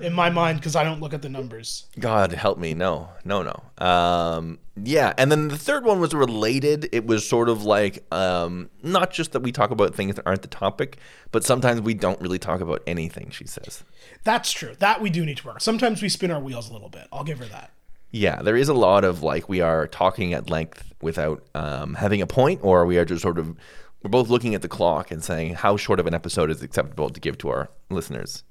In 0.00 0.12
my 0.12 0.30
mind, 0.30 0.58
because 0.58 0.76
I 0.76 0.84
don't 0.84 1.00
look 1.00 1.12
at 1.12 1.22
the 1.22 1.28
numbers. 1.28 1.86
God 1.98 2.32
help 2.32 2.58
me, 2.58 2.74
no, 2.74 3.08
no, 3.24 3.42
no. 3.42 3.84
Um, 3.84 4.58
yeah, 4.76 5.12
and 5.18 5.30
then 5.30 5.48
the 5.48 5.58
third 5.58 5.84
one 5.84 6.00
was 6.00 6.14
related. 6.14 6.88
It 6.92 7.06
was 7.06 7.28
sort 7.28 7.48
of 7.48 7.64
like 7.64 8.04
um, 8.12 8.70
not 8.82 9.10
just 9.10 9.32
that 9.32 9.40
we 9.40 9.52
talk 9.52 9.70
about 9.70 9.94
things 9.94 10.14
that 10.16 10.26
aren't 10.26 10.42
the 10.42 10.48
topic, 10.48 10.98
but 11.32 11.44
sometimes 11.44 11.80
we 11.80 11.94
don't 11.94 12.20
really 12.20 12.38
talk 12.38 12.60
about 12.60 12.82
anything. 12.86 13.30
She 13.30 13.46
says. 13.46 13.84
That's 14.24 14.52
true. 14.52 14.74
That 14.78 15.00
we 15.00 15.10
do 15.10 15.24
need 15.24 15.38
to 15.38 15.46
work. 15.46 15.60
Sometimes 15.60 16.02
we 16.02 16.08
spin 16.08 16.30
our 16.30 16.40
wheels 16.40 16.70
a 16.70 16.72
little 16.72 16.88
bit. 16.88 17.08
I'll 17.12 17.24
give 17.24 17.38
her 17.38 17.46
that. 17.46 17.72
Yeah, 18.10 18.40
there 18.40 18.56
is 18.56 18.68
a 18.68 18.74
lot 18.74 19.04
of 19.04 19.22
like 19.22 19.48
we 19.48 19.60
are 19.60 19.86
talking 19.86 20.32
at 20.32 20.48
length 20.48 20.92
without 21.02 21.44
um, 21.54 21.94
having 21.94 22.22
a 22.22 22.26
point, 22.26 22.60
or 22.62 22.86
we 22.86 22.98
are 22.98 23.04
just 23.04 23.22
sort 23.22 23.38
of 23.38 23.56
we're 24.02 24.10
both 24.10 24.28
looking 24.28 24.54
at 24.54 24.62
the 24.62 24.68
clock 24.68 25.10
and 25.10 25.22
saying 25.22 25.54
how 25.54 25.76
short 25.76 26.00
of 26.00 26.06
an 26.06 26.14
episode 26.14 26.50
is 26.50 26.62
acceptable 26.62 27.10
to 27.10 27.20
give 27.20 27.36
to 27.38 27.48
our 27.48 27.70
listeners. 27.90 28.44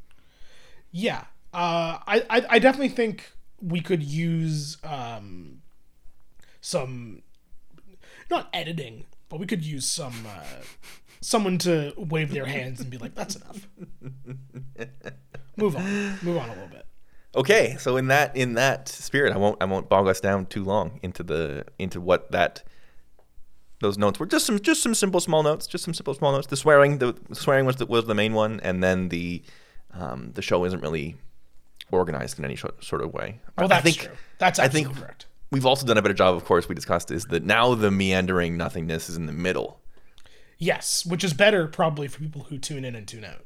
Yeah, 0.92 1.26
uh, 1.54 2.00
I, 2.06 2.24
I 2.30 2.46
I 2.50 2.60
definitely 2.60 2.90
think 2.90 3.32
we 3.62 3.82
could 3.82 4.04
use 4.04 4.78
um, 4.84 5.62
some 6.62 7.22
not 8.30 8.50
editing, 8.54 9.06
but 9.30 9.40
we 9.40 9.46
could 9.46 9.64
use 9.66 9.86
some 9.86 10.26
uh, 10.28 10.62
someone 11.22 11.58
to 11.60 11.94
wave 11.98 12.32
their 12.32 12.46
hands 12.46 12.80
and 12.80 12.90
be 12.90 12.98
like, 12.98 13.16
"That's 13.16 13.36
enough." 13.36 13.68
Move 15.58 15.76
on. 15.76 16.20
Move 16.22 16.38
on 16.38 16.50
a 16.50 16.54
little 16.54 16.68
bit. 16.68 16.86
Okay, 17.36 17.76
so 17.80 17.98
in 17.98 18.08
that 18.08 18.36
in 18.36 18.54
that 18.56 18.88
spirit, 18.88 19.34
I 19.34 19.38
won't 19.38 19.62
I 19.62 19.66
won't 19.66 19.90
bog 19.90 20.08
us 20.08 20.20
down 20.20 20.46
too 20.46 20.64
long 20.64 21.00
into 21.04 21.24
the 21.24 21.66
into 21.78 22.02
what 22.02 22.32
that 22.32 22.64
those 23.80 23.98
notes 23.98 24.20
were. 24.20 24.26
Just 24.26 24.46
some 24.46 24.60
just 24.60 24.82
some 24.82 24.96
simple 24.96 25.20
small 25.20 25.44
notes, 25.44 25.68
just 25.68 25.84
some 25.84 25.94
simple 25.94 26.14
small 26.14 26.32
notes. 26.32 26.48
The 26.48 26.58
swearing 26.58 26.98
the 26.98 27.16
swearing 27.34 27.66
was 27.66 27.78
the, 27.78 27.86
was 27.86 28.06
the 28.06 28.16
main 28.16 28.34
one, 28.34 28.60
and 28.62 28.84
then 28.84 29.10
the 29.10 29.44
um, 29.94 30.32
the 30.34 30.42
show 30.42 30.64
isn't 30.66 30.82
really 30.82 31.16
organized 31.92 32.40
in 32.40 32.46
any 32.46 32.56
sort 32.56 33.02
of 33.02 33.14
way. 33.14 33.40
Well, 33.58 33.66
I 33.66 33.68
that's 33.68 33.84
think, 33.84 33.98
true. 33.98 34.16
That's 34.38 34.60
I 34.60 34.68
think 34.68 34.96
correct. 34.96 35.26
We've 35.52 35.66
also 35.66 35.86
done 35.86 35.98
a 35.98 36.02
better 36.02 36.14
job, 36.14 36.36
of 36.36 36.44
course. 36.46 36.68
We 36.68 36.76
discussed 36.76 37.10
is 37.12 37.26
that 37.26 37.44
now 37.44 37.74
the 37.76 37.90
meandering 37.90 38.58
nothingness 38.58 39.10
is 39.10 39.16
in 39.16 39.26
the 39.26 39.32
middle. 39.32 39.80
Yes, 40.58 41.06
which 41.06 41.24
is 41.24 41.34
better 41.34 41.68
probably 41.68 42.08
for 42.08 42.20
people 42.20 42.44
who 42.44 42.58
tune 42.58 42.84
in 42.84 42.96
and 42.96 43.08
tune 43.08 43.24
out. 43.24 43.46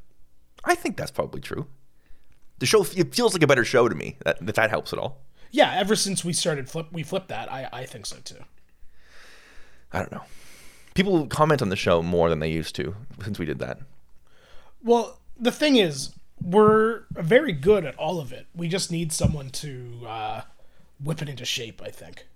I 0.63 0.75
think 0.75 0.97
that's 0.97 1.11
probably 1.11 1.41
true. 1.41 1.67
The 2.59 2.65
show 2.65 2.85
it 2.95 3.13
feels 3.13 3.33
like 3.33 3.43
a 3.43 3.47
better 3.47 3.65
show 3.65 3.89
to 3.89 3.95
me. 3.95 4.17
That 4.23 4.37
if 4.41 4.55
that 4.55 4.69
helps 4.69 4.93
at 4.93 4.99
all. 4.99 5.21
Yeah, 5.51 5.73
ever 5.75 5.95
since 5.95 6.23
we 6.23 6.33
started 6.33 6.69
flip, 6.69 6.87
we 6.91 7.03
flipped 7.03 7.29
that. 7.29 7.51
I 7.51 7.67
I 7.73 7.85
think 7.85 8.05
so 8.05 8.17
too. 8.23 8.43
I 9.91 9.99
don't 9.99 10.11
know. 10.11 10.23
People 10.93 11.27
comment 11.27 11.61
on 11.61 11.69
the 11.69 11.75
show 11.75 12.01
more 12.01 12.29
than 12.29 12.39
they 12.39 12.51
used 12.51 12.75
to 12.75 12.95
since 13.23 13.39
we 13.39 13.45
did 13.45 13.59
that. 13.59 13.79
Well, 14.83 15.19
the 15.37 15.51
thing 15.51 15.75
is, 15.75 16.13
we're 16.43 17.03
very 17.11 17.51
good 17.53 17.85
at 17.85 17.95
all 17.95 18.19
of 18.19 18.31
it. 18.31 18.47
We 18.55 18.67
just 18.67 18.91
need 18.91 19.11
someone 19.11 19.49
to 19.51 20.01
uh, 20.07 20.41
whip 21.03 21.21
it 21.21 21.29
into 21.29 21.45
shape. 21.45 21.81
I 21.83 21.89
think. 21.89 22.27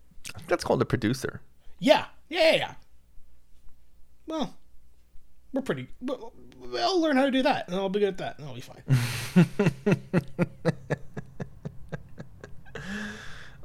That's 0.47 0.63
called 0.63 0.81
a 0.81 0.85
producer. 0.85 1.41
Yeah, 1.79 2.05
yeah, 2.29 2.51
yeah. 2.51 2.55
yeah. 2.55 2.73
Well, 4.27 4.55
we're 5.53 5.61
pretty. 5.61 5.87
well, 6.01 6.33
I'll 6.79 6.99
learn 6.99 7.17
how 7.17 7.25
to 7.25 7.31
do 7.31 7.43
that, 7.43 7.67
and 7.67 7.75
I'll 7.75 7.89
be 7.89 7.99
good 7.99 8.09
at 8.09 8.17
that, 8.17 8.39
and 8.39 8.47
I'll 8.47 8.55
be 8.55 8.61
fine. 8.61 8.83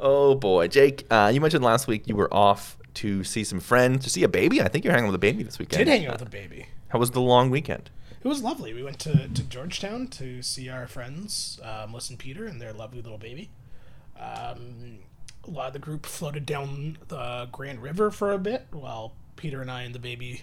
Oh 0.01 0.35
boy, 0.35 0.67
Jake! 0.69 1.05
Uh, 1.11 1.31
you 1.33 1.43
mentioned 1.43 1.63
last 1.63 1.87
week 1.87 2.09
you 2.09 2.17
were 2.17 2.33
off 2.33 2.79
to 2.95 3.23
see 3.23 3.45
some 3.45 3.61
friends, 3.61 4.05
to 4.05 4.11
see 4.11 4.23
a 4.23 4.29
baby. 4.29 4.63
I 4.63 4.69
think 4.69 4.85
you're 4.85 4.95
hanging 4.95 5.09
with 5.09 5.15
a 5.15 5.19
baby 5.19 5.43
this 5.43 5.59
weekend. 5.59 5.85
Did 5.85 5.89
hang 5.89 6.07
out 6.07 6.15
with 6.19 6.29
a 6.29 6.31
baby. 6.31 6.67
How 6.89 6.99
was 6.99 7.11
the 7.11 7.21
long 7.21 7.51
weekend? 7.51 7.91
It 8.23 8.29
was 8.29 8.43
lovely. 8.43 8.75
We 8.75 8.83
went 8.83 8.99
to, 9.01 9.29
to 9.29 9.43
Georgetown 9.45 10.09
to 10.09 10.43
see 10.43 10.69
our 10.69 10.87
friends, 10.87 11.59
um, 11.63 11.95
Liz 11.95 12.11
and 12.11 12.19
Peter, 12.19 12.45
and 12.45 12.61
their 12.61 12.73
lovely 12.73 13.01
little 13.01 13.19
baby. 13.19 13.49
Um, 14.19 14.99
a 15.47 15.51
lot 15.51 15.69
of 15.69 15.73
the 15.73 15.79
group 15.79 16.05
floated 16.05 16.45
down 16.45 16.99
the 17.09 17.49
Grand 17.51 17.81
River 17.83 18.11
for 18.11 18.33
a 18.33 18.39
bit 18.39 18.67
while 18.73 19.15
Peter 19.37 19.63
and 19.63 19.71
I 19.71 19.83
and 19.83 19.95
the 19.95 19.99
baby 19.99 20.43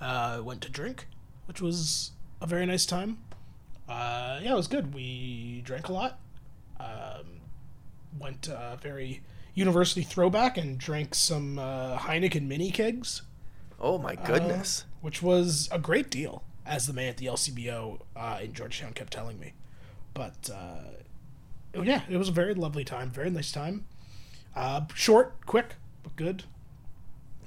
uh, 0.00 0.40
went 0.44 0.60
to 0.62 0.70
drink, 0.70 1.08
which 1.46 1.60
was 1.60 2.12
a 2.40 2.46
very 2.46 2.66
nice 2.66 2.86
time. 2.86 3.18
Uh, 3.88 4.38
yeah, 4.42 4.52
it 4.52 4.56
was 4.56 4.68
good. 4.68 4.94
We 4.94 5.62
drank 5.64 5.88
a 5.88 5.92
lot. 5.92 6.20
Um, 6.78 7.40
went 8.18 8.48
uh, 8.48 8.76
very 8.76 9.22
university 9.54 10.02
throwback 10.02 10.56
and 10.56 10.78
drank 10.78 11.16
some 11.16 11.58
uh, 11.58 11.98
Heineken 11.98 12.46
mini 12.46 12.70
kegs 12.70 13.22
Oh 13.80 13.98
my 13.98 14.14
goodness! 14.14 14.84
which 15.00 15.22
was 15.22 15.68
a 15.70 15.78
great 15.78 16.10
deal, 16.10 16.42
as 16.68 16.86
the 16.86 16.92
man 16.92 17.08
at 17.08 17.16
the 17.16 17.26
LCBO 17.26 18.00
uh, 18.14 18.38
in 18.42 18.52
Georgetown 18.52 18.92
kept 18.92 19.12
telling 19.12 19.40
me. 19.40 19.54
But 20.14 20.50
uh, 20.54 21.80
yeah, 21.82 22.02
it 22.08 22.16
was 22.16 22.28
a 22.28 22.32
very 22.32 22.54
lovely 22.54 22.84
time, 22.84 23.10
very 23.10 23.30
nice 23.30 23.50
time. 23.50 23.86
Uh, 24.54 24.82
short, 24.94 25.46
quick, 25.46 25.74
but 26.02 26.14
good. 26.16 26.44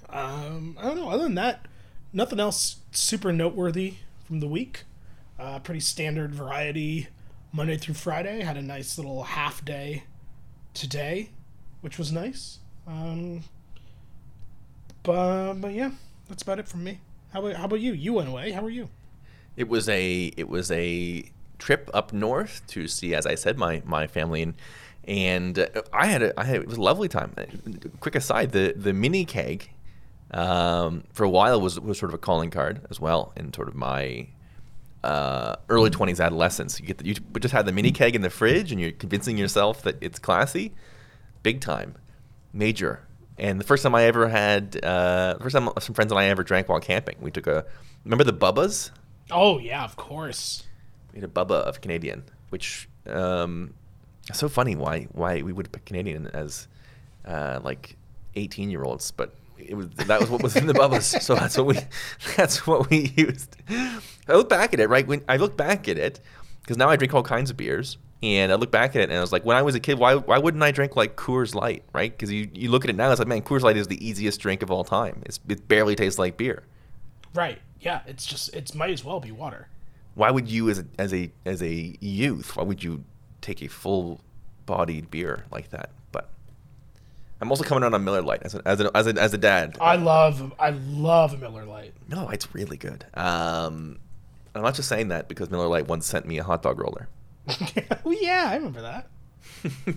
Um, 0.10 0.76
I 0.80 0.86
don't 0.86 0.98
know. 0.98 1.10
Other 1.10 1.24
than 1.24 1.36
that, 1.36 1.68
nothing 2.12 2.40
else 2.40 2.78
super 2.92 3.32
noteworthy 3.32 3.96
from 4.26 4.40
the 4.40 4.48
week. 4.48 4.84
Uh, 5.40 5.60
pretty 5.60 5.80
standard 5.80 6.34
variety. 6.34 7.08
Monday 7.54 7.78
through 7.78 7.96
Friday 7.96 8.42
had 8.42 8.58
a 8.58 8.62
nice 8.62 8.98
little 8.98 9.24
half 9.24 9.64
day 9.64 10.04
today, 10.74 11.30
which 11.82 11.98
was 11.98 12.12
nice. 12.12 12.60
Um, 12.88 13.44
but, 15.04 15.56
but 15.56 15.74
yeah, 15.74 15.92
that's 16.30 16.44
about 16.44 16.60
it 16.60 16.68
from 16.68 16.84
me. 16.84 17.00
How 17.34 17.40
about 17.40 17.56
how 17.56 17.66
about 17.66 17.80
you? 17.80 17.94
You 17.94 18.14
went 18.14 18.30
away. 18.30 18.52
How 18.52 18.64
are 18.64 18.70
you? 18.70 18.90
It 19.56 19.68
was 19.68 19.90
a 19.90 20.32
it 20.38 20.48
was 20.50 20.72
a 20.72 21.30
trip 21.60 21.90
up 21.94 22.12
north 22.12 22.64
to 22.68 22.88
see, 22.88 23.14
as 23.14 23.26
I 23.26 23.36
said, 23.36 23.58
my 23.58 23.82
my 23.86 24.08
family 24.08 24.42
and 24.42 24.54
and 25.08 25.60
uh, 25.60 25.68
I 25.94 26.08
had 26.08 26.22
a, 26.22 26.40
I 26.40 26.44
had 26.44 26.58
it 26.58 26.68
was 26.68 26.78
a 26.78 26.82
lovely 26.82 27.08
time. 27.08 27.34
Quick 28.00 28.16
aside, 28.16 28.52
the 28.52 28.74
the 28.76 28.94
mini 28.94 29.26
keg 29.26 29.70
um, 30.32 31.04
for 31.14 31.24
a 31.24 31.30
while 31.30 31.60
was 31.60 31.80
was 31.80 31.98
sort 31.98 32.12
of 32.12 32.16
a 32.16 32.18
calling 32.18 32.50
card 32.50 32.86
as 32.90 33.00
well 33.00 33.34
in 33.36 33.54
sort 33.54 33.68
of 33.68 33.76
my 33.76 34.28
uh, 35.04 35.56
early 35.70 35.90
twenties 35.90 36.20
adolescence. 36.20 36.80
You 36.80 36.86
get 36.86 37.00
the, 37.00 37.08
you 37.08 37.16
just 37.40 37.54
had 37.54 37.66
the 37.66 37.72
mini 37.72 37.92
keg 37.92 38.16
in 38.16 38.22
the 38.22 38.30
fridge 38.30 38.72
and 38.72 38.80
you're 38.80 38.92
convincing 38.92 39.38
yourself 39.38 39.82
that 39.84 39.98
it's 40.02 40.20
classy, 40.20 40.74
big 41.44 41.62
time, 41.62 41.96
major. 42.54 43.02
And 43.38 43.60
the 43.60 43.66
first 43.66 43.82
time 43.82 43.96
I 43.96 44.04
ever 44.04 44.30
had, 44.30 44.80
uh, 44.84 45.34
the 45.34 45.44
first 45.44 45.56
time 45.56 45.70
some 45.80 45.96
friends 45.96 46.12
and 46.12 46.20
I 46.20 46.26
ever 46.26 46.44
drank 46.44 46.70
while 46.70 46.80
camping, 46.80 47.16
we 47.20 47.32
took 47.32 47.48
a 47.48 47.66
remember 48.06 48.24
the 48.24 48.34
Bubbas. 48.34 48.92
Oh 49.32 49.60
yeah, 49.60 49.84
of 49.84 49.96
course. 49.96 50.64
We 51.14 51.20
had 51.20 51.30
a 51.30 51.34
Bubba 51.34 51.62
of 51.64 51.82
Canadian, 51.82 52.24
which 52.50 52.88
um, 53.08 53.74
it's 54.28 54.40
so 54.40 54.50
funny 54.50 54.76
why 54.76 55.08
why 55.12 55.42
we 55.42 55.54
would 55.54 55.72
pick 55.72 55.86
Canadian 55.86 56.28
as 56.28 56.68
uh, 57.26 57.60
like 57.64 57.96
eighteen 58.36 58.70
year 58.70 58.84
olds, 58.84 59.12
but 59.12 59.34
it 59.58 59.76
was 59.76 59.90
that 59.90 60.20
was 60.20 60.30
what 60.30 60.44
was 60.44 60.56
in 60.56 60.68
the 60.68 60.74
Bubbas, 60.74 61.22
so 61.22 61.36
that's 61.36 61.58
what 61.58 61.68
we 61.68 61.80
that's 62.36 62.68
what 62.68 62.90
we 62.90 63.14
used. 63.16 63.56
I 63.70 64.34
look 64.34 64.50
back 64.50 64.74
at 64.74 64.80
it, 64.80 64.90
right? 64.90 65.08
When 65.08 65.24
I 65.28 65.38
look 65.38 65.58
back 65.58 65.88
at 65.88 65.98
it, 65.98 66.20
because 66.62 66.78
now 66.78 66.90
I 66.90 66.96
drink 66.96 67.14
all 67.14 67.24
kinds 67.24 67.50
of 67.50 67.58
beers, 67.58 67.98
and 68.24 68.52
I 68.52 68.56
look 68.56 68.72
back 68.72 68.96
at 68.96 69.02
it 69.02 69.10
and 69.10 69.14
I 69.14 69.22
was 69.22 69.32
like, 69.32 69.46
when 69.46 69.58
I 69.58 69.62
was 69.64 69.74
a 69.76 69.80
kid, 69.80 69.98
why 69.98 70.16
why 70.16 70.38
wouldn't 70.38 70.62
I 70.62 70.72
drink 70.72 70.96
like 70.96 71.16
Coors 71.16 71.56
Light, 71.56 71.84
right? 71.94 72.12
Because 72.12 72.32
you, 72.32 72.50
you 72.54 72.70
look 72.70 72.84
at 72.84 72.90
it 72.90 72.96
now, 72.96 73.12
it's 73.12 73.20
like, 73.20 73.28
man, 73.28 73.42
Coors 73.42 73.62
Light 73.62 73.78
is 73.78 73.88
the 73.88 74.06
easiest 74.06 74.40
drink 74.40 74.62
of 74.62 74.70
all 74.70 74.84
time. 74.84 75.24
It's, 75.26 75.40
it 75.50 75.68
barely 75.68 75.96
tastes 75.96 76.20
like 76.20 76.38
beer. 76.38 76.64
Right. 77.34 77.60
Yeah. 77.80 78.02
It's 78.08 78.26
just 78.26 78.54
it 78.56 78.74
might 78.76 78.92
as 78.92 79.04
well 79.04 79.20
be 79.20 79.32
water. 79.32 79.68
Why 80.14 80.30
would 80.30 80.50
you, 80.50 80.70
as 80.70 80.80
a 80.80 80.86
as 80.98 81.14
a 81.14 81.32
as 81.46 81.64
a 81.64 81.96
youth, 82.00 82.58
why 82.58 82.64
would 82.64 82.84
you 82.84 83.04
take 83.40 83.62
a 83.62 83.68
full 83.68 84.20
bodied 84.66 85.10
beer 85.10 85.46
like 85.52 85.70
that? 85.70 85.90
But 86.12 86.30
I'm 87.40 87.50
also 87.50 87.64
coming 87.64 87.84
out 87.84 87.94
on 87.94 88.04
Miller 88.04 88.22
Lite 88.22 88.44
as 88.44 88.56
a, 88.56 88.62
as 88.68 88.82
a, 88.82 88.92
as 88.96 89.08
a, 89.08 89.14
as 89.22 89.34
a 89.34 89.38
dad. 89.38 89.78
I 89.80 89.96
love 89.96 90.54
I 90.60 90.72
love 90.72 91.40
Miller 91.40 91.64
Lite. 91.66 91.94
Miller 92.10 92.26
Lite's 92.26 92.54
really 92.54 92.78
good. 92.78 93.06
Um, 93.14 94.00
I'm 94.54 94.64
not 94.64 94.76
just 94.76 94.90
saying 94.90 95.08
that 95.10 95.30
because 95.30 95.50
Miller 95.50 95.68
Lite 95.68 95.88
once 95.88 96.06
sent 96.06 96.28
me 96.28 96.38
a 96.40 96.44
hot 96.44 96.62
dog 96.62 96.80
roller. 96.80 97.08
oh 98.06 98.12
yeah, 98.12 98.48
I 98.50 98.56
remember 98.56 98.82
that. 98.82 99.08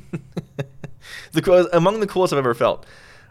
the 1.33 1.69
among 1.73 1.99
the 1.99 2.07
coolest 2.07 2.33
I've 2.33 2.39
ever 2.39 2.55
felt. 2.55 2.87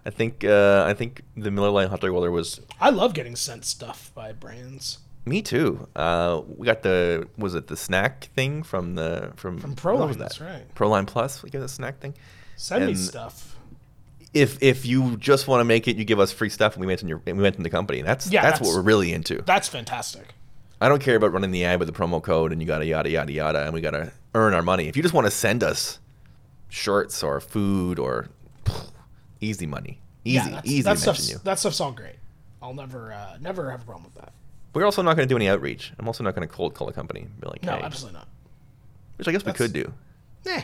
I 0.05 0.09
think 0.09 0.43
uh, 0.43 0.83
I 0.87 0.93
think 0.93 1.21
the 1.37 1.49
Miller 1.51 1.69
Lite 1.69 1.89
hot 1.89 2.01
dog 2.01 2.11
roller 2.11 2.31
was 2.31 2.59
I 2.81 2.89
love 2.89 3.13
getting 3.13 3.35
sent 3.35 3.63
stuff 3.65 4.11
by 4.13 4.33
brands. 4.33 4.99
me 5.25 5.41
too. 5.41 5.87
Uh, 5.95 6.41
we 6.57 6.65
got 6.65 6.83
the 6.83 7.27
was 7.37 7.55
it 7.55 7.67
the 7.67 7.77
snack 7.77 8.25
thing 8.35 8.63
from 8.63 8.95
the 8.95 9.31
from 9.37 9.59
From 9.59 9.75
Proline, 9.75 10.07
was 10.09 10.17
that's 10.17 10.41
right. 10.41 10.63
Proline 10.75 11.07
Plus. 11.07 11.41
We 11.43 11.49
get 11.49 11.61
a 11.61 11.67
snack 11.69 11.99
thing. 11.99 12.13
Send 12.57 12.85
me 12.85 12.95
stuff. 12.95 13.55
If 14.33 14.61
if 14.63 14.85
you 14.85 15.15
just 15.17 15.47
want 15.47 15.61
to 15.61 15.63
make 15.65 15.87
it, 15.87 15.95
you 15.95 16.03
give 16.05 16.19
us 16.19 16.31
free 16.31 16.49
stuff, 16.49 16.73
and 16.73 16.81
we 16.81 16.87
mention 16.87 17.07
your 17.07 17.21
we 17.25 17.33
mention 17.33 17.63
the 17.63 17.69
company. 17.69 18.01
That's 18.01 18.29
Yeah, 18.31 18.41
that's, 18.41 18.59
that's- 18.59 18.73
what 18.73 18.77
we're 18.77 18.87
really 18.87 19.13
into. 19.13 19.41
That's 19.43 19.67
fantastic. 19.69 20.33
I 20.81 20.89
don't 20.89 21.01
care 21.01 21.15
about 21.15 21.31
running 21.31 21.51
the 21.51 21.63
ad 21.63 21.79
with 21.79 21.87
the 21.87 21.93
promo 21.93 22.21
code 22.21 22.51
and 22.51 22.59
you 22.61 22.67
gotta 22.67 22.85
yada 22.85 23.09
yada 23.09 23.31
yada 23.31 23.63
and 23.63 23.73
we 23.73 23.79
gotta 23.79 24.11
earn 24.35 24.53
our 24.53 24.61
money. 24.63 24.89
If 24.89 24.97
you 24.97 25.01
just 25.03 25.13
want 25.13 25.25
to 25.27 25.31
send 25.31 25.63
us 25.63 25.99
shirts 26.67 27.23
or 27.23 27.39
food 27.39 27.99
or 27.99 28.27
easy 29.43 29.65
money, 29.65 29.99
easy, 30.25 30.35
yeah, 30.35 30.49
that's, 30.55 30.67
easy 30.67 30.81
that 30.83 30.99
stuff's, 30.99 31.19
mention 31.19 31.37
you. 31.37 31.41
That 31.43 31.59
stuff's 31.59 31.79
all 31.79 31.91
great. 31.91 32.15
I'll 32.61 32.73
never 32.73 33.11
uh, 33.11 33.37
never 33.41 33.71
have 33.71 33.81
a 33.81 33.85
problem 33.85 34.05
with 34.05 34.15
that. 34.15 34.33
We're 34.73 34.85
also 34.85 35.01
not 35.01 35.15
going 35.15 35.27
to 35.27 35.31
do 35.31 35.35
any 35.35 35.47
outreach. 35.49 35.91
I'm 35.99 36.07
also 36.07 36.23
not 36.23 36.35
going 36.35 36.47
to 36.47 36.53
cold 36.53 36.73
call 36.73 36.87
a 36.89 36.93
company. 36.93 37.21
and 37.21 37.39
Be 37.39 37.47
like, 37.47 37.63
No, 37.63 37.75
hey, 37.75 37.83
absolutely 37.83 38.17
not. 38.19 38.27
which 39.17 39.27
I 39.27 39.31
guess 39.31 39.45
we 39.45 39.53
could 39.53 39.71
do. 39.73 39.93
Eh. 40.47 40.63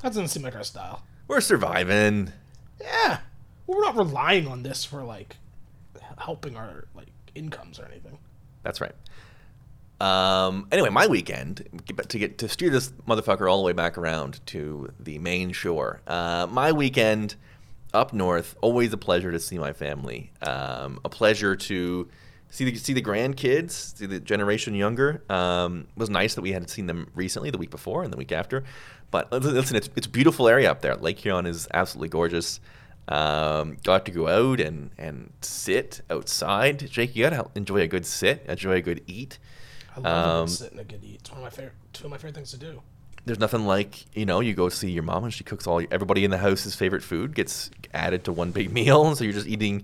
That 0.00 0.08
doesn't 0.08 0.28
seem 0.28 0.42
like 0.42 0.56
our 0.56 0.64
style. 0.64 1.02
We're 1.28 1.40
surviving. 1.40 2.32
Yeah. 2.80 3.18
We're 3.66 3.80
not 3.80 3.96
relying 3.96 4.46
on 4.48 4.62
this 4.62 4.84
for 4.84 5.02
like 5.02 5.36
helping 6.18 6.56
our 6.56 6.86
like 6.94 7.08
incomes 7.34 7.78
or 7.78 7.86
anything. 7.86 8.18
That's 8.62 8.80
right. 8.80 8.94
Um, 10.00 10.68
anyway, 10.70 10.90
my 10.90 11.06
weekend 11.06 11.82
to 11.86 12.18
get 12.18 12.38
to 12.38 12.48
steer 12.48 12.70
this 12.70 12.92
motherfucker 13.08 13.50
all 13.50 13.58
the 13.58 13.64
way 13.64 13.72
back 13.72 13.96
around 13.96 14.44
to 14.46 14.92
the 15.00 15.18
main 15.18 15.52
shore. 15.52 16.02
Uh, 16.06 16.46
my 16.50 16.72
weekend 16.72 17.36
up 17.94 18.12
north, 18.12 18.56
always 18.60 18.92
a 18.92 18.98
pleasure 18.98 19.32
to 19.32 19.40
see 19.40 19.58
my 19.58 19.72
family. 19.72 20.32
Um, 20.42 21.00
a 21.04 21.08
pleasure 21.08 21.56
to 21.56 22.08
see 22.50 22.64
the 22.70 22.76
see 22.76 22.92
the 22.92 23.02
grandkids, 23.02 23.96
see 23.96 24.06
the 24.06 24.20
generation 24.20 24.74
younger. 24.74 25.22
Um, 25.30 25.86
was 25.96 26.10
nice 26.10 26.34
that 26.34 26.42
we 26.42 26.52
had 26.52 26.68
seen 26.68 26.86
them 26.86 27.10
recently, 27.14 27.50
the 27.50 27.58
week 27.58 27.70
before 27.70 28.04
and 28.04 28.12
the 28.12 28.18
week 28.18 28.32
after. 28.32 28.64
But 29.10 29.32
listen, 29.32 29.54
listen, 29.54 29.76
it's 29.76 29.88
it's 29.96 30.06
a 30.06 30.10
beautiful 30.10 30.46
area 30.46 30.70
up 30.70 30.82
there. 30.82 30.94
Lake 30.96 31.18
Huron 31.20 31.46
is 31.46 31.66
absolutely 31.72 32.10
gorgeous. 32.10 32.60
Um, 33.08 33.76
got 33.84 34.04
to 34.06 34.10
go 34.10 34.26
out 34.26 34.60
and, 34.60 34.90
and 34.98 35.32
sit 35.40 36.00
outside. 36.10 36.90
Jake, 36.90 37.14
you 37.14 37.22
gotta 37.22 37.48
enjoy 37.54 37.80
a 37.80 37.86
good 37.86 38.04
sit, 38.04 38.44
enjoy 38.48 38.72
a 38.72 38.80
good 38.82 39.02
eat. 39.06 39.38
I 39.96 40.00
love 40.00 40.42
Um, 40.42 40.48
sitting 40.48 40.78
a 40.78 40.84
good 40.84 41.02
eat. 41.04 41.20
It's 41.20 41.30
one 41.30 41.38
of 41.38 41.44
my 41.44 41.50
favorite 41.50 41.74
two 41.92 42.04
of 42.04 42.10
my 42.10 42.16
favorite 42.18 42.34
things 42.34 42.50
to 42.52 42.58
do. 42.58 42.82
There's 43.24 43.38
nothing 43.40 43.66
like 43.66 44.04
you 44.16 44.24
know 44.26 44.40
you 44.40 44.54
go 44.54 44.68
see 44.68 44.90
your 44.90 45.02
mom 45.02 45.24
and 45.24 45.32
she 45.34 45.42
cooks 45.44 45.66
all 45.66 45.82
everybody 45.90 46.24
in 46.24 46.30
the 46.30 46.38
house's 46.38 46.74
favorite 46.74 47.02
food 47.02 47.34
gets 47.34 47.70
added 47.92 48.24
to 48.24 48.32
one 48.32 48.50
big 48.52 48.72
meal. 48.78 49.14
So 49.16 49.24
you're 49.24 49.32
just 49.32 49.46
eating, 49.48 49.82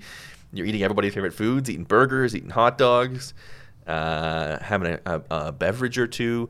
you're 0.53 0.67
eating 0.67 0.83
everybody's 0.83 1.15
favorite 1.15 1.35
foods, 1.35 1.69
eating 1.71 1.85
burgers, 1.85 2.37
eating 2.37 2.51
hot 2.51 2.79
dogs, 2.79 3.35
uh, 3.87 4.59
having 4.61 4.93
a, 4.93 5.01
a, 5.07 5.23
a 5.31 5.53
beverage 5.53 5.99
or 5.99 6.07
two. 6.07 6.49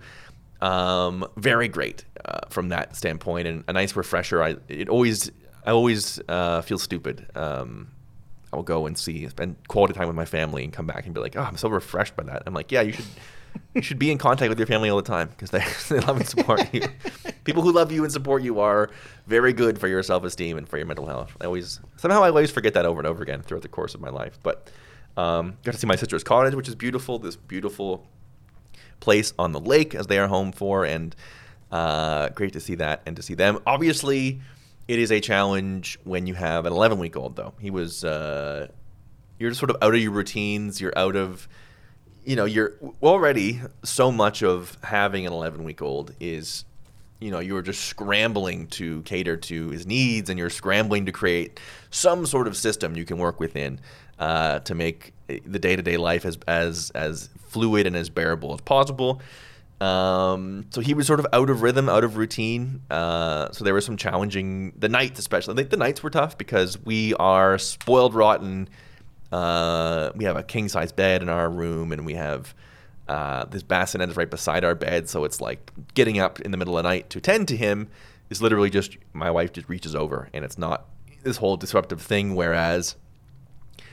Um, 0.60 1.26
very 1.36 1.66
great 1.68 2.04
uh, 2.24 2.40
from 2.50 2.68
that 2.68 2.94
standpoint, 2.94 3.48
and 3.48 3.64
a 3.68 3.72
nice 3.72 3.96
refresher. 3.96 4.42
I 4.42 4.56
it 4.68 4.88
always 4.88 5.30
I 5.64 5.70
always 5.70 6.20
uh, 6.28 6.60
feel 6.62 6.78
stupid. 6.78 7.26
Um, 7.34 7.90
I'll 8.52 8.62
go 8.62 8.86
and 8.86 8.98
see 8.98 9.26
spend 9.28 9.56
quality 9.66 9.94
time 9.94 10.08
with 10.08 10.16
my 10.16 10.26
family 10.26 10.62
and 10.62 10.72
come 10.72 10.86
back 10.86 11.06
and 11.06 11.14
be 11.14 11.20
like, 11.20 11.36
oh, 11.36 11.42
I'm 11.42 11.56
so 11.56 11.68
refreshed 11.70 12.14
by 12.16 12.24
that. 12.24 12.42
I'm 12.46 12.52
like, 12.54 12.70
yeah, 12.70 12.82
you 12.82 12.92
should 12.92 13.06
you 13.74 13.82
should 13.82 13.98
be 13.98 14.10
in 14.10 14.18
contact 14.18 14.48
with 14.48 14.58
your 14.58 14.66
family 14.66 14.90
all 14.90 14.96
the 14.96 15.02
time 15.02 15.28
because 15.28 15.50
they 15.50 15.64
they 15.88 16.00
love 16.00 16.16
and 16.16 16.28
support 16.28 16.72
you. 16.72 16.82
people 17.44 17.62
who 17.62 17.72
love 17.72 17.90
you 17.92 18.04
and 18.04 18.12
support 18.12 18.42
you 18.42 18.60
are 18.60 18.90
very 19.26 19.52
good 19.52 19.78
for 19.78 19.88
your 19.88 20.02
self 20.02 20.24
esteem 20.24 20.58
and 20.58 20.68
for 20.68 20.76
your 20.76 20.86
mental 20.86 21.06
health. 21.06 21.36
I 21.40 21.46
always 21.46 21.80
somehow 21.96 22.22
I 22.22 22.28
always 22.28 22.50
forget 22.50 22.74
that 22.74 22.84
over 22.86 23.00
and 23.00 23.06
over 23.06 23.22
again 23.22 23.42
throughout 23.42 23.62
the 23.62 23.68
course 23.68 23.94
of 23.94 24.00
my 24.00 24.10
life. 24.10 24.38
But 24.42 24.70
um, 25.16 25.58
got 25.64 25.72
to 25.72 25.78
see 25.78 25.86
my 25.86 25.96
sister's 25.96 26.24
cottage, 26.24 26.54
which 26.54 26.68
is 26.68 26.74
beautiful. 26.74 27.18
This 27.18 27.36
beautiful 27.36 28.06
place 29.00 29.32
on 29.38 29.52
the 29.52 29.60
lake 29.60 29.94
as 29.94 30.06
they 30.06 30.18
are 30.18 30.28
home 30.28 30.52
for, 30.52 30.84
and 30.84 31.14
uh, 31.70 32.28
great 32.30 32.52
to 32.52 32.60
see 32.60 32.76
that 32.76 33.02
and 33.06 33.16
to 33.16 33.22
see 33.22 33.34
them. 33.34 33.58
Obviously, 33.66 34.40
it 34.88 34.98
is 34.98 35.10
a 35.12 35.20
challenge 35.20 35.98
when 36.04 36.26
you 36.26 36.34
have 36.34 36.66
an 36.66 36.72
11 36.72 36.98
week 36.98 37.16
old. 37.16 37.36
Though 37.36 37.54
he 37.60 37.70
was, 37.70 38.04
uh, 38.04 38.68
you're 39.38 39.50
just 39.50 39.60
sort 39.60 39.70
of 39.70 39.76
out 39.82 39.94
of 39.94 40.00
your 40.00 40.12
routines. 40.12 40.80
You're 40.80 40.96
out 40.96 41.16
of 41.16 41.48
you 42.24 42.36
know, 42.36 42.44
you're 42.44 42.74
already 43.02 43.60
so 43.82 44.12
much 44.12 44.42
of 44.42 44.76
having 44.82 45.26
an 45.26 45.32
11 45.32 45.64
week 45.64 45.82
old 45.82 46.14
is, 46.20 46.64
you 47.20 47.30
know, 47.30 47.40
you're 47.40 47.62
just 47.62 47.84
scrambling 47.84 48.66
to 48.68 49.02
cater 49.02 49.36
to 49.36 49.70
his 49.70 49.86
needs 49.86 50.30
and 50.30 50.38
you're 50.38 50.50
scrambling 50.50 51.06
to 51.06 51.12
create 51.12 51.58
some 51.90 52.26
sort 52.26 52.46
of 52.46 52.56
system 52.56 52.96
you 52.96 53.04
can 53.04 53.18
work 53.18 53.40
within 53.40 53.80
uh, 54.18 54.60
to 54.60 54.74
make 54.74 55.12
the 55.26 55.58
day 55.58 55.74
to 55.74 55.82
day 55.82 55.96
life 55.96 56.24
as, 56.24 56.38
as, 56.46 56.90
as 56.94 57.28
fluid 57.48 57.86
and 57.86 57.96
as 57.96 58.08
bearable 58.08 58.54
as 58.54 58.60
possible. 58.60 59.20
Um, 59.80 60.66
so 60.70 60.80
he 60.80 60.94
was 60.94 61.08
sort 61.08 61.18
of 61.18 61.26
out 61.32 61.50
of 61.50 61.62
rhythm, 61.62 61.88
out 61.88 62.04
of 62.04 62.16
routine. 62.16 62.82
Uh, 62.88 63.50
so 63.50 63.64
there 63.64 63.74
were 63.74 63.80
some 63.80 63.96
challenging, 63.96 64.72
the 64.78 64.88
nights 64.88 65.18
especially. 65.18 65.54
I 65.54 65.56
think 65.56 65.70
the 65.70 65.76
nights 65.76 66.04
were 66.04 66.10
tough 66.10 66.38
because 66.38 66.78
we 66.84 67.14
are 67.14 67.58
spoiled 67.58 68.14
rotten 68.14 68.68
uh, 69.32 70.12
we 70.14 70.24
have 70.24 70.36
a 70.36 70.42
king 70.42 70.68
size 70.68 70.92
bed 70.92 71.22
in 71.22 71.28
our 71.28 71.48
room, 71.48 71.90
and 71.90 72.04
we 72.04 72.14
have 72.14 72.54
uh, 73.08 73.44
this 73.46 73.62
bassinet 73.62 74.10
is 74.10 74.16
right 74.16 74.30
beside 74.30 74.64
our 74.64 74.74
bed. 74.74 75.08
So 75.08 75.24
it's 75.24 75.40
like 75.40 75.70
getting 75.94 76.18
up 76.18 76.40
in 76.40 76.50
the 76.50 76.56
middle 76.56 76.76
of 76.76 76.82
the 76.82 76.88
night 76.88 77.10
to 77.10 77.20
tend 77.20 77.48
to 77.48 77.56
him 77.56 77.88
is 78.30 78.42
literally 78.42 78.70
just 78.70 78.96
my 79.12 79.30
wife 79.30 79.52
just 79.52 79.68
reaches 79.68 79.94
over, 79.94 80.28
and 80.32 80.44
it's 80.44 80.58
not 80.58 80.86
this 81.22 81.38
whole 81.38 81.56
disruptive 81.56 82.00
thing. 82.00 82.34
Whereas, 82.34 82.96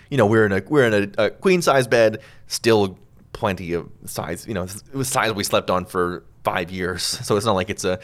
you 0.10 0.18
know, 0.18 0.26
we're 0.26 0.46
in 0.46 0.52
a 0.52 0.62
we're 0.68 0.86
in 0.86 1.14
a, 1.18 1.26
a 1.26 1.30
queen 1.30 1.62
size 1.62 1.88
bed, 1.88 2.20
still 2.48 3.00
plenty 3.32 3.74
of 3.74 3.90
size. 4.06 4.46
You 4.46 4.54
know, 4.54 4.64
it 4.64 4.94
was 4.94 5.08
size 5.08 5.34
we 5.34 5.44
slept 5.46 5.70
on 5.70 5.86
for 5.86 6.26
five 6.44 6.70
years, 6.70 7.04
so 7.26 7.38
it's 7.38 7.46
not 7.46 7.54
like 7.54 7.70
it's 7.70 7.86
a 7.86 8.00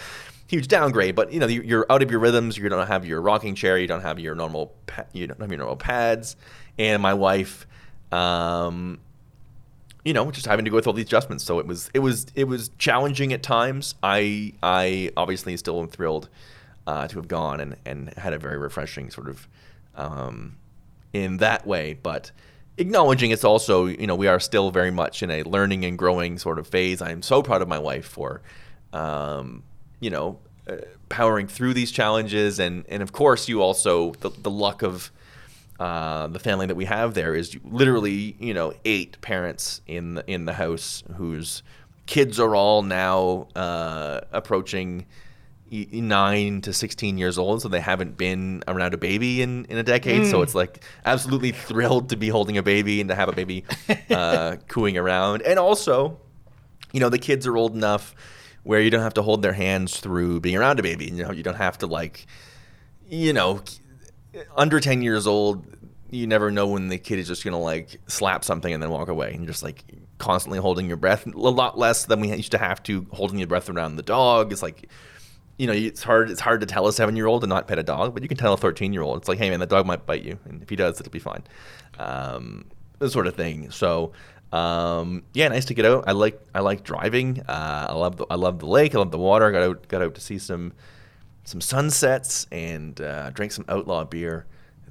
huge 0.47 0.67
downgrade. 0.67 1.15
But 1.15 1.31
you 1.31 1.39
know, 1.39 1.47
you're 1.47 1.85
out 1.89 2.01
of 2.01 2.11
your 2.11 2.19
rhythms. 2.19 2.57
You 2.57 2.67
don't 2.69 2.87
have 2.87 3.05
your 3.05 3.21
rocking 3.21 3.55
chair. 3.55 3.77
You 3.77 3.87
don't 3.87 4.01
have 4.01 4.19
your 4.19 4.35
normal. 4.35 4.73
You 5.13 5.27
don't 5.27 5.39
have 5.39 5.49
your 5.49 5.59
normal 5.59 5.77
pads 5.77 6.35
and 6.77 7.01
my 7.01 7.13
wife, 7.13 7.67
um, 8.11 8.99
you 10.03 10.13
know, 10.13 10.29
just 10.31 10.45
having 10.45 10.65
to 10.65 10.71
go 10.71 10.75
with 10.75 10.87
all 10.87 10.93
these 10.93 11.05
adjustments. 11.05 11.43
So 11.43 11.59
it 11.59 11.65
was 11.65 11.89
it 11.93 11.99
was 11.99 12.27
it 12.35 12.45
was 12.45 12.69
challenging 12.77 13.33
at 13.33 13.41
times. 13.41 13.95
I 14.03 14.53
I 14.61 15.11
obviously 15.17 15.57
still 15.57 15.79
am 15.79 15.87
thrilled 15.87 16.29
uh, 16.85 17.07
to 17.07 17.17
have 17.17 17.27
gone 17.27 17.59
and 17.59 17.75
and 17.85 18.13
had 18.13 18.33
a 18.33 18.37
very 18.37 18.57
refreshing 18.57 19.09
sort 19.09 19.29
of 19.29 19.47
um, 19.95 20.57
in 21.13 21.37
that 21.37 21.65
way, 21.65 21.97
but 22.01 22.31
acknowledging 22.77 23.31
it's 23.31 23.43
also 23.43 23.85
you 23.85 24.05
know 24.05 24.15
we 24.15 24.27
are 24.27 24.39
still 24.39 24.69
very 24.69 24.91
much 24.91 25.23
in 25.23 25.31
a 25.31 25.43
learning 25.43 25.85
and 25.85 25.97
growing 25.97 26.37
sort 26.37 26.59
of 26.59 26.67
phase. 26.67 27.01
I'm 27.01 27.21
so 27.23 27.41
proud 27.41 27.61
of 27.61 27.67
my 27.67 27.79
wife 27.79 28.05
for 28.05 28.41
um, 28.93 29.63
you 30.05 30.11
know 30.11 30.37
uh, 30.67 30.75
powering 31.09 31.47
through 31.47 31.73
these 31.73 31.91
challenges. 31.91 32.59
And 32.59 32.85
and 32.87 33.01
of 33.01 33.11
course 33.11 33.49
you 33.49 33.61
also 33.61 34.11
the, 34.21 34.29
the 34.29 34.51
luck 34.51 34.83
of 34.83 35.11
uh, 35.79 36.27
the 36.27 36.39
family 36.39 36.67
that 36.67 36.75
we 36.75 36.85
have 36.85 37.15
there 37.15 37.33
is 37.35 37.57
literally 37.65 38.35
you 38.39 38.53
know 38.53 38.73
eight 38.85 39.19
parents 39.21 39.81
in 39.87 40.13
the, 40.15 40.23
in 40.31 40.45
the 40.45 40.53
house 40.53 41.03
whose 41.15 41.63
kids 42.05 42.39
are 42.39 42.55
all 42.55 42.83
now 42.83 43.47
uh, 43.55 44.21
approaching 44.31 45.07
nine 45.71 46.61
to 46.61 46.71
16 46.71 47.17
years 47.17 47.39
old. 47.39 47.63
So 47.63 47.67
they 47.67 47.81
haven't 47.81 48.15
been 48.15 48.63
around 48.67 48.93
a 48.93 48.97
baby 48.97 49.41
in, 49.41 49.65
in 49.65 49.79
a 49.79 49.83
decade. 49.83 50.21
Mm. 50.21 50.31
so 50.31 50.43
it's 50.43 50.53
like 50.53 50.83
absolutely 51.03 51.51
thrilled 51.51 52.09
to 52.09 52.15
be 52.15 52.29
holding 52.29 52.59
a 52.59 52.63
baby 52.63 53.01
and 53.01 53.09
to 53.09 53.15
have 53.15 53.27
a 53.27 53.33
baby 53.33 53.65
uh, 54.11 54.57
cooing 54.67 54.97
around. 54.99 55.41
And 55.41 55.57
also 55.57 56.19
you 56.93 56.99
know 56.99 57.09
the 57.09 57.19
kids 57.19 57.45
are 57.47 57.57
old 57.57 57.75
enough 57.75 58.15
where 58.65 58.81
you 58.81 58.89
don't 58.89 59.01
have 59.01 59.13
to 59.13 59.21
hold 59.21 59.43
their 59.43 59.53
hands 59.53 59.99
through 59.99 60.41
being 60.41 60.57
around 60.57 60.79
a 60.79 60.83
baby. 60.83 61.05
You 61.05 61.23
know 61.23 61.31
you 61.31 61.43
don't 61.43 61.55
have 61.55 61.77
to 61.77 61.87
like 61.87 62.25
you 63.07 63.31
know 63.31 63.61
under 64.57 64.79
10 64.79 65.01
years 65.01 65.27
old, 65.27 65.65
you 66.09 66.27
never 66.27 66.51
know 66.51 66.67
when 66.67 66.89
the 66.89 66.97
kid 66.97 67.19
is 67.19 67.27
just 67.27 67.45
gonna 67.45 67.59
like 67.59 68.01
slap 68.07 68.43
something 68.43 68.73
and 68.73 68.81
then 68.81 68.89
walk 68.89 69.07
away. 69.07 69.33
And 69.33 69.47
just 69.47 69.63
like 69.63 69.83
constantly 70.17 70.59
holding 70.59 70.87
your 70.87 70.97
breath. 70.97 71.27
A 71.27 71.37
lot 71.37 71.77
less 71.77 72.05
than 72.05 72.19
we 72.19 72.33
used 72.33 72.51
to 72.51 72.57
have 72.57 72.81
to 72.83 73.05
holding 73.11 73.37
your 73.37 73.47
breath 73.47 73.69
around 73.69 73.97
the 73.97 74.03
dog. 74.03 74.51
It's 74.51 74.63
like 74.63 74.89
you 75.57 75.67
know 75.67 75.73
it's 75.73 76.01
hard 76.01 76.31
it's 76.31 76.41
hard 76.41 76.59
to 76.61 76.65
tell 76.65 76.87
a 76.87 76.91
seven 76.91 77.15
year 77.15 77.27
old 77.27 77.41
to 77.41 77.47
not 77.47 77.65
pet 77.67 77.79
a 77.79 77.83
dog 77.83 78.13
but 78.13 78.21
you 78.21 78.27
can 78.27 78.35
tell 78.37 78.51
a 78.51 78.57
13 78.57 78.91
year 78.91 79.01
old 79.01 79.17
it's 79.19 79.29
like 79.29 79.37
hey 79.37 79.49
man 79.49 79.61
the 79.61 79.65
dog 79.65 79.85
might 79.85 80.05
bite 80.05 80.21
you 80.21 80.37
and 80.43 80.61
if 80.61 80.69
he 80.69 80.75
does 80.75 80.99
it'll 80.99 81.11
be 81.11 81.19
fine. 81.19 81.43
Um, 81.99 82.65
this 82.99 83.13
sort 83.13 83.27
of 83.27 83.35
thing. 83.35 83.69
So 83.71 84.13
um, 84.55 85.23
yeah 85.33 85.47
nice 85.47 85.65
to 85.65 85.73
get 85.73 85.85
out 85.85 86.03
i 86.07 86.11
like 86.11 86.39
i 86.53 86.59
like 86.59 86.83
driving 86.83 87.41
uh, 87.41 87.87
i 87.89 87.93
love 87.93 88.17
the, 88.17 88.25
i 88.29 88.35
love 88.35 88.59
the 88.59 88.65
lake 88.65 88.95
i 88.95 88.97
love 88.97 89.11
the 89.11 89.17
water 89.17 89.51
got 89.51 89.63
out 89.63 89.87
got 89.87 90.01
out 90.01 90.15
to 90.15 90.21
see 90.21 90.37
some 90.37 90.73
some 91.45 91.61
sunsets 91.61 92.47
and 92.51 92.99
uh, 92.99 93.29
drank 93.29 93.51
some 93.51 93.65
outlaw 93.69 94.03
beer 94.03 94.45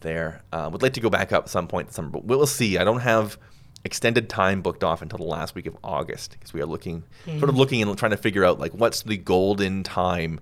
there. 0.05 0.45
Uh, 0.53 0.71
would 0.73 0.83
like 0.83 0.95
to 0.95 1.01
go 1.01 1.11
back 1.11 1.33
up 1.33 1.45
at 1.45 1.51
some 1.51 1.67
point 1.67 1.89
this 1.89 1.97
summer, 1.97 2.09
but 2.09 2.25
we'll 2.25 2.47
see. 2.47 2.79
I 2.79 2.85
don't 2.85 3.01
have 3.01 3.37
extended 3.85 4.31
time 4.31 4.63
booked 4.63 4.85
off 4.85 5.03
until 5.03 5.19
the 5.19 5.25
last 5.25 5.57
week 5.57 5.67
of 5.67 5.77
August 5.83 6.33
because 6.33 6.55
we 6.55 6.63
are 6.63 6.67
looking, 6.67 7.03
mm-hmm. 7.27 7.39
sort 7.39 7.51
of 7.51 7.57
looking 7.57 7.83
and 7.83 7.99
trying 7.99 8.13
to 8.13 8.17
figure 8.17 8.45
out 8.45 8.61
like 8.61 8.73
what's 8.73 9.03
the 9.03 9.17
golden 9.17 9.83
time 9.83 10.41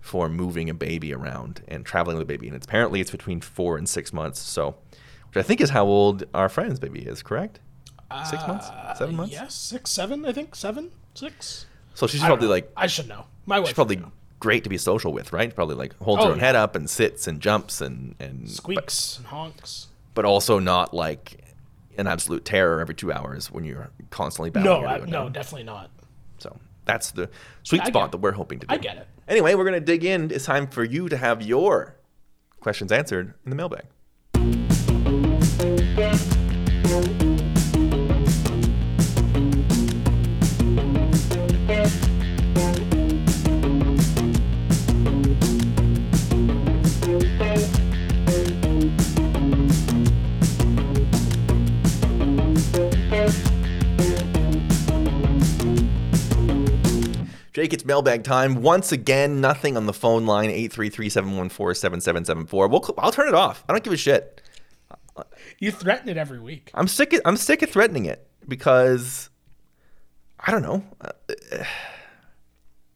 for 0.00 0.28
moving 0.28 0.68
a 0.68 0.74
baby 0.74 1.14
around 1.14 1.62
and 1.68 1.84
traveling 1.84 2.16
with 2.16 2.22
a 2.22 2.26
baby. 2.26 2.48
And 2.48 2.56
it's 2.56 2.66
apparently 2.66 3.00
it's 3.00 3.10
between 3.10 3.40
four 3.40 3.76
and 3.76 3.88
six 3.88 4.12
months. 4.12 4.40
So, 4.40 4.76
which 5.28 5.36
I 5.36 5.42
think 5.42 5.60
is 5.60 5.70
how 5.70 5.84
old 5.84 6.24
our 6.32 6.48
friend's 6.48 6.80
baby 6.80 7.00
is. 7.00 7.22
Correct? 7.22 7.60
Six 8.26 8.46
months, 8.46 8.66
uh, 8.68 8.94
seven 8.94 9.16
months. 9.16 9.32
Yes, 9.32 9.54
six, 9.54 9.90
seven. 9.90 10.24
I 10.24 10.32
think 10.32 10.54
seven, 10.54 10.90
six. 11.14 11.66
So 11.94 12.06
she's 12.06 12.22
probably 12.22 12.48
like 12.48 12.70
I 12.76 12.86
should 12.86 13.08
know. 13.08 13.26
My 13.46 13.58
wife. 13.58 13.68
She's 13.68 13.74
probably 13.74 14.02
great 14.40 14.64
to 14.64 14.70
be 14.70 14.78
social 14.78 15.12
with, 15.12 15.32
right? 15.32 15.54
Probably 15.54 15.76
like 15.76 15.96
holds 15.98 16.22
oh, 16.22 16.26
her 16.26 16.32
own 16.32 16.38
yeah. 16.38 16.46
head 16.46 16.56
up 16.56 16.74
and 16.74 16.90
sits 16.90 17.26
and 17.26 17.40
jumps 17.40 17.80
and 17.80 18.14
and 18.18 18.50
squeaks 18.50 19.14
but, 19.14 19.18
and 19.18 19.26
honks, 19.28 19.88
but 20.14 20.24
also 20.24 20.58
not 20.58 20.92
like 20.92 21.38
an 21.98 22.06
absolute 22.06 22.44
terror 22.44 22.80
every 22.80 22.94
two 22.94 23.12
hours 23.12 23.50
when 23.50 23.64
you're 23.64 23.90
constantly 24.10 24.50
battling. 24.50 24.82
No, 24.82 24.88
I, 24.88 24.98
no, 24.98 25.28
definitely 25.28 25.64
not. 25.64 25.90
So 26.38 26.58
that's 26.84 27.12
the 27.12 27.30
sweet 27.62 27.86
spot 27.86 28.12
that 28.12 28.18
we're 28.18 28.32
hoping 28.32 28.58
to 28.60 28.66
do. 28.66 28.74
I 28.74 28.78
get 28.78 28.96
it. 28.96 29.06
Anyway, 29.28 29.54
we're 29.54 29.64
gonna 29.64 29.80
dig 29.80 30.04
in. 30.04 30.30
It's 30.30 30.44
time 30.44 30.66
for 30.66 30.84
you 30.84 31.08
to 31.08 31.16
have 31.16 31.42
your 31.42 31.96
questions 32.60 32.90
answered 32.92 33.34
in 33.44 33.50
the 33.50 33.56
mailbag. 33.56 33.84
Jake, 57.52 57.72
it's 57.74 57.84
mailbag 57.84 58.24
time. 58.24 58.62
Once 58.62 58.90
again, 58.92 59.40
nothing 59.40 59.76
on 59.76 59.86
the 59.86 59.92
phone 59.92 60.24
line, 60.24 60.48
833-714-7774. 60.50 62.70
We'll, 62.70 62.94
I'll 62.98 63.12
turn 63.12 63.28
it 63.28 63.34
off. 63.34 63.62
I 63.68 63.72
don't 63.72 63.84
give 63.84 63.92
a 63.92 63.98
shit. 63.98 64.40
You 65.58 65.70
threaten 65.70 66.08
it 66.08 66.16
every 66.16 66.40
week. 66.40 66.70
I'm 66.72 66.88
sick 66.88 67.12
of, 67.12 67.20
I'm 67.26 67.36
sick 67.36 67.60
of 67.60 67.68
threatening 67.68 68.06
it 68.06 68.26
because 68.48 69.28
I 70.40 70.50
don't 70.50 70.62
know. 70.62 70.82
Uh, 71.00 71.10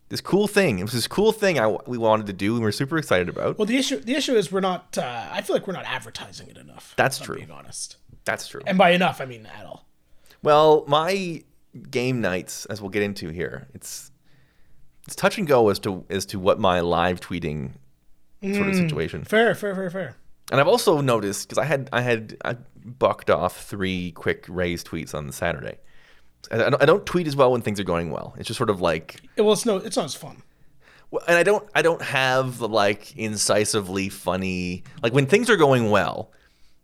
this 0.09 0.23
cool 0.23 0.49
thing. 0.49 0.79
It 0.79 0.85
was 0.85 0.93
this 0.93 1.07
cool 1.07 1.33
thing 1.33 1.59
I, 1.59 1.67
we 1.87 1.99
wanted 1.99 2.25
to 2.29 2.33
do 2.33 2.55
and 2.55 2.63
we're 2.63 2.73
super 2.73 2.97
excited 2.97 3.29
about. 3.29 3.59
Well, 3.59 3.67
the 3.67 3.77
issue 3.77 4.01
the 4.01 4.15
issue 4.15 4.35
is 4.35 4.51
we're 4.51 4.61
not 4.61 4.97
uh, 4.97 5.29
I 5.31 5.43
feel 5.43 5.55
like 5.55 5.67
we're 5.67 5.75
not 5.75 5.85
advertising 5.85 6.49
it 6.49 6.57
enough. 6.57 6.95
That's 6.97 7.19
true. 7.19 7.37
Being 7.37 7.51
honest. 7.51 7.99
That's 8.25 8.49
true. 8.49 8.63
And 8.67 8.79
by 8.79 8.93
enough, 8.93 9.21
I 9.21 9.27
mean 9.27 9.45
at 9.47 9.67
all. 9.67 9.87
Well, 10.43 10.87
my 10.89 11.43
game 11.91 12.23
nights, 12.23 12.65
as 12.67 12.81
we'll 12.81 12.91
get 12.91 13.03
into 13.03 13.29
here, 13.29 13.69
it's 13.75 14.11
it's 15.07 15.17
touch 15.17 15.39
and 15.39 15.47
go 15.47 15.69
as 15.69 15.79
to 15.81 16.05
as 16.11 16.27
to 16.27 16.39
what 16.39 16.59
my 16.59 16.81
live 16.81 17.21
tweeting 17.21 17.73
sort 18.43 18.69
of 18.69 18.75
mm, 18.75 18.89
situation. 18.89 19.25
Fair, 19.25 19.55
fair, 19.55 19.75
fair, 19.75 19.91
fair. 19.91 20.17
And 20.51 20.61
I've 20.61 20.69
also 20.69 21.01
noticed 21.01 21.49
because 21.49 21.59
I 21.59 21.65
had 21.65 21.89
I 21.93 22.03
had 22.03 22.37
I 22.45 22.57
bucked 22.85 23.31
off 23.31 23.65
three 23.65 24.13
quick 24.13 24.47
Rays 24.49 24.85
tweets 24.85 25.15
on 25.15 25.31
Saturday. 25.33 25.79
I 26.51 26.57
don't, 26.59 26.83
I 26.83 26.87
don't 26.87 27.05
tweet 27.05 27.27
as 27.27 27.35
well 27.35 27.51
when 27.51 27.63
things 27.63 27.81
are 27.81 27.85
going 27.85 28.11
well. 28.11 28.35
It's 28.39 28.47
just 28.47 28.59
sort 28.59 28.71
of 28.71 28.81
like 28.81 29.21
well, 29.37 29.53
it's 29.53 29.67
no, 29.67 29.77
it's 29.77 29.97
not 29.97 30.07
as 30.07 30.15
fun. 30.15 30.43
Well, 31.11 31.23
and 31.27 31.37
I 31.37 31.43
don't 31.43 31.69
I 31.75 31.83
don't 31.83 32.03
have 32.03 32.59
the 32.59 32.69
like 32.69 33.17
incisively 33.17 34.09
funny 34.09 34.85
like 35.03 35.13
when 35.13 35.27
things 35.27 35.51
are 35.51 35.57
going 35.57 35.91
well. 35.91 36.33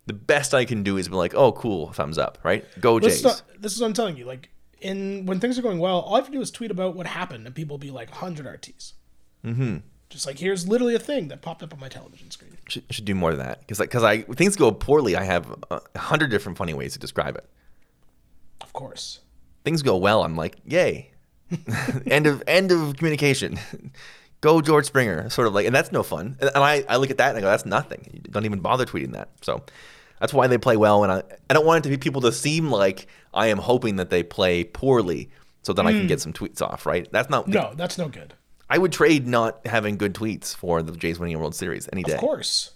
The 0.07 0.13
best 0.13 0.53
I 0.53 0.65
can 0.65 0.83
do 0.83 0.97
is 0.97 1.09
be 1.09 1.15
like, 1.15 1.33
"Oh, 1.33 1.53
cool, 1.53 1.93
thumbs 1.93 2.19
up!" 2.19 2.39
Right? 2.43 2.65
Go 2.81 2.99
Jays. 2.99 3.23
this 3.23 3.73
is 3.73 3.81
what 3.81 3.87
I'm 3.87 3.93
telling 3.93 4.17
you. 4.17 4.25
Like 4.25 4.51
in 4.83 5.27
when 5.27 5.41
things 5.41 5.59
are 5.59 5.63
going 5.63 5.79
well, 5.79 6.01
all 6.01 6.15
I 6.15 6.19
have 6.19 6.27
to 6.27 6.33
do 6.33 6.41
is 6.41 6.51
tweet 6.51 6.71
about 6.71 6.95
what 6.95 7.07
happened, 7.07 7.47
and 7.47 7.55
people 7.55 7.75
will 7.75 7.79
be 7.79 7.91
like, 7.91 8.11
"100 8.11 8.47
RTs." 8.47 8.93
Mm-hmm. 9.45 9.79
Just 10.09 10.27
like 10.27 10.39
here's 10.39 10.69
literally 10.69 10.95
a 10.95 10.99
thing 10.99 11.29
that 11.29 11.41
popped 11.41 11.63
up 11.63 11.73
on 11.73 11.81
my 11.81 11.89
television 11.89 12.31
screen. 12.31 12.57
Should, 12.69 12.85
should 12.91 13.05
do 13.05 13.15
more 13.15 13.31
of 13.31 13.39
that 13.39 13.61
because 13.61 13.79
because 13.79 14.03
I 14.03 14.23
things 14.23 14.57
go 14.57 14.71
poorly. 14.71 15.17
I 15.17 15.25
have 15.25 15.55
a 15.71 15.81
hundred 15.99 16.31
different 16.31 16.59
funny 16.59 16.75
ways 16.75 16.93
to 16.93 16.99
describe 16.99 17.37
it. 17.37 17.49
Of 18.61 18.73
course. 18.73 19.21
Things 19.65 19.83
go 19.83 19.97
well. 19.97 20.23
I'm 20.23 20.37
like, 20.37 20.57
yay. 20.65 21.13
end 22.07 22.27
of 22.27 22.43
end 22.47 22.73
of 22.73 22.97
communication. 22.97 23.59
go 24.43 24.61
George 24.61 24.85
Springer. 24.85 25.31
Sort 25.31 25.49
of 25.49 25.55
like, 25.55 25.67
and 25.67 25.75
that's 25.75 25.93
no 25.93 26.03
fun. 26.03 26.37
And 26.41 26.51
I, 26.57 26.85
I 26.89 26.97
look 26.97 27.11
at 27.11 27.17
that 27.19 27.31
and 27.31 27.39
I 27.39 27.41
go, 27.41 27.47
that's 27.47 27.65
nothing. 27.65 28.11
You 28.13 28.21
don't 28.31 28.45
even 28.45 28.61
bother 28.61 28.85
tweeting 28.85 29.13
that. 29.13 29.31
So 29.41 29.65
that's 30.23 30.33
why 30.33 30.47
they 30.47 30.57
play 30.57 30.77
well. 30.77 31.03
And 31.03 31.13
I, 31.13 31.23
I 31.51 31.55
don't 31.55 31.67
want 31.67 31.79
it 31.79 31.83
to 31.83 31.89
be 31.89 31.99
people 31.99 32.21
to 32.21 32.31
seem 32.31 32.71
like 32.71 33.09
I 33.35 33.49
am 33.49 33.59
hoping 33.59 33.97
that 33.97 34.09
they 34.09 34.23
play 34.23 34.63
poorly 34.63 35.31
so 35.63 35.73
then 35.73 35.85
mm. 35.85 35.89
I 35.89 35.93
can 35.93 36.07
get 36.07 36.21
some 36.21 36.33
tweets 36.33 36.63
off, 36.63 36.87
right? 36.87 37.09
That's 37.11 37.29
not. 37.29 37.49
No, 37.49 37.73
that's 37.75 37.99
no 37.99 38.09
good. 38.09 38.35
I 38.71 38.79
would 38.79 38.93
trade 38.93 39.27
not 39.27 39.67
having 39.67 39.97
good 39.97 40.15
tweets 40.15 40.55
for 40.55 40.81
the 40.81 40.93
Jays 40.93 41.19
winning 41.19 41.35
a 41.35 41.41
World 41.41 41.57
Series 41.57 41.89
any 41.93 42.05
day. 42.05 42.15
Of 42.15 42.21
course. 42.21 42.71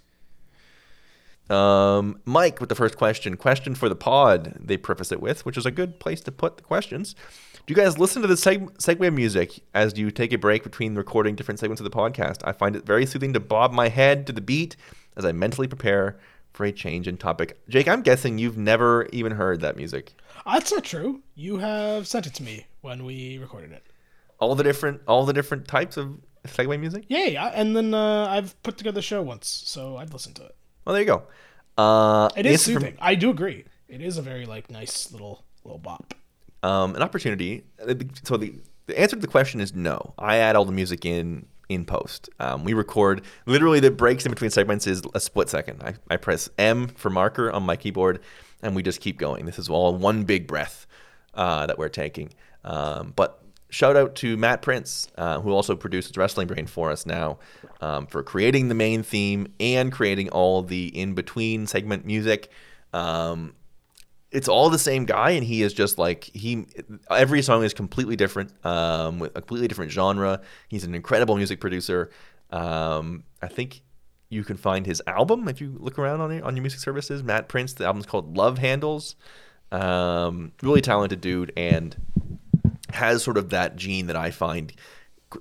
Um, 1.49 2.21
Mike 2.25 2.59
with 2.59 2.69
the 2.69 2.75
first 2.75 2.97
question. 2.97 3.37
Question 3.37 3.77
for 3.77 3.89
the 3.89 3.95
pod, 3.95 4.57
they 4.59 4.77
preface 4.77 5.13
it 5.13 5.21
with, 5.21 5.47
which 5.47 5.57
is 5.57 5.65
a 5.65 5.71
good 5.71 6.01
place 6.01 6.21
to 6.23 6.33
put 6.33 6.57
the 6.57 6.65
questions. 6.65 7.15
Do 7.65 7.73
you 7.73 7.77
guys 7.77 7.97
listen 7.97 8.23
to 8.23 8.29
the 8.29 8.35
seg- 8.35 8.77
segue 8.79 9.15
music 9.15 9.61
as 9.73 9.97
you 9.97 10.11
take 10.11 10.33
a 10.33 10.39
break 10.39 10.65
between 10.65 10.97
recording 10.97 11.37
different 11.37 11.61
segments 11.61 11.81
of 11.81 11.85
the 11.85 11.97
podcast? 11.97 12.39
I 12.45 12.51
find 12.51 12.75
it 12.75 12.85
very 12.85 13.07
soothing 13.07 13.33
to 13.35 13.41
bob 13.41 13.73
my 13.73 13.89
head 13.89 14.27
to 14.27 14.33
the 14.33 14.41
beat 14.41 14.75
as 15.17 15.25
I 15.25 15.31
mentally 15.31 15.69
prepare 15.69 16.19
for 16.57 16.65
a 16.65 16.73
change 16.73 17.07
in 17.07 17.17
topic. 17.19 17.61
Jake, 17.69 17.87
I'm 17.87 18.03
guessing 18.03 18.39
you've 18.39 18.57
never 18.57 19.07
even 19.13 19.33
heard 19.33 19.61
that 19.61 19.77
music. 19.77 20.15
That's 20.45 20.73
not 20.73 20.85
true. 20.85 21.23
You 21.35 21.59
have 21.59 22.07
sent 22.09 22.27
it 22.27 22.35
to 22.35 22.43
me 22.43 22.67
when 22.81 23.05
we 23.05 23.39
recorded 23.39 23.73
it. 23.73 23.85
All 24.39 24.55
the 24.55 24.65
different, 24.65 25.03
all 25.07 25.25
the 25.27 25.33
different 25.33 25.69
types 25.69 25.97
of 25.97 26.19
segue 26.45 26.81
music. 26.81 27.05
Yeah, 27.09 27.27
yeah. 27.27 27.47
And 27.55 27.77
then 27.77 27.95
uh, 27.95 28.27
I've 28.29 28.61
put 28.63 28.79
together 28.79 29.01
a 29.01 29.03
show 29.03 29.23
once, 29.23 29.49
so 29.49 29.97
I've 29.97 30.13
listened 30.13 30.37
to 30.37 30.45
it. 30.45 30.57
Well, 30.85 30.95
there 30.95 31.03
you 31.03 31.07
go. 31.07 31.23
Uh, 31.77 32.31
it 32.37 32.47
is 32.47 32.63
soothing. 32.63 32.95
From, 32.95 33.05
I 33.05 33.15
do 33.15 33.31
agree. 33.31 33.65
It 33.89 34.01
is 34.01 34.17
a 34.17 34.23
very 34.23 34.47
like 34.47 34.71
nice 34.71 35.13
little 35.13 35.45
little 35.65 35.79
bop. 35.79 36.15
Um, 36.63 36.95
an 36.95 37.03
opportunity. 37.03 37.65
So 38.25 38.37
the 38.37 38.55
the 38.87 38.99
answer 38.99 39.17
to 39.17 39.21
the 39.21 39.29
question 39.29 39.61
is 39.61 39.75
no. 39.75 40.15
I 40.19 40.37
add 40.37 40.57
all 40.57 40.65
the 40.65 40.73
music 40.73 41.05
in 41.05 41.47
in 41.69 41.85
post. 41.85 42.29
Um, 42.39 42.65
we 42.65 42.73
record 42.73 43.23
literally 43.47 43.81
the 43.81 43.91
breaks 43.91 44.25
in 44.25 44.31
between 44.31 44.51
segments 44.51 44.87
is 44.87 45.03
a 45.15 45.21
split 45.21 45.49
second. 45.49 45.83
I, 45.83 45.95
I 46.11 46.17
press 46.17 46.49
M 46.59 46.89
for 46.89 47.11
marker 47.11 47.51
on 47.51 47.63
my 47.63 47.77
keyboard, 47.77 48.21
and 48.63 48.77
we 48.77 48.83
just 48.83 49.01
keep 49.01 49.19
going. 49.19 49.47
This 49.47 49.59
is 49.59 49.69
all 49.69 49.95
one 49.95 50.25
big 50.25 50.47
breath 50.47 50.87
uh, 51.35 51.67
that 51.67 51.79
we're 51.79 51.89
taking. 51.89 52.31
Um, 52.65 53.13
but 53.17 53.43
shout 53.71 53.97
out 53.97 54.15
to 54.17 54.37
Mat 54.37 54.63
Prince, 54.63 55.09
uh, 55.19 55.41
who 55.41 55.51
also 55.51 55.77
produces 55.77 56.17
Wrestling 56.17 56.47
Brain 56.47 56.67
for 56.67 56.91
us 56.91 57.07
now, 57.07 57.39
um, 57.81 58.07
for 58.07 58.23
creating 58.23 58.69
the 58.69 58.75
main 58.75 59.03
theme 59.03 59.53
and 59.61 59.93
creating 59.93 60.31
all 60.31 60.63
the 60.63 60.87
in 60.99 61.15
between 61.15 61.67
segment 61.67 62.05
music. 62.05 62.51
Um, 62.93 63.55
it's 64.37 64.49
all 64.49 64.69
the 64.69 64.79
same 64.79 65.07
guy, 65.07 65.31
and 65.31 65.43
he 65.43 65.63
is 65.63 65.73
just 65.73 65.97
like 65.97 66.25
he. 66.25 66.67
Every 67.11 67.41
song 67.41 67.65
is 67.65 67.73
completely 67.73 68.17
different, 68.17 68.53
um, 68.67 69.19
with 69.19 69.31
a 69.31 69.41
completely 69.41 69.67
different 69.67 69.91
genre. 69.91 70.43
He's 70.69 70.85
an 70.85 70.95
incredible 70.95 71.37
music 71.37 71.59
producer. 71.59 72.11
Um, 72.51 73.25
I 73.41 73.49
think 73.49 73.83
you 74.29 74.45
can 74.45 74.59
find 74.59 74.85
his 74.85 75.01
album 75.07 75.49
if 75.49 75.63
you 75.63 75.75
look 75.81 75.99
around 75.99 76.21
on 76.21 76.33
it, 76.33 76.43
on 76.43 76.55
your 76.55 76.61
music 76.63 76.81
services. 76.81 77.23
Mat 77.23 77.49
Prince. 77.49 77.73
The 77.73 77.87
album's 77.87 78.05
called 78.05 78.37
Love 78.37 78.59
Handles. 78.59 79.17
Um, 79.73 80.53
really 80.63 80.83
talented 80.83 81.23
dude, 81.23 81.51
and 81.57 81.97
has 82.91 83.23
sort 83.23 83.39
of 83.39 83.49
that 83.51 83.77
gene 83.77 84.07
that 84.09 84.17
I 84.17 84.31
find 84.31 84.71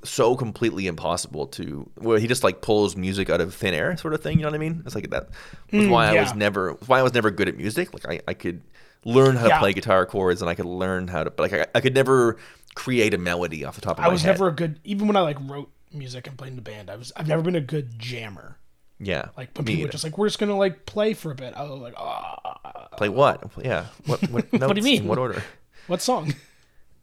so 0.05 0.37
completely 0.37 0.87
impossible 0.87 1.47
to 1.47 1.89
where 1.95 2.17
he 2.17 2.27
just 2.27 2.45
like 2.45 2.61
pulls 2.61 2.95
music 2.95 3.29
out 3.29 3.41
of 3.41 3.53
thin 3.53 3.73
air 3.73 3.95
sort 3.97 4.15
of 4.15 4.21
thing 4.21 4.39
you 4.39 4.43
know 4.43 4.49
what 4.49 4.55
i 4.55 4.57
mean 4.57 4.81
it's 4.83 4.95
like 4.95 5.11
that 5.11 5.29
was 5.71 5.85
mm, 5.85 5.89
why 5.91 6.11
yeah. 6.11 6.19
i 6.19 6.23
was 6.23 6.33
never 6.33 6.71
why 6.87 6.99
i 6.99 7.03
was 7.03 7.13
never 7.13 7.29
good 7.29 7.47
at 7.47 7.55
music 7.55 7.93
like 7.93 8.03
i, 8.09 8.19
I 8.27 8.33
could 8.33 8.61
learn 9.05 9.35
how 9.35 9.47
yeah. 9.47 9.53
to 9.53 9.59
play 9.59 9.73
guitar 9.73 10.05
chords 10.05 10.41
and 10.41 10.49
i 10.49 10.55
could 10.55 10.65
learn 10.65 11.07
how 11.07 11.23
to 11.23 11.31
but 11.31 11.51
like 11.51 11.53
I, 11.53 11.67
I, 11.75 11.81
could 11.81 11.93
never 11.93 12.37
create 12.73 13.13
a 13.13 13.17
melody 13.17 13.63
off 13.63 13.75
the 13.75 13.81
top 13.81 13.97
of 13.97 13.99
I 13.99 14.01
my 14.01 14.05
head. 14.05 14.09
I 14.09 14.13
was 14.13 14.23
never 14.25 14.47
a 14.49 14.51
good 14.51 14.79
even 14.83 15.07
when 15.07 15.15
i 15.15 15.21
like 15.21 15.37
wrote 15.41 15.71
music 15.93 16.27
and 16.27 16.37
played 16.37 16.49
in 16.49 16.55
the 16.57 16.61
band 16.61 16.89
i 16.89 16.95
was 16.95 17.13
i've 17.15 17.27
never 17.27 17.41
been 17.41 17.55
a 17.55 17.61
good 17.61 17.97
jammer. 17.97 18.57
Yeah 18.99 19.29
like 19.37 19.55
when 19.55 19.65
people 19.65 19.83
were 19.83 19.91
just 19.91 20.03
like 20.03 20.17
we're 20.17 20.27
just 20.27 20.39
gonna 20.39 20.57
like 20.57 20.85
play 20.85 21.13
for 21.13 21.31
a 21.31 21.35
bit. 21.35 21.53
I 21.53 21.63
was 21.63 21.81
like 21.81 21.95
ah. 21.97 22.87
Play 22.97 23.09
what? 23.09 23.43
Yeah 23.61 23.87
what 24.05 24.21
what, 24.29 24.45
what 24.51 24.73
do 24.73 24.79
you 24.79 24.83
mean? 24.83 25.05
What 25.05 25.17
order? 25.17 25.43
What 25.87 26.01
song? 26.01 26.33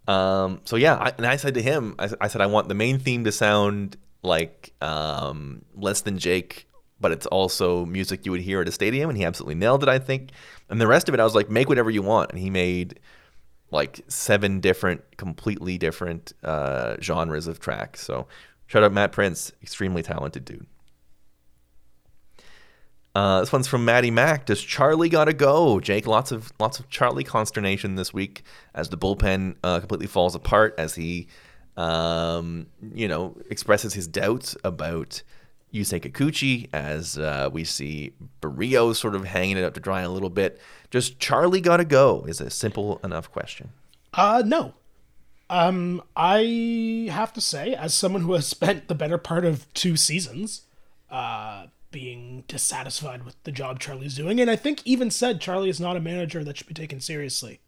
Um, 0.08 0.60
so 0.64 0.76
yeah, 0.76 0.96
I, 0.96 1.12
and 1.16 1.26
I 1.26 1.36
said 1.36 1.54
to 1.54 1.62
him, 1.62 1.94
I, 1.98 2.10
I, 2.20 2.28
said 2.28 2.40
I 2.40 2.46
want 2.46 2.68
the 2.68 2.74
main 2.74 2.98
theme 2.98 3.24
to 3.24 3.32
sound 3.32 3.96
like 4.22 4.72
um, 4.80 5.64
less 5.74 6.00
than 6.00 6.18
Jake, 6.18 6.66
but 7.02 7.12
it's 7.12 7.26
also 7.26 7.84
music 7.84 8.24
you 8.24 8.32
would 8.32 8.40
hear 8.40 8.62
at 8.62 8.68
a 8.68 8.72
stadium, 8.72 9.10
and 9.10 9.18
he 9.18 9.24
absolutely 9.24 9.56
nailed 9.56 9.82
it, 9.82 9.88
I 9.90 9.98
think. 9.98 10.30
And 10.70 10.80
the 10.80 10.86
rest 10.86 11.08
of 11.08 11.14
it, 11.14 11.20
I 11.20 11.24
was 11.24 11.34
like, 11.34 11.50
make 11.50 11.68
whatever 11.68 11.90
you 11.90 12.00
want, 12.00 12.30
and 12.30 12.38
he 12.38 12.48
made 12.48 12.98
like 13.70 14.00
seven 14.08 14.60
different, 14.60 15.02
completely 15.16 15.76
different 15.76 16.32
uh, 16.44 16.96
genres 17.00 17.46
of 17.46 17.58
tracks. 17.58 18.00
So 18.02 18.26
shout 18.66 18.82
out 18.82 18.92
Mat 18.92 19.12
Prince, 19.12 19.52
extremely 19.62 20.02
talented 20.02 20.44
dude. 20.44 20.66
Uh, 23.14 23.40
this 23.40 23.52
one's 23.52 23.66
from 23.66 23.84
Maddie 23.84 24.10
Mack. 24.10 24.46
Does 24.46 24.62
Charlie 24.62 25.10
gotta 25.10 25.34
go? 25.34 25.80
Jake, 25.80 26.06
lots 26.06 26.32
of 26.32 26.50
lots 26.58 26.78
of 26.78 26.88
Charlie 26.88 27.24
consternation 27.24 27.96
this 27.96 28.14
week 28.14 28.42
as 28.74 28.88
the 28.88 28.96
bullpen 28.96 29.56
uh, 29.62 29.80
completely 29.80 30.06
falls 30.06 30.34
apart 30.34 30.74
as 30.78 30.94
he, 30.94 31.28
um, 31.76 32.66
you 32.94 33.08
know, 33.08 33.36
expresses 33.50 33.92
his 33.92 34.06
doubts 34.06 34.56
about 34.64 35.22
Yusei 35.72 36.00
Kikuchi 36.00 36.68
as 36.72 37.18
uh, 37.18 37.48
we 37.52 37.64
see 37.64 38.12
Berrios 38.40 38.96
sort 38.96 39.14
of 39.14 39.24
hanging 39.24 39.56
it 39.56 39.64
up 39.64 39.74
to 39.74 39.80
dry 39.80 40.02
a 40.02 40.10
little 40.10 40.30
bit. 40.30 40.60
Just 40.90 41.18
Charlie 41.18 41.60
gotta 41.60 41.84
go? 41.84 42.24
Is 42.28 42.40
a 42.40 42.50
simple 42.50 43.00
enough 43.02 43.30
question. 43.30 43.70
Uh, 44.12 44.42
no. 44.44 44.74
Um, 45.48 46.02
I 46.16 47.08
have 47.10 47.32
to 47.34 47.40
say, 47.40 47.74
as 47.74 47.94
someone 47.94 48.22
who 48.22 48.32
has 48.32 48.46
spent 48.46 48.88
the 48.88 48.94
better 48.94 49.18
part 49.18 49.44
of 49.44 49.72
two 49.74 49.96
seasons, 49.96 50.62
uh 51.10 51.66
being 51.90 52.42
dissatisfied 52.48 53.22
with 53.22 53.36
the 53.44 53.52
job 53.52 53.78
Charlie's 53.78 54.16
doing, 54.16 54.40
and 54.40 54.50
I 54.50 54.56
think 54.56 54.80
even 54.84 55.10
said 55.10 55.40
Charlie 55.40 55.68
is 55.68 55.78
not 55.78 55.96
a 55.96 56.00
manager 56.00 56.42
that 56.42 56.56
should 56.56 56.66
be 56.66 56.74
taken 56.74 57.00
seriously 57.00 57.60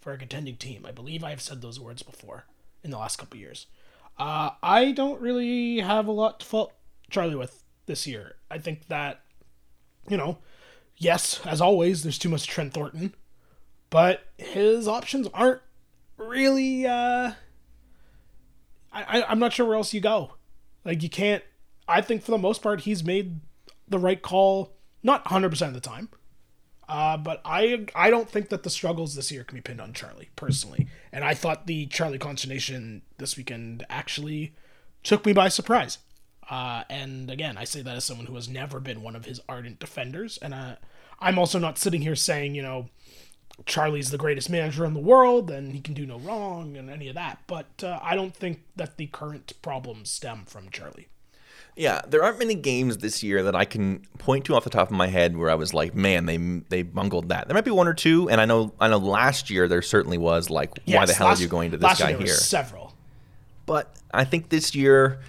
for 0.00 0.12
a 0.12 0.18
contending 0.18 0.56
team. 0.56 0.84
I 0.84 0.90
believe 0.90 1.22
I've 1.22 1.40
said 1.40 1.62
those 1.62 1.78
words 1.78 2.02
before 2.02 2.44
in 2.82 2.90
the 2.90 2.98
last 2.98 3.16
couple 3.16 3.38
years. 3.38 3.66
Uh, 4.18 4.50
I 4.62 4.90
don't 4.90 5.20
really 5.20 5.78
have 5.78 6.06
a 6.06 6.12
lot 6.12 6.40
to 6.40 6.46
fault 6.46 6.72
Charlie 7.10 7.34
with 7.34 7.62
this 7.86 8.06
year. 8.06 8.36
I 8.50 8.58
think 8.58 8.88
that, 8.88 9.20
you 10.08 10.16
know, 10.16 10.38
yes, 10.96 11.40
as 11.44 11.60
always, 11.60 12.02
there's 12.02 12.18
too 12.18 12.28
much 12.28 12.46
Trent 12.46 12.72
Thornton, 12.72 13.14
but 13.90 14.24
his 14.38 14.86
options 14.86 15.28
aren't 15.34 15.60
really. 16.16 16.86
Uh, 16.86 17.32
I, 18.92 19.22
I'm 19.28 19.38
not 19.38 19.52
sure 19.52 19.66
where 19.66 19.76
else 19.76 19.94
you 19.94 20.00
go. 20.00 20.34
Like 20.84 21.02
you 21.02 21.10
can't. 21.10 21.44
I 21.88 22.00
think 22.00 22.22
for 22.22 22.30
the 22.30 22.38
most 22.38 22.62
part, 22.62 22.82
he's 22.82 23.02
made 23.02 23.40
the 23.88 23.98
right 23.98 24.20
call, 24.20 24.72
not 25.02 25.24
100% 25.26 25.66
of 25.66 25.74
the 25.74 25.80
time. 25.80 26.08
Uh, 26.88 27.16
but 27.16 27.40
I 27.44 27.86
I 27.94 28.10
don't 28.10 28.28
think 28.28 28.48
that 28.48 28.64
the 28.64 28.70
struggles 28.70 29.14
this 29.14 29.30
year 29.30 29.44
can 29.44 29.56
be 29.56 29.62
pinned 29.62 29.80
on 29.80 29.92
Charlie 29.92 30.30
personally, 30.34 30.88
and 31.12 31.24
I 31.24 31.34
thought 31.34 31.68
the 31.68 31.86
Charlie 31.86 32.18
consternation 32.18 33.02
this 33.16 33.36
weekend 33.36 33.86
actually 33.88 34.54
took 35.04 35.24
me 35.24 35.32
by 35.32 35.48
surprise. 35.48 35.98
Uh, 36.50 36.82
and 36.90 37.30
again, 37.30 37.56
I 37.56 37.64
say 37.64 37.80
that 37.80 37.96
as 37.96 38.04
someone 38.04 38.26
who 38.26 38.34
has 38.34 38.48
never 38.48 38.80
been 38.80 39.02
one 39.02 39.16
of 39.16 39.24
his 39.24 39.40
ardent 39.48 39.78
defenders, 39.78 40.36
and 40.42 40.52
uh, 40.52 40.76
I'm 41.20 41.38
also 41.38 41.58
not 41.58 41.78
sitting 41.78 42.02
here 42.02 42.16
saying 42.16 42.54
you 42.54 42.62
know 42.62 42.88
Charlie's 43.66 44.10
the 44.10 44.18
greatest 44.18 44.50
manager 44.50 44.84
in 44.84 44.94
the 44.94 45.00
world 45.00 45.50
and 45.50 45.72
he 45.72 45.80
can 45.80 45.94
do 45.94 46.06
no 46.06 46.18
wrong 46.18 46.76
and 46.76 46.90
any 46.90 47.08
of 47.08 47.14
that. 47.14 47.40
But 47.46 47.82
uh, 47.82 47.98
I 48.02 48.14
don't 48.14 48.34
think 48.34 48.62
that 48.76 48.96
the 48.96 49.06
current 49.06 49.52
problems 49.62 50.10
stem 50.10 50.44
from 50.46 50.70
Charlie. 50.70 51.08
Yeah, 51.76 52.02
there 52.06 52.22
aren't 52.22 52.38
many 52.38 52.56
games 52.56 52.98
this 52.98 53.22
year 53.22 53.44
that 53.44 53.54
I 53.54 53.64
can 53.64 54.04
point 54.18 54.44
to 54.46 54.56
off 54.56 54.64
the 54.64 54.70
top 54.70 54.88
of 54.88 54.96
my 54.96 55.06
head 55.06 55.36
where 55.36 55.48
I 55.48 55.54
was 55.54 55.72
like, 55.72 55.94
"Man, 55.94 56.26
they 56.26 56.36
they 56.36 56.82
bungled 56.82 57.28
that." 57.28 57.46
There 57.46 57.54
might 57.54 57.64
be 57.64 57.70
one 57.70 57.86
or 57.86 57.94
two, 57.94 58.28
and 58.28 58.40
I 58.40 58.44
know 58.44 58.74
I 58.80 58.88
know 58.88 58.98
last 58.98 59.50
year 59.50 59.68
there 59.68 59.80
certainly 59.80 60.18
was 60.18 60.50
like, 60.50 60.78
yes, 60.84 60.98
"Why 60.98 61.06
the 61.06 61.14
hell 61.14 61.28
last, 61.28 61.38
are 61.38 61.42
you 61.42 61.48
going 61.48 61.70
to 61.70 61.76
this 61.76 61.98
guy 61.98 62.14
here?" 62.14 62.26
several, 62.26 62.92
but 63.66 63.94
I 64.12 64.24
think 64.24 64.48
this 64.48 64.74
year, 64.74 65.20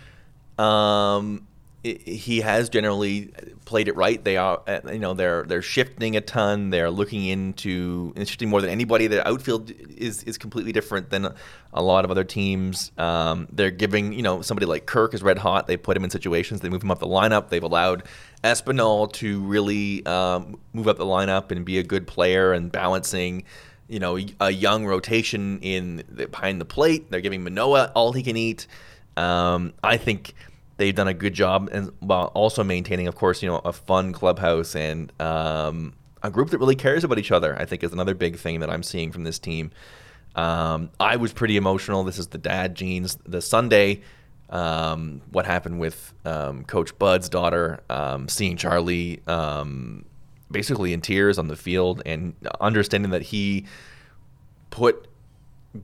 um, 0.62 1.48
he 1.84 2.42
has 2.42 2.70
generally 2.70 3.32
played 3.66 3.88
it 3.88 3.96
right. 3.96 4.24
They 4.24 4.38
are, 4.38 4.62
uh, 4.68 4.82
you 4.92 5.00
know, 5.00 5.16
they're 5.16 5.44
they're 5.44 5.64
shifting 5.64 6.16
a 6.16 6.22
ton. 6.22 6.70
They're 6.70 6.92
looking 6.92 7.26
into 7.26 8.14
shifting 8.24 8.50
more 8.50 8.62
than 8.62 8.70
anybody. 8.70 9.08
Their 9.08 9.28
outfield 9.28 9.72
is 9.72 10.22
is 10.24 10.38
completely 10.38 10.72
different 10.72 11.10
than 11.10 11.34
a 11.74 11.82
lot 11.82 12.06
of 12.06 12.12
other 12.12 12.24
teams. 12.24 12.92
Um, 13.00 13.48
they're 13.52 13.72
giving, 13.72 14.14
you 14.14 14.22
know, 14.22 14.44
somebody 14.44 14.68
like 14.68 14.86
Kirk 14.86 15.16
is 15.16 15.24
red 15.24 15.40
hot. 15.40 15.66
They 15.66 15.76
put 15.76 15.98
him 15.98 16.04
in 16.04 16.12
situations. 16.12 16.62
They 16.62 16.70
move 16.70 16.84
him 16.84 16.92
up 16.92 17.00
the 17.00 17.08
lineup. 17.08 17.50
They've 17.50 17.64
allowed 17.64 18.04
Espinal 18.44 19.12
to 19.14 19.42
really 19.42 20.06
um, 20.06 20.60
move 20.74 20.88
up 20.88 20.98
the 20.98 21.06
lineup 21.06 21.50
and 21.50 21.66
be 21.66 21.80
a 21.80 21.84
good 21.84 22.06
player 22.06 22.54
and 22.54 22.72
balancing. 22.72 23.44
You 23.88 24.00
know, 24.00 24.20
a 24.40 24.52
young 24.52 24.86
rotation 24.86 25.60
in 25.62 26.04
the, 26.08 26.28
behind 26.28 26.62
the 26.62 26.66
plate. 26.66 27.10
They're 27.10 27.22
giving 27.22 27.44
Manoah 27.44 27.92
all 27.96 28.14
he 28.14 28.22
can 28.22 28.38
eat. 28.38 28.68
Um, 29.18 29.74
I 29.84 29.98
think 29.98 30.34
they've 30.82 30.96
done 30.96 31.08
a 31.08 31.14
good 31.14 31.36
job 31.36 31.70
and 31.72 31.92
while 32.00 32.32
also 32.34 32.64
maintaining, 32.64 33.08
of 33.08 33.14
course, 33.14 33.44
you 33.44 33.48
know, 33.48 33.62
a 33.64 33.72
fun 33.72 34.14
clubhouse 34.14 34.76
and 34.76 35.14
um, 35.22 35.94
a 36.24 36.32
group 36.32 36.50
that 36.50 36.58
really 36.58 36.76
cares 36.76 37.04
about 37.04 37.20
each 37.20 37.32
other. 37.32 37.56
I 37.60 37.66
think 37.66 37.84
is 37.84 37.94
another 37.94 38.16
big 38.16 38.38
thing 38.38 38.62
that 38.62 38.70
I'm 38.72 38.82
seeing 38.82 39.12
from 39.12 39.24
this 39.24 39.38
team. 39.38 39.70
Um, 40.36 40.90
I 41.00 41.18
was 41.18 41.34
pretty 41.34 41.56
emotional. 41.56 42.04
This 42.04 42.18
is 42.18 42.28
the 42.28 42.40
dad 42.40 42.74
genes. 42.74 43.16
The 43.28 43.44
Sunday, 43.44 44.02
um, 44.50 45.22
what 45.30 45.46
happened 45.46 45.80
with 45.80 46.14
um, 46.26 46.64
Coach 46.64 46.98
Bud's 46.98 47.30
daughter, 47.30 47.82
um, 47.92 48.28
seeing 48.28 48.58
Charlie 48.58 49.22
um, 49.28 50.04
basically 50.50 50.94
in 50.94 51.02
tears 51.02 51.38
on 51.38 51.48
the 51.48 51.56
field 51.56 52.02
and 52.08 52.34
understanding 52.60 53.12
that 53.12 53.22
he 53.22 53.68
put 54.72 55.08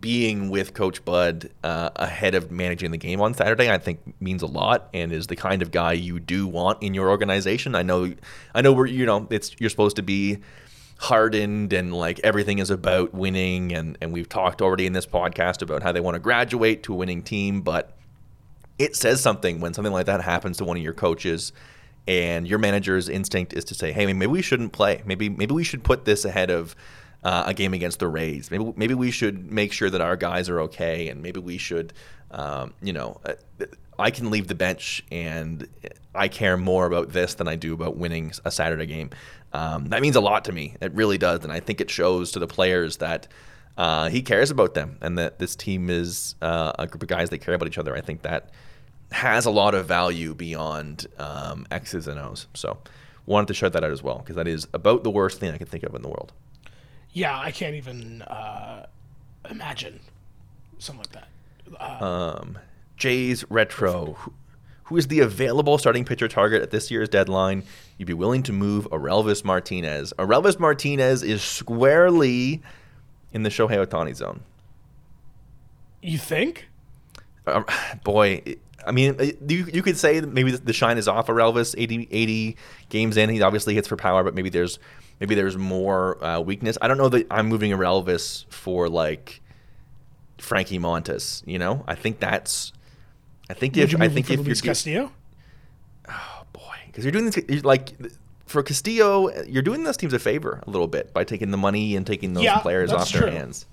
being 0.02 0.50
with 0.50 0.74
Coach 0.74 1.04
Bud 1.06 1.50
uh, 1.64 1.90
ahead 1.96 2.36
of 2.36 2.52
managing 2.52 2.92
the 2.92 2.98
game 2.98 3.22
on 3.22 3.34
Saturday, 3.34 3.72
I 3.72 3.78
think 3.78 4.00
means 4.20 4.42
a 4.42 4.48
lot, 4.48 4.90
and 4.94 5.12
is 5.14 5.28
the 5.28 5.36
kind 5.36 5.62
of 5.62 5.72
guy 5.72 5.94
you 5.94 6.20
do 6.20 6.46
want 6.46 6.84
in 6.84 6.94
your 6.94 7.10
organization. 7.10 7.74
I 7.74 7.84
know, 7.84 8.14
I 8.54 8.62
know, 8.62 8.74
we're 8.74 8.88
you 8.88 9.06
know, 9.06 9.28
it's 9.30 9.56
you're 9.60 9.70
supposed 9.70 9.96
to 9.96 10.04
be 10.04 10.40
hardened 11.00 11.74
and 11.74 11.94
like 11.94 12.20
everything 12.24 12.60
is 12.60 12.70
about 12.70 13.14
winning, 13.14 13.74
and 13.74 13.98
and 14.02 14.12
we've 14.12 14.28
talked 14.28 14.62
already 14.62 14.86
in 14.86 14.94
this 14.94 15.06
podcast 15.06 15.62
about 15.62 15.84
how 15.84 15.94
they 15.94 16.02
want 16.02 16.16
to 16.16 16.20
graduate 16.20 16.84
to 16.84 16.94
a 16.94 16.96
winning 16.98 17.24
team, 17.24 17.62
but 17.62 17.94
it 18.78 18.96
says 18.96 19.22
something 19.22 19.62
when 19.62 19.74
something 19.74 19.94
like 19.94 20.06
that 20.08 20.22
happens 20.22 20.58
to 20.58 20.66
one 20.66 20.78
of 20.78 20.84
your 20.84 20.94
coaches. 20.94 21.54
And 22.10 22.48
your 22.48 22.60
manager's 22.60 23.10
instinct 23.10 23.52
is 23.52 23.66
to 23.66 23.76
say, 23.76 23.92
"Hey, 23.92 24.06
maybe 24.06 24.28
we 24.28 24.42
shouldn't 24.42 24.72
play. 24.72 25.02
Maybe 25.06 25.28
maybe 25.28 25.54
we 25.54 25.66
should 25.66 25.84
put 25.84 26.06
this 26.06 26.24
ahead 26.24 26.50
of 26.50 26.74
uh, 27.24 27.44
a 27.48 27.54
game 27.54 27.74
against 27.74 28.00
the 28.00 28.08
Rays. 28.08 28.52
Maybe 28.52 28.74
maybe 28.76 28.94
we 28.94 29.12
should 29.12 29.52
make 29.52 29.74
sure 29.74 29.90
that 29.90 30.02
our 30.02 30.16
guys 30.16 30.50
are 30.50 30.62
okay, 30.62 31.10
and 31.10 31.22
maybe 31.22 31.40
we 31.40 31.58
should, 31.58 31.94
um, 32.32 32.74
you 32.82 32.94
know, 32.94 33.20
uh, 33.26 33.66
I 34.00 34.12
can 34.12 34.30
leave 34.30 34.48
the 34.48 34.56
bench, 34.56 35.04
and 35.12 35.68
I 36.14 36.28
care 36.28 36.58
more 36.58 36.86
about 36.86 37.14
this 37.14 37.34
than 37.34 37.48
I 37.48 37.56
do 37.56 37.74
about 37.74 37.98
winning 37.98 38.32
a 38.46 38.52
Saturday 38.52 38.86
game. 38.86 39.10
Um, 39.54 39.86
that 39.86 40.02
means 40.02 40.16
a 40.16 40.22
lot 40.22 40.46
to 40.46 40.52
me. 40.52 40.76
It 40.82 40.94
really 40.94 41.18
does, 41.18 41.44
and 41.44 41.52
I 41.52 41.60
think 41.60 41.82
it 41.82 41.90
shows 41.90 42.32
to 42.34 42.40
the 42.40 42.48
players 42.48 42.98
that. 42.98 43.28
Uh, 43.78 44.10
he 44.10 44.24
cares 44.24 44.50
about 44.50 44.74
them, 44.74 44.98
and 45.02 45.20
that 45.20 45.38
this 45.38 45.56
team 45.56 45.92
is 45.92 46.34
uh, 46.42 46.72
a 46.80 46.88
group 46.88 47.04
of 47.04 47.08
guys 47.08 47.30
that 47.30 47.38
care 47.38 47.54
about 47.54 47.68
each 47.68 47.78
other. 47.78 47.96
I 47.96 48.02
think 48.02 48.24
that 48.24 48.50
has 49.12 49.46
a 49.46 49.52
lot 49.52 49.76
of 49.76 49.86
value 49.86 50.34
beyond 50.34 51.06
um, 51.20 51.68
X's 51.70 52.08
and 52.08 52.20
O's. 52.20 52.48
So, 52.56 52.80
wanted 53.28 53.48
to 53.50 53.54
shout 53.54 53.74
that 53.74 53.84
out 53.84 53.92
as 53.92 54.02
well 54.02 54.18
because 54.18 54.36
that 54.36 54.48
is 54.48 54.68
about 54.74 55.04
the 55.04 55.12
worst 55.12 55.40
thing 55.40 55.54
I 55.54 55.58
can 55.58 55.68
think 55.68 55.84
of 55.84 55.94
in 55.94 56.02
the 56.02 56.08
world. 56.08 56.34
Yeah, 57.18 57.40
I 57.40 57.50
can't 57.50 57.74
even 57.74 58.22
uh, 58.22 58.86
imagine 59.50 60.00
something 60.78 61.04
like 61.12 61.14
that. 61.14 61.82
Uh, 61.82 62.06
Um, 62.42 62.60
Jays 62.96 63.44
Retro, 63.50 64.14
who, 64.20 64.34
who 64.84 64.98
is 64.98 65.08
the 65.08 65.22
available 65.22 65.80
starting 65.80 66.06
pitcher 66.06 66.28
target 66.28 66.62
at 66.62 66.70
this 66.70 66.92
year's 66.92 67.10
deadline? 67.10 67.64
You'd 67.98 68.06
be 68.06 68.14
willing 68.14 68.44
to 68.44 68.54
move 68.54 68.88
Orelvis 68.92 69.44
Martinez. 69.44 70.14
Orelvis 70.20 70.60
Martinez 70.60 71.24
is 71.24 71.42
squarely 71.42 72.62
in 73.34 73.42
the 73.42 73.50
Shohei 73.50 73.84
Ohtani 73.84 74.16
zone. 74.16 74.42
you 76.04 76.20
think? 76.20 76.68
Um, 77.48 77.66
boy, 78.04 78.44
it- 78.46 78.60
I 78.86 78.92
mean, 78.92 79.16
uh, 79.20 79.24
you, 79.48 79.66
you 79.74 79.82
could 79.82 79.98
say 79.98 80.20
that 80.20 80.32
maybe 80.32 80.52
the 80.52 80.72
shine 80.72 80.98
is 81.00 81.08
off 81.10 81.28
Orelvis 81.30 81.74
80, 81.78 82.08
80 82.12 82.56
games 82.90 83.18
in. 83.18 83.30
He 83.32 83.42
obviously 83.42 83.74
hits 83.74 83.88
for 83.88 83.98
power, 83.98 84.24
but 84.24 84.34
maybe 84.36 84.50
there's 84.50 84.78
maybe 85.20 85.36
there's 85.36 85.58
more 85.58 86.24
uh, 86.24 86.40
weakness. 86.40 86.78
I 86.82 86.88
don't 86.88 86.98
know 86.98 87.10
that 87.10 87.28
I'm 87.32 87.48
moving 87.48 87.72
Orelvis 87.72 88.46
for 88.50 88.90
like 88.90 89.42
Frankie 90.38 90.80
Montas. 90.80 91.44
You 91.46 91.60
know, 91.60 91.84
I 91.88 91.96
think 91.96 92.20
that's. 92.20 92.74
I 93.50 93.54
think 93.54 93.76
Would 93.76 93.94
if 93.94 94.02
I 94.02 94.10
think 94.10 94.30
if 94.30 94.46
you're 94.46 94.56
Castillo? 94.56 95.12
Oh 96.10 96.44
boy, 96.54 96.76
because 96.88 97.06
you're 97.06 97.12
doing 97.14 97.30
this 97.30 97.64
like 97.64 97.94
for 98.46 98.62
Castillo, 98.64 99.44
you're 99.46 99.62
doing 99.64 99.84
those 99.84 99.98
teams 99.98 100.14
a 100.14 100.20
favor 100.20 100.62
a 100.66 100.70
little 100.70 100.88
bit 100.88 101.14
by 101.14 101.24
taking 101.24 101.52
the 101.52 101.58
money 101.58 101.96
and 101.96 102.06
taking 102.06 102.34
those 102.34 102.44
Yeah, 102.44 102.60
players 102.60 102.92
off 102.92 103.12
their 103.12 103.24
true. 103.24 103.32
hands. 103.32 103.66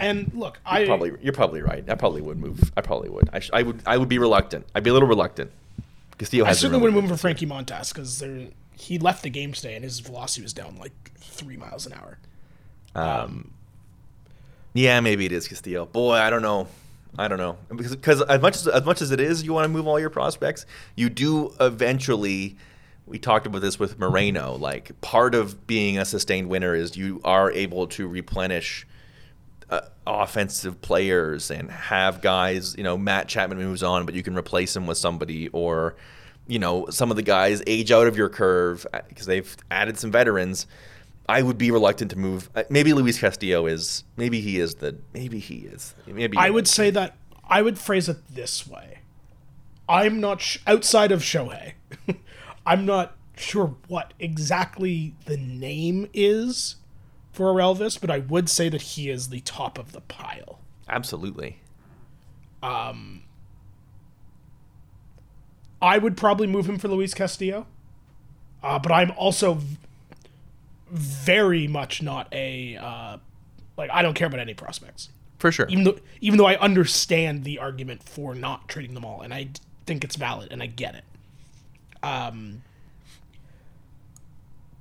And 0.00 0.32
look, 0.34 0.58
You're 0.64 0.74
I 0.82 0.86
probably 0.86 1.12
you're 1.22 1.32
probably 1.32 1.60
right. 1.62 1.88
I 1.88 1.94
probably 1.94 2.22
would 2.22 2.38
move. 2.38 2.72
I 2.76 2.80
probably 2.80 3.10
would. 3.10 3.28
I, 3.32 3.40
sh- 3.40 3.50
I 3.52 3.62
would 3.62 3.82
I 3.86 3.96
would 3.98 4.08
be 4.08 4.18
reluctant. 4.18 4.66
I'd 4.74 4.82
be 4.82 4.90
a 4.90 4.92
little 4.92 5.08
reluctant. 5.08 5.50
Castillo 6.18 6.44
I 6.46 6.52
certainly 6.52 6.80
wouldn't 6.82 7.00
move 7.02 7.10
for 7.10 7.16
Frankie 7.20 7.46
Montas 7.46 7.92
because 7.92 8.22
he 8.76 8.98
left 8.98 9.22
the 9.22 9.30
game 9.30 9.52
today 9.52 9.74
and 9.74 9.84
his 9.84 10.00
velocity 10.00 10.42
was 10.42 10.52
down 10.52 10.76
like 10.78 10.92
three 11.16 11.56
miles 11.56 11.86
an 11.86 11.92
hour. 11.92 12.18
Um, 12.94 13.52
yeah, 14.74 15.00
maybe 15.00 15.26
it 15.26 15.32
is 15.32 15.48
Castillo. 15.48 15.86
Boy, 15.86 16.14
I 16.14 16.30
don't 16.30 16.42
know. 16.42 16.68
I 17.18 17.28
don't 17.28 17.38
know 17.38 17.58
because 17.68 17.94
because 17.94 18.22
as 18.22 18.40
much 18.40 18.56
as 18.56 18.66
as 18.68 18.84
much 18.84 19.02
as 19.02 19.10
it 19.10 19.20
is, 19.20 19.42
you 19.42 19.52
want 19.52 19.64
to 19.66 19.68
move 19.68 19.86
all 19.86 20.00
your 20.00 20.10
prospects. 20.10 20.64
You 20.96 21.10
do 21.10 21.52
eventually. 21.60 22.56
We 23.04 23.18
talked 23.18 23.46
about 23.46 23.60
this 23.60 23.78
with 23.78 23.98
Moreno. 23.98 24.56
Like 24.56 24.98
part 25.02 25.34
of 25.34 25.66
being 25.66 25.98
a 25.98 26.04
sustained 26.04 26.48
winner 26.48 26.74
is 26.74 26.96
you 26.96 27.20
are 27.24 27.50
able 27.50 27.86
to 27.88 28.08
replenish 28.08 28.86
uh, 29.68 29.82
offensive 30.06 30.80
players 30.80 31.50
and 31.50 31.70
have 31.70 32.22
guys. 32.22 32.74
You 32.78 32.84
know, 32.84 32.96
Matt 32.96 33.28
Chapman 33.28 33.58
moves 33.58 33.82
on, 33.82 34.06
but 34.06 34.14
you 34.14 34.22
can 34.22 34.36
replace 34.36 34.74
him 34.74 34.86
with 34.86 34.98
somebody 34.98 35.48
or. 35.48 35.94
You 36.46 36.58
know, 36.58 36.86
some 36.90 37.10
of 37.10 37.16
the 37.16 37.22
guys 37.22 37.62
age 37.66 37.90
out 37.92 38.06
of 38.06 38.16
your 38.16 38.28
curve 38.28 38.86
because 39.08 39.26
they've 39.26 39.56
added 39.70 39.98
some 39.98 40.10
veterans. 40.10 40.66
I 41.28 41.40
would 41.42 41.56
be 41.56 41.70
reluctant 41.70 42.10
to 42.10 42.18
move. 42.18 42.50
uh, 42.54 42.64
Maybe 42.68 42.92
Luis 42.92 43.18
Castillo 43.18 43.66
is. 43.66 44.02
Maybe 44.16 44.40
he 44.40 44.58
is 44.58 44.74
the. 44.76 44.96
Maybe 45.14 45.38
he 45.38 45.58
is. 45.60 45.94
Maybe 46.06 46.36
I 46.36 46.50
would 46.50 46.66
say 46.66 46.90
that 46.90 47.16
I 47.48 47.62
would 47.62 47.78
phrase 47.78 48.08
it 48.08 48.18
this 48.34 48.66
way. 48.66 48.98
I'm 49.88 50.20
not 50.20 50.40
sh- 50.40 50.58
outside 50.66 51.12
of 51.12 51.20
Shohei. 51.22 51.74
I'm 52.66 52.84
not 52.84 53.16
sure 53.36 53.76
what 53.88 54.14
exactly 54.18 55.14
the 55.26 55.36
name 55.36 56.08
is 56.12 56.76
for 57.32 57.54
Elvis, 57.54 58.00
but 58.00 58.10
I 58.10 58.18
would 58.18 58.48
say 58.48 58.68
that 58.68 58.82
he 58.82 59.08
is 59.08 59.28
the 59.28 59.40
top 59.40 59.78
of 59.78 59.92
the 59.92 60.00
pile. 60.02 60.58
absolutely. 60.88 61.60
I 65.82 65.98
would 65.98 66.16
probably 66.16 66.46
move 66.46 66.68
him 66.68 66.78
for 66.78 66.86
Luis 66.88 67.12
Castillo, 67.12 67.66
uh, 68.62 68.78
but 68.78 68.92
I'm 68.92 69.10
also 69.16 69.54
v- 69.54 69.76
very 70.88 71.66
much 71.66 72.00
not 72.00 72.28
a 72.32 72.76
uh, 72.76 73.16
like 73.76 73.90
I 73.92 74.00
don't 74.02 74.14
care 74.14 74.28
about 74.28 74.40
any 74.40 74.54
prospects. 74.54 75.10
For 75.38 75.50
sure. 75.50 75.66
even 75.68 75.82
though 75.82 75.98
even 76.20 76.38
though 76.38 76.46
I 76.46 76.56
understand 76.56 77.42
the 77.42 77.58
argument 77.58 78.04
for 78.04 78.32
not 78.32 78.68
trading 78.68 78.94
them 78.94 79.04
all, 79.04 79.22
and 79.22 79.34
I 79.34 79.42
d- 79.44 79.60
think 79.86 80.04
it's 80.04 80.14
valid, 80.14 80.52
and 80.52 80.62
I 80.62 80.66
get 80.66 80.94
it. 80.94 81.04
Um, 82.00 82.62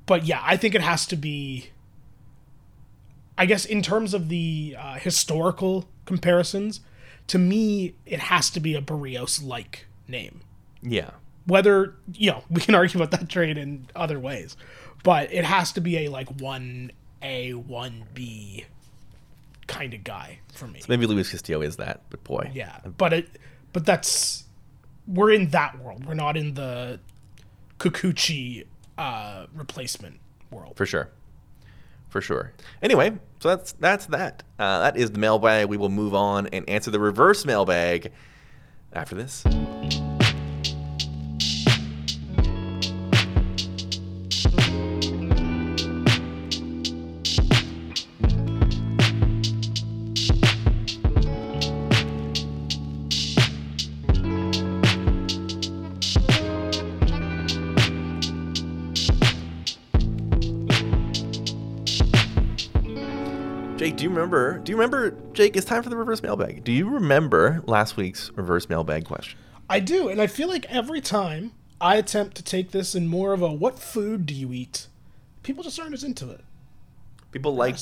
but 0.05 0.25
yeah, 0.25 0.41
I 0.43 0.57
think 0.57 0.75
it 0.75 0.81
has 0.81 1.07
to 1.07 1.15
be. 1.15 1.71
I 3.39 3.47
guess 3.47 3.65
in 3.65 3.81
terms 3.81 4.13
of 4.13 4.29
the 4.29 4.75
uh, 4.77 4.95
historical 4.95 5.87
comparisons, 6.05 6.81
to 7.25 7.39
me, 7.39 7.95
it 8.05 8.19
has 8.19 8.51
to 8.51 8.59
be 8.59 8.75
a 8.75 8.81
Berrios 8.81 9.43
like 9.43 9.87
name. 10.07 10.41
Yeah. 10.81 11.11
Whether 11.45 11.95
you 12.13 12.31
know, 12.31 12.43
we 12.49 12.61
can 12.61 12.75
argue 12.75 13.01
about 13.01 13.17
that 13.19 13.29
trade 13.29 13.57
in 13.57 13.87
other 13.95 14.19
ways, 14.19 14.55
but 15.03 15.33
it 15.33 15.43
has 15.43 15.71
to 15.73 15.81
be 15.81 16.05
a 16.05 16.09
like 16.09 16.29
one 16.39 16.91
A 17.21 17.53
one 17.53 18.03
B 18.13 18.65
kind 19.67 19.93
of 19.93 20.03
guy 20.03 20.39
for 20.53 20.67
me. 20.67 20.81
Maybe 20.87 21.05
Luis 21.05 21.31
Castillo 21.31 21.61
is 21.61 21.77
that, 21.77 22.01
but 22.09 22.23
boy. 22.23 22.51
Yeah, 22.53 22.79
but 22.97 23.13
it, 23.13 23.29
but 23.73 23.85
that's 23.85 24.45
we're 25.07 25.31
in 25.31 25.49
that 25.49 25.79
world. 25.79 26.05
We're 26.05 26.13
not 26.13 26.37
in 26.37 26.53
the 26.53 26.99
Kikuchi 27.79 28.65
uh, 28.97 29.47
replacement 29.53 30.19
world. 30.51 30.77
For 30.77 30.85
sure. 30.85 31.09
For 32.09 32.21
sure. 32.21 32.51
Anyway, 32.81 33.17
so 33.39 33.49
that's 33.49 33.71
that's 33.73 34.05
that. 34.07 34.43
Uh, 34.59 34.79
that 34.81 34.97
is 34.97 35.11
the 35.11 35.19
mailbag. 35.19 35.67
We 35.67 35.77
will 35.77 35.89
move 35.89 36.13
on 36.13 36.47
and 36.47 36.67
answer 36.69 36.91
the 36.91 36.99
reverse 36.99 37.45
mailbag 37.45 38.11
after 38.93 39.15
this. 39.15 39.43
Remember? 64.31 64.63
Do 64.63 64.71
you 64.71 64.75
remember, 64.77 65.15
Jake? 65.33 65.55
It's 65.55 65.65
time 65.65 65.83
for 65.83 65.89
the 65.89 65.97
reverse 65.97 66.21
mailbag. 66.23 66.63
Do 66.63 66.71
you 66.71 66.89
remember 66.89 67.61
last 67.65 67.97
week's 67.97 68.31
reverse 68.31 68.69
mailbag 68.69 69.05
question? 69.05 69.37
I 69.69 69.79
do, 69.79 70.09
and 70.09 70.21
I 70.21 70.27
feel 70.27 70.47
like 70.47 70.65
every 70.69 71.01
time 71.01 71.51
I 71.79 71.95
attempt 71.95 72.35
to 72.37 72.43
take 72.43 72.71
this 72.71 72.95
in 72.95 73.07
more 73.07 73.33
of 73.33 73.41
a 73.41 73.51
"what 73.51 73.79
food 73.79 74.25
do 74.25 74.33
you 74.33 74.53
eat," 74.53 74.87
people 75.43 75.63
just 75.63 75.79
aren't 75.79 75.93
as 75.93 76.03
into 76.03 76.29
it. 76.29 76.41
People 77.31 77.55
like 77.55 77.77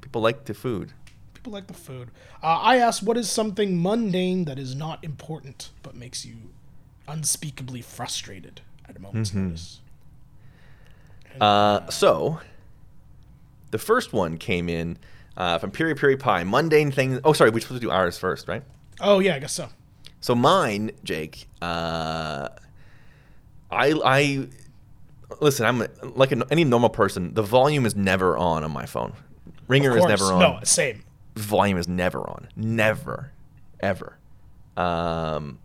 people 0.00 0.20
like 0.20 0.44
the 0.44 0.54
food. 0.54 0.92
People 1.34 1.52
like 1.52 1.66
the 1.68 1.74
food. 1.74 2.10
Uh, 2.42 2.46
I 2.60 2.76
asked, 2.78 3.02
"What 3.02 3.16
is 3.16 3.30
something 3.30 3.80
mundane 3.80 4.44
that 4.46 4.58
is 4.58 4.74
not 4.74 5.02
important 5.04 5.70
but 5.82 5.94
makes 5.94 6.24
you 6.24 6.34
unspeakably 7.06 7.80
frustrated 7.80 8.60
at 8.88 8.96
a 8.96 9.00
moment's 9.00 9.30
Mm-hmm. 9.30 9.44
notice. 9.46 9.80
Uh, 11.40 11.88
so, 11.88 12.40
the 13.70 13.78
first 13.78 14.12
one 14.12 14.36
came 14.38 14.68
in 14.68 14.98
uh, 15.38 15.56
from 15.56 15.70
Piri 15.70 15.94
Piri 15.94 16.16
Pie. 16.16 16.44
Mundane 16.44 16.90
things. 16.90 17.20
Oh, 17.24 17.32
sorry, 17.32 17.50
we're 17.50 17.60
supposed 17.60 17.80
to 17.80 17.86
do 17.86 17.90
ours 17.90 18.18
first, 18.18 18.48
right? 18.48 18.62
Oh 19.00 19.20
yeah, 19.20 19.36
I 19.36 19.38
guess 19.38 19.52
so. 19.52 19.68
So 20.20 20.34
mine, 20.34 20.90
Jake. 21.04 21.46
Uh, 21.62 22.48
I 23.70 23.92
I 24.04 24.48
listen. 25.40 25.64
I'm 25.64 25.86
like 26.16 26.32
an, 26.32 26.42
any 26.50 26.64
normal 26.64 26.90
person. 26.90 27.32
The 27.34 27.42
volume 27.42 27.86
is 27.86 27.94
never 27.94 28.36
on 28.36 28.64
on 28.64 28.72
my 28.72 28.84
phone. 28.84 29.14
Ringer 29.68 29.96
is 29.96 30.04
never 30.04 30.24
on. 30.24 30.40
No, 30.40 30.58
same. 30.64 31.04
volume 31.36 31.78
is 31.78 31.86
never 31.86 32.28
on. 32.28 32.48
Never, 32.56 33.32
ever. 33.80 34.18
Um, 34.76 35.58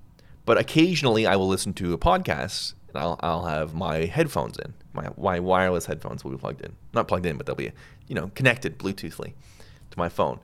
but 0.46 0.58
occasionally 0.58 1.26
I 1.26 1.36
will 1.36 1.48
listen 1.48 1.74
to 1.76 1.94
a 1.94 1.98
podcast 1.98 2.74
and 2.90 3.02
I'll, 3.02 3.20
I'll 3.22 3.46
have 3.46 3.74
my 3.74 4.06
headphones 4.06 4.58
in. 4.58 4.74
My, 4.94 5.08
my 5.18 5.40
wireless 5.40 5.86
headphones 5.86 6.24
will 6.24 6.32
be 6.32 6.38
plugged 6.38 6.62
in. 6.62 6.76
Not 6.94 7.08
plugged 7.08 7.26
in, 7.26 7.38
but 7.38 7.46
they'll 7.46 7.56
be, 7.56 7.72
you 8.08 8.16
know, 8.16 8.30
connected 8.36 8.78
Bluetoothly 8.78 9.34
to 9.94 10.00
my 10.00 10.10
phone. 10.10 10.40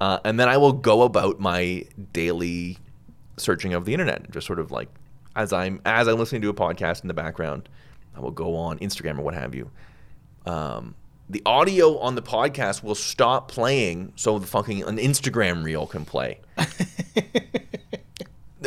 Uh, 0.00 0.18
and 0.24 0.38
then 0.38 0.48
I 0.48 0.56
will 0.56 0.72
go 0.72 1.02
about 1.02 1.40
my 1.40 1.84
daily 2.12 2.78
searching 3.36 3.74
of 3.74 3.84
the 3.84 3.92
internet, 3.92 4.30
just 4.30 4.46
sort 4.46 4.58
of 4.58 4.70
like 4.70 4.88
as 5.34 5.52
I'm 5.52 5.80
as 5.84 6.08
I'm 6.08 6.18
listening 6.18 6.42
to 6.42 6.48
a 6.48 6.54
podcast 6.54 7.02
in 7.02 7.08
the 7.08 7.14
background, 7.14 7.68
I 8.14 8.20
will 8.20 8.30
go 8.30 8.56
on 8.56 8.78
Instagram 8.78 9.18
or 9.18 9.22
what 9.22 9.34
have 9.34 9.54
you. 9.54 9.70
Um, 10.46 10.94
the 11.28 11.42
audio 11.44 11.98
on 11.98 12.14
the 12.14 12.22
podcast 12.22 12.82
will 12.82 12.94
stop 12.94 13.48
playing 13.48 14.12
so 14.16 14.38
the 14.38 14.46
fucking 14.46 14.82
an 14.84 14.98
Instagram 14.98 15.64
reel 15.64 15.86
can 15.86 16.04
play. 16.04 16.40
the 16.56 16.64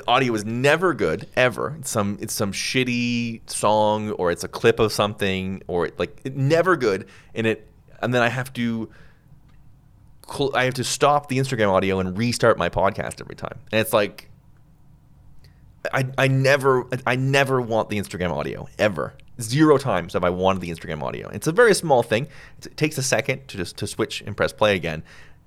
audio 0.07 0.33
is 0.33 0.45
never 0.45 0.93
good 0.93 1.27
ever. 1.35 1.75
It's 1.79 1.89
some 1.89 2.17
it's 2.21 2.33
some 2.33 2.51
shitty 2.51 3.49
song 3.49 4.11
or 4.11 4.31
it's 4.31 4.43
a 4.43 4.47
clip 4.47 4.79
of 4.79 4.91
something 4.91 5.63
or 5.67 5.87
it, 5.87 5.99
like 5.99 6.19
it, 6.23 6.35
never 6.35 6.75
good 6.75 7.07
and 7.33 7.47
it 7.47 7.67
and 8.01 8.13
then 8.13 8.21
I 8.21 8.29
have 8.29 8.51
to 8.53 8.89
cl- 10.31 10.55
I 10.55 10.65
have 10.65 10.75
to 10.75 10.83
stop 10.83 11.27
the 11.27 11.37
Instagram 11.37 11.69
audio 11.69 11.99
and 11.99 12.17
restart 12.17 12.57
my 12.57 12.69
podcast 12.69 13.21
every 13.21 13.35
time. 13.35 13.59
And 13.71 13.81
it's 13.81 13.93
like 13.93 14.29
I, 15.93 16.05
I 16.17 16.27
never 16.27 16.85
I 17.05 17.15
never 17.15 17.61
want 17.61 17.89
the 17.89 17.97
Instagram 17.97 18.31
audio 18.31 18.67
ever. 18.77 19.13
Zero 19.41 19.77
times 19.77 20.13
have 20.13 20.23
I 20.23 20.29
wanted 20.29 20.61
the 20.61 20.69
Instagram 20.69 21.01
audio. 21.01 21.29
It's 21.29 21.47
a 21.47 21.51
very 21.51 21.73
small 21.73 22.03
thing. 22.03 22.27
It 22.61 22.75
takes 22.75 22.97
a 22.97 23.03
second 23.03 23.47
to 23.47 23.57
just 23.57 23.77
to 23.77 23.87
switch 23.87 24.21
and 24.21 24.35
press 24.35 24.51
play 24.51 24.75
again, 24.75 25.01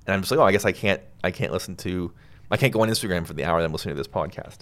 and 0.06 0.14
I'm 0.14 0.22
just 0.22 0.30
like, 0.30 0.40
oh, 0.40 0.44
I 0.44 0.52
guess 0.52 0.64
I 0.64 0.72
can't 0.72 1.02
I 1.22 1.30
can't 1.30 1.52
listen 1.52 1.76
to 1.76 2.12
I 2.50 2.56
can't 2.56 2.72
go 2.72 2.82
on 2.82 2.88
Instagram 2.88 3.26
for 3.26 3.34
the 3.34 3.44
hour 3.44 3.60
that 3.60 3.66
I'm 3.66 3.72
listening 3.72 3.94
to 3.94 4.00
this 4.00 4.08
podcast. 4.08 4.58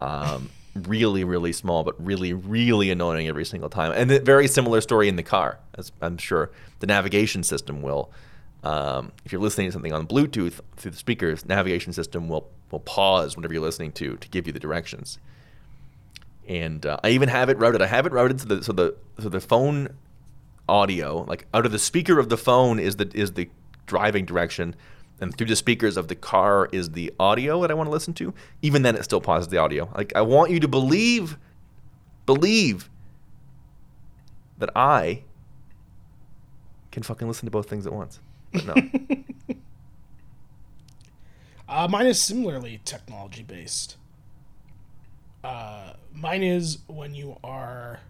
Um, 0.00 0.50
really, 0.74 1.24
really 1.24 1.52
small, 1.52 1.84
but 1.84 2.02
really, 2.04 2.32
really 2.32 2.90
annoying 2.90 3.28
every 3.28 3.44
single 3.44 3.68
time. 3.68 3.92
And 3.92 4.10
a 4.10 4.20
very 4.20 4.48
similar 4.48 4.80
story 4.80 5.08
in 5.08 5.16
the 5.16 5.22
car, 5.22 5.58
as 5.74 5.92
I'm 6.00 6.18
sure 6.18 6.50
the 6.80 6.86
navigation 6.86 7.42
system 7.42 7.82
will. 7.82 8.10
Um, 8.64 9.12
if 9.24 9.32
you're 9.32 9.40
listening 9.40 9.68
to 9.68 9.72
something 9.72 9.92
on 9.92 10.06
Bluetooth 10.06 10.60
through 10.76 10.92
the 10.92 10.96
speakers, 10.96 11.44
navigation 11.44 11.92
system 11.92 12.28
will 12.28 12.48
will 12.70 12.80
pause 12.80 13.36
whenever 13.36 13.52
you're 13.52 13.62
listening 13.62 13.92
to 13.92 14.16
to 14.16 14.28
give 14.28 14.46
you 14.46 14.52
the 14.52 14.60
directions. 14.60 15.18
And 16.48 16.84
uh, 16.86 16.98
I 17.02 17.10
even 17.10 17.28
have 17.28 17.48
it 17.48 17.58
routed. 17.58 17.82
I 17.82 17.86
have 17.86 18.06
it 18.06 18.12
routed 18.12 18.40
so 18.40 18.46
the 18.46 18.62
so 18.62 18.72
the 18.72 18.94
so 19.20 19.28
the 19.28 19.40
phone 19.40 19.96
audio, 20.68 21.24
like 21.28 21.46
out 21.52 21.66
of 21.66 21.72
the 21.72 21.78
speaker 21.78 22.18
of 22.18 22.28
the 22.28 22.36
phone, 22.36 22.78
is 22.78 22.96
the 22.96 23.10
is 23.14 23.32
the 23.32 23.48
driving 23.86 24.24
direction, 24.24 24.76
and 25.20 25.36
through 25.36 25.48
the 25.48 25.56
speakers 25.56 25.96
of 25.96 26.08
the 26.08 26.14
car 26.14 26.68
is 26.72 26.90
the 26.90 27.12
audio 27.18 27.60
that 27.62 27.70
I 27.70 27.74
want 27.74 27.88
to 27.88 27.92
listen 27.92 28.14
to. 28.14 28.32
Even 28.62 28.82
then, 28.82 28.94
it 28.94 29.04
still 29.04 29.20
pauses 29.20 29.48
the 29.48 29.58
audio. 29.58 29.90
Like 29.96 30.12
I 30.14 30.22
want 30.22 30.50
you 30.50 30.60
to 30.60 30.68
believe, 30.68 31.36
believe 32.26 32.88
that 34.58 34.70
I 34.76 35.24
can 36.92 37.02
fucking 37.02 37.26
listen 37.26 37.46
to 37.46 37.50
both 37.50 37.68
things 37.68 37.86
at 37.86 37.92
once. 37.92 38.20
But 38.52 38.66
no. 38.66 38.74
Uh, 41.72 41.88
mine 41.88 42.04
is 42.04 42.20
similarly 42.20 42.82
technology 42.84 43.42
based. 43.42 43.96
Uh, 45.42 45.94
mine 46.12 46.42
is 46.42 46.80
when 46.86 47.14
you 47.14 47.38
are 47.42 48.00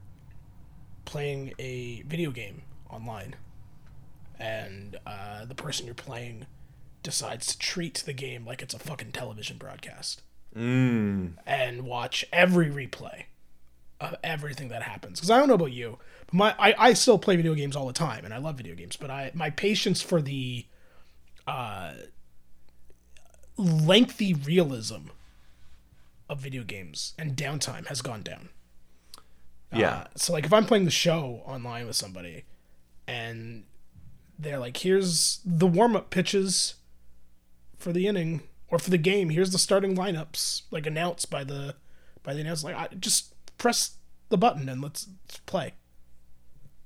playing 1.04 1.52
a 1.60 2.02
video 2.02 2.32
game 2.32 2.62
online, 2.90 3.36
and 4.36 4.96
uh, 5.06 5.44
the 5.44 5.54
person 5.54 5.86
you're 5.86 5.94
playing 5.94 6.46
decides 7.04 7.46
to 7.46 7.58
treat 7.58 8.02
the 8.04 8.12
game 8.12 8.44
like 8.44 8.62
it's 8.62 8.74
a 8.74 8.80
fucking 8.80 9.12
television 9.12 9.58
broadcast 9.58 10.22
mm. 10.56 11.32
and 11.46 11.82
watch 11.82 12.24
every 12.32 12.68
replay 12.68 13.24
of 14.00 14.16
everything 14.24 14.68
that 14.68 14.82
happens. 14.82 15.20
Because 15.20 15.30
I 15.30 15.38
don't 15.38 15.46
know 15.46 15.54
about 15.54 15.72
you, 15.72 15.98
my 16.32 16.54
I, 16.58 16.74
I 16.78 16.92
still 16.94 17.18
play 17.18 17.36
video 17.36 17.54
games 17.54 17.76
all 17.76 17.86
the 17.86 17.92
time, 17.92 18.24
and 18.24 18.32
I 18.32 18.38
love 18.38 18.56
video 18.56 18.74
games. 18.74 18.96
But 18.96 19.10
I 19.10 19.30
my 19.34 19.50
patience 19.50 20.02
for 20.02 20.20
the 20.20 20.66
uh, 21.46 21.92
lengthy 23.56 24.34
realism 24.34 25.08
of 26.28 26.40
video 26.40 26.64
games 26.64 27.14
and 27.18 27.36
downtime 27.36 27.86
has 27.86 28.00
gone 28.02 28.22
down. 28.22 28.48
Yeah. 29.74 29.90
Uh, 29.90 30.04
so 30.16 30.32
like 30.32 30.44
if 30.44 30.52
I'm 30.52 30.66
playing 30.66 30.84
the 30.84 30.90
show 30.90 31.42
online 31.46 31.86
with 31.86 31.96
somebody, 31.96 32.44
and 33.06 33.64
they're 34.38 34.58
like, 34.58 34.78
"Here's 34.78 35.40
the 35.44 35.66
warm 35.66 35.94
up 35.96 36.10
pitches 36.10 36.74
for 37.76 37.92
the 37.92 38.06
inning." 38.06 38.42
Or 38.68 38.78
for 38.78 38.88
the 38.88 38.96
game, 38.96 39.28
here's 39.28 39.50
the 39.50 39.58
starting 39.58 39.94
lineups, 39.94 40.62
like 40.70 40.86
announced 40.86 41.28
by 41.28 41.44
the 41.44 41.74
by 42.22 42.32
the 42.32 42.40
announcer. 42.40 42.68
Like, 42.68 42.76
I, 42.76 42.94
just 42.94 43.34
press 43.58 43.96
the 44.30 44.38
button 44.38 44.68
and 44.68 44.80
let's, 44.80 45.08
let's 45.26 45.38
play. 45.40 45.74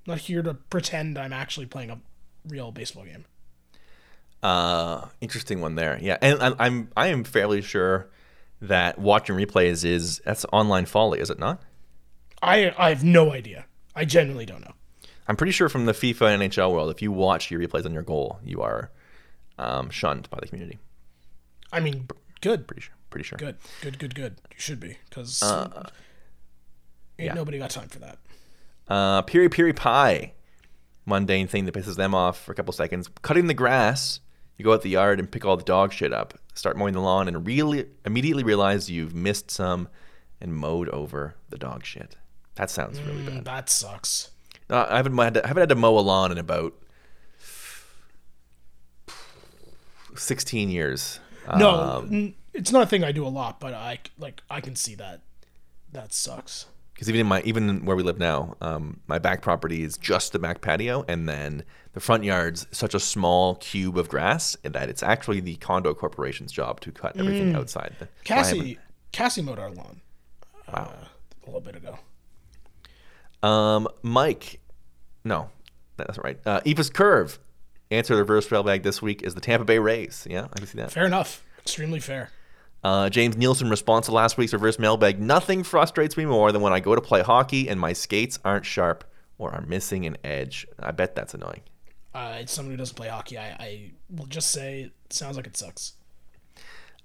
I'm 0.07 0.13
not 0.13 0.19
here 0.21 0.43
to 0.43 0.55
pretend 0.55 1.19
I'm 1.19 1.33
actually 1.33 1.67
playing 1.67 1.91
a 1.91 1.99
real 2.47 2.71
baseball 2.73 3.05
game. 3.05 3.25
Uh, 4.43 5.07
interesting 5.21 5.61
one 5.61 5.75
there. 5.75 5.99
Yeah, 6.01 6.19
and 6.21 6.41
I, 6.41 6.53
I'm 6.59 6.91
I 6.97 7.09
am 7.09 7.25
fairly 7.25 7.63
sure 7.63 8.09
that 8.61 8.99
watching 8.99 9.35
replays 9.37 9.85
is 9.85 10.21
that's 10.25 10.47
online 10.53 10.87
folly, 10.87 11.21
is 11.21 11.31
it 11.31 11.39
not? 11.39 11.61
I 12.43 12.73
I 12.79 12.91
have 12.91 13.03
no 13.03 13.33
idea. 13.33 13.67
I 13.95 14.05
genuinely 14.05 14.47
don't 14.47 14.61
know. 14.61 14.75
I'm 15.27 15.37
pretty 15.37 15.53
sure 15.53 15.69
from 15.69 15.87
the 15.87 15.93
FIFA 15.93 16.35
and 16.41 16.53
NHL 16.53 16.71
world, 16.71 16.91
if 16.91 17.03
you 17.03 17.11
watch 17.11 17.51
your 17.51 17.61
replays 17.61 17.85
on 17.85 17.93
your 17.93 18.05
goal, 18.05 18.39
you 18.45 18.63
are 18.63 18.91
um, 19.59 19.91
shunned 19.91 20.31
by 20.31 20.39
the 20.41 20.47
community. 20.47 20.79
I 21.73 21.81
mean, 21.81 22.07
good, 22.43 22.69
Pretty 22.69 22.83
sure. 22.83 22.95
Pretty 23.11 23.25
sure. 23.25 23.39
good, 23.39 23.57
good, 23.83 23.99
good, 23.99 24.15
good. 24.15 24.37
You 24.53 24.57
should 24.59 24.79
be 24.79 24.99
because 25.09 25.43
Uh, 25.43 25.89
ain't 27.19 27.27
yeah. 27.29 27.35
nobody 27.35 27.59
got 27.59 27.71
time 27.71 27.89
for 27.89 27.99
that. 28.01 28.19
Uh, 28.89 29.23
Piri 29.23 29.49
Piri 29.49 29.73
Pie. 29.73 30.33
Mundane 31.09 31.47
thing 31.47 31.67
that 31.67 31.75
pisses 31.75 31.97
them 31.97 32.15
off 32.15 32.41
for 32.43 32.51
a 32.53 32.55
couple 32.55 32.73
seconds. 32.73 33.09
Cutting 33.23 33.47
the 33.47 33.55
grass. 33.55 34.21
You 34.59 34.65
go 34.65 34.73
out 34.73 34.83
the 34.83 34.89
yard 34.91 35.19
and 35.21 35.31
pick 35.31 35.45
all 35.45 35.57
the 35.57 35.63
dog 35.63 35.93
shit 35.93 36.13
up. 36.13 36.35
Start 36.55 36.77
mowing 36.77 36.95
the 36.95 37.01
lawn 37.01 37.29
and 37.29 37.47
really 37.47 37.87
immediately 38.05 38.43
realize 38.43 38.91
you've 38.91 39.15
missed 39.15 39.51
some 39.51 39.89
and 40.41 40.55
mowed 40.55 40.89
over 40.89 41.37
the 41.51 41.59
dog 41.59 41.85
shit. 41.85 42.17
That 42.57 42.71
sounds 42.71 43.01
really 43.03 43.23
Mm, 43.23 43.35
bad. 43.37 43.45
that 43.45 43.71
sucks. 43.71 44.31
Uh, 44.71 44.87
I 44.89 44.97
haven't 44.97 45.17
had 45.17 45.35
to, 45.35 45.45
I 45.45 45.49
haven't 45.49 45.61
had 45.63 45.69
to 45.69 45.75
mow 45.77 45.99
a 45.99 46.01
lawn 46.01 46.33
in 46.33 46.39
about 46.39 46.75
sixteen 50.17 50.71
years. 50.71 51.21
No, 51.57 51.71
Um, 51.71 52.35
it's 52.53 52.73
not 52.73 52.83
a 52.83 52.87
thing 52.87 53.05
I 53.05 53.13
do 53.13 53.27
a 53.27 53.29
lot, 53.29 53.61
but 53.61 53.75
I 53.75 53.99
like 54.19 54.43
I 54.51 54.61
can 54.61 54.75
see 54.75 54.95
that. 54.97 55.21
That 55.93 56.13
sucks. 56.13 56.67
Because 56.97 57.11
even 57.11 57.21
in 57.21 57.27
my 57.27 57.43
even 57.43 57.85
where 57.85 57.95
we 57.95 58.03
live 58.03 58.19
now, 58.19 58.57
um, 58.63 59.01
my 59.07 59.19
back 59.19 59.43
property 59.43 59.83
is 59.83 59.99
just 59.99 60.33
the 60.33 60.39
back 60.39 60.63
patio, 60.63 61.05
and 61.07 61.29
then 61.29 61.63
the 61.93 62.01
front 62.01 62.25
yard's 62.25 62.67
such 62.71 62.95
a 62.95 63.01
small 63.01 63.57
cube 63.57 63.99
of 63.99 64.09
grass 64.09 64.57
that 64.63 64.89
it's 64.89 65.03
actually 65.03 65.41
the 65.41 65.57
condo 65.57 65.93
corporation's 65.93 66.51
job 66.51 66.81
to 66.81 66.91
cut 66.91 67.15
everything 67.19 67.55
outside. 67.55 67.95
The, 67.99 68.07
so 68.07 68.11
I 68.11 68.25
Cassie 68.25 68.79
Cassie 69.13 69.43
mowed 69.43 69.59
our 69.59 69.71
lawn. 69.71 70.01
Uh, 70.73 70.89
a 71.43 71.47
little 71.47 71.61
bit 71.61 71.77
ago. 71.77 71.99
Um, 73.47 73.89
Mike, 74.01 74.61
no, 75.23 75.51
that's 75.99 76.19
right. 76.19 76.39
Uh, 76.47 76.63
Eva's 76.65 76.89
curve. 76.89 77.39
Answer 77.91 78.15
the 78.15 78.23
reverse 78.23 78.51
mailbag 78.51 78.83
this 78.83 79.03
week 79.03 79.23
is 79.23 79.35
the 79.35 79.41
Tampa 79.43 79.67
Bay 79.67 79.79
Rays. 79.79 80.27
Yeah, 80.29 80.47
I 80.51 80.59
can 80.59 80.67
see 80.67 80.79
that. 80.79 80.91
Fair 80.91 81.05
enough. 81.05 81.45
Extremely 81.59 82.01
fair. 82.01 82.31
Uh, 82.87 83.11
James 83.11 83.37
Nielsen 83.37 83.69
response 83.69 84.07
to 84.07 84.13
last 84.13 84.39
week's 84.39 84.53
reverse 84.53 84.79
mailbag. 84.79 85.21
Nothing 85.21 85.65
frustrates 85.65 86.17
me 86.17 86.25
more 86.25 86.53
than 86.53 86.63
when 86.63 86.73
I 86.73 86.79
go 86.79 86.95
to 86.95 87.01
play 87.01 87.21
hockey 87.21 87.69
and 87.69 87.81
my 87.81 87.93
skates 87.93 88.39
aren't 88.45 88.65
sharp 88.65 89.03
or 89.39 89.51
are 89.51 89.63
missing 89.63 90.07
an 90.07 90.17
edge. 90.23 90.69
I 90.79 90.93
bet 90.93 91.17
that's 91.17 91.35
annoying. 91.35 91.63
Uh, 92.15 92.37
it's 92.39 92.53
someone 92.53 92.75
who 92.75 92.77
doesn't 92.77 92.95
play 92.95 93.09
hockey. 93.09 93.39
I, 93.39 93.47
I 93.59 93.91
will 94.09 94.27
just 94.27 94.53
say 94.53 94.83
it 94.83 95.13
sounds 95.13 95.37
like 95.37 95.49
it 95.49 95.57
sucks. 95.57 95.95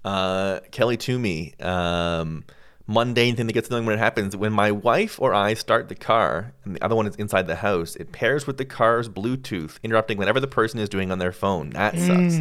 Uh, 0.04 0.60
Kelly 0.70 0.96
Toomey. 0.96 1.58
Um, 1.58 2.44
mundane 2.86 3.34
thing 3.34 3.48
that 3.48 3.52
gets 3.52 3.68
annoying 3.68 3.84
when 3.84 3.96
it 3.96 3.98
happens. 3.98 4.36
When 4.36 4.52
my 4.52 4.70
wife 4.70 5.20
or 5.20 5.34
I 5.34 5.54
start 5.54 5.88
the 5.88 5.96
car 5.96 6.52
and 6.64 6.76
the 6.76 6.84
other 6.84 6.94
one 6.94 7.08
is 7.08 7.16
inside 7.16 7.48
the 7.48 7.56
house, 7.56 7.96
it 7.96 8.12
pairs 8.12 8.46
with 8.46 8.56
the 8.56 8.64
car's 8.64 9.08
Bluetooth, 9.08 9.80
interrupting 9.82 10.16
whatever 10.16 10.38
the 10.38 10.46
person 10.46 10.78
is 10.78 10.88
doing 10.88 11.10
on 11.10 11.18
their 11.18 11.32
phone. 11.32 11.70
That 11.70 11.98
sucks. 11.98 12.38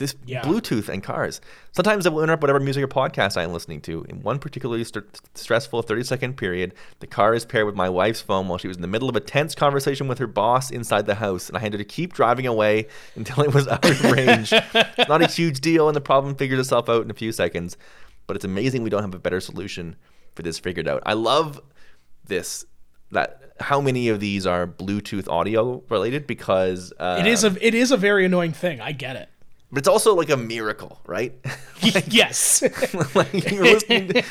This 0.00 0.16
Yeah. 0.24 0.40
Bluetooth 0.40 0.88
and 0.88 1.02
cars. 1.02 1.42
Sometimes 1.72 2.06
it 2.06 2.12
will 2.12 2.22
interrupt 2.22 2.42
whatever 2.42 2.58
music 2.58 2.82
or 2.82 2.88
podcast 2.88 3.36
I 3.36 3.42
am 3.44 3.52
listening 3.52 3.82
to. 3.82 4.04
In 4.08 4.22
one 4.22 4.38
particularly 4.38 4.82
st- 4.82 5.20
stressful 5.34 5.82
30 5.82 6.04
second 6.04 6.36
period, 6.38 6.72
the 7.00 7.06
car 7.06 7.34
is 7.34 7.44
paired 7.44 7.66
with 7.66 7.74
my 7.74 7.90
wife's 7.90 8.22
phone 8.22 8.48
while 8.48 8.56
she 8.56 8.66
was 8.66 8.78
in 8.78 8.80
the 8.80 8.88
middle 8.88 9.10
of 9.10 9.14
a 9.14 9.20
tense 9.20 9.54
conversation 9.54 10.08
with 10.08 10.18
her 10.18 10.26
boss 10.26 10.70
inside 10.70 11.04
the 11.04 11.16
house, 11.16 11.48
and 11.48 11.56
I 11.58 11.60
had 11.60 11.72
to 11.72 11.84
keep 11.84 12.14
driving 12.14 12.46
away 12.46 12.86
until 13.14 13.44
it 13.44 13.52
was 13.52 13.68
out 13.68 13.84
of 13.84 14.02
range. 14.10 14.52
it's 14.54 15.08
not 15.08 15.20
a 15.22 15.26
huge 15.26 15.60
deal, 15.60 15.86
and 15.86 15.94
the 15.94 16.00
problem 16.00 16.34
figures 16.34 16.58
itself 16.60 16.88
out 16.88 17.04
in 17.04 17.10
a 17.10 17.14
few 17.14 17.30
seconds. 17.30 17.76
But 18.26 18.36
it's 18.36 18.44
amazing 18.44 18.82
we 18.82 18.90
don't 18.90 19.02
have 19.02 19.14
a 19.14 19.18
better 19.18 19.40
solution 19.40 19.96
for 20.34 20.42
this 20.42 20.58
figured 20.58 20.88
out. 20.88 21.02
I 21.04 21.12
love 21.12 21.60
this 22.24 22.64
that 23.12 23.52
how 23.60 23.80
many 23.80 24.08
of 24.08 24.20
these 24.20 24.46
are 24.46 24.66
Bluetooth 24.66 25.28
audio 25.28 25.82
related 25.88 26.26
because 26.26 26.92
uh, 26.98 27.18
It 27.20 27.26
is 27.26 27.44
a 27.44 27.56
it 27.60 27.74
is 27.74 27.90
a 27.90 27.96
very 27.96 28.24
annoying 28.24 28.52
thing. 28.52 28.80
I 28.80 28.92
get 28.92 29.16
it. 29.16 29.28
But 29.70 29.78
it's 29.78 29.88
also 29.88 30.14
like 30.14 30.30
a 30.30 30.36
miracle, 30.36 31.00
right? 31.06 31.34
yes. 32.08 32.62
like 33.14 33.50
you're 33.50 33.64
listening 33.64 34.08
to, 34.08 34.22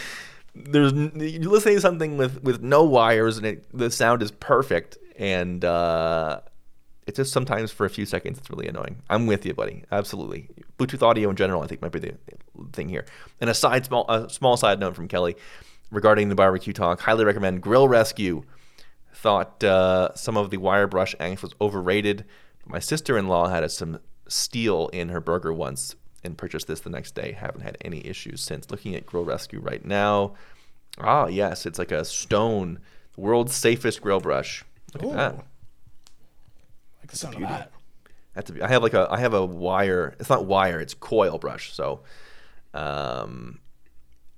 there's 0.55 0.93
you're 0.93 1.51
listening 1.51 1.75
to 1.75 1.81
something 1.81 2.17
with 2.17 2.43
with 2.43 2.61
no 2.61 2.83
wires 2.83 3.37
and 3.37 3.45
it, 3.45 3.65
the 3.77 3.89
sound 3.89 4.21
is 4.21 4.31
perfect 4.31 4.97
and 5.17 5.63
uh 5.63 6.41
it's 7.07 7.17
just 7.17 7.31
sometimes 7.31 7.71
for 7.71 7.85
a 7.85 7.89
few 7.89 8.05
seconds 8.05 8.37
it's 8.37 8.49
really 8.49 8.67
annoying. 8.67 9.01
I'm 9.09 9.25
with 9.25 9.45
you, 9.45 9.53
buddy. 9.53 9.83
Absolutely. 9.91 10.49
Bluetooth 10.77 11.01
audio 11.01 11.29
in 11.29 11.35
general, 11.35 11.63
I 11.63 11.67
think, 11.67 11.81
might 11.81 11.91
be 11.91 11.99
the 11.99 12.13
thing 12.73 12.89
here. 12.89 13.05
And 13.41 13.49
a 13.49 13.53
side 13.53 13.85
small 13.85 14.05
a 14.09 14.29
small 14.29 14.57
side 14.57 14.79
note 14.79 14.95
from 14.95 15.07
Kelly 15.07 15.35
regarding 15.91 16.29
the 16.29 16.35
barbecue 16.35 16.73
talk. 16.73 17.01
Highly 17.01 17.25
recommend 17.25 17.61
Grill 17.61 17.87
Rescue. 17.87 18.43
Thought 19.13 19.63
uh, 19.63 20.13
some 20.15 20.37
of 20.37 20.49
the 20.49 20.57
wire 20.57 20.87
brush 20.87 21.15
angst 21.19 21.41
was 21.41 21.53
overrated. 21.59 22.25
My 22.65 22.79
sister-in-law 22.79 23.49
had 23.49 23.69
some 23.71 23.99
steel 24.29 24.89
in 24.93 25.09
her 25.09 25.19
burger 25.19 25.53
once 25.53 25.95
and 26.23 26.37
purchased 26.37 26.67
this 26.67 26.81
the 26.81 26.89
next 26.89 27.15
day. 27.15 27.31
Haven't 27.31 27.61
had 27.61 27.77
any 27.81 28.05
issues 28.05 28.41
since. 28.41 28.69
Looking 28.69 28.95
at 28.95 29.05
Grill 29.05 29.25
Rescue 29.25 29.59
right 29.59 29.83
now. 29.83 30.35
Ah, 30.99 31.27
yes, 31.27 31.65
it's 31.65 31.79
like 31.79 31.91
a 31.91 32.03
stone, 32.03 32.79
world's 33.15 33.55
safest 33.55 34.01
grill 34.01 34.19
brush. 34.19 34.65
Look 34.93 35.03
at 35.03 35.11
that. 35.15 35.33
Ooh. 35.33 35.43
like 37.01 37.11
the 37.11 37.17
sound 37.17 37.35
of 37.35 37.41
that. 37.41 37.71
That's 38.33 38.51
a, 38.51 38.63
I 38.63 38.67
have 38.67 38.83
like 38.83 38.93
a 38.93 39.07
I 39.09 39.19
have 39.19 39.33
a 39.33 39.45
wire. 39.45 40.15
It's 40.19 40.29
not 40.29 40.45
wire. 40.45 40.79
It's 40.79 40.93
coil 40.93 41.37
brush. 41.37 41.73
So, 41.73 42.01
um, 42.73 43.59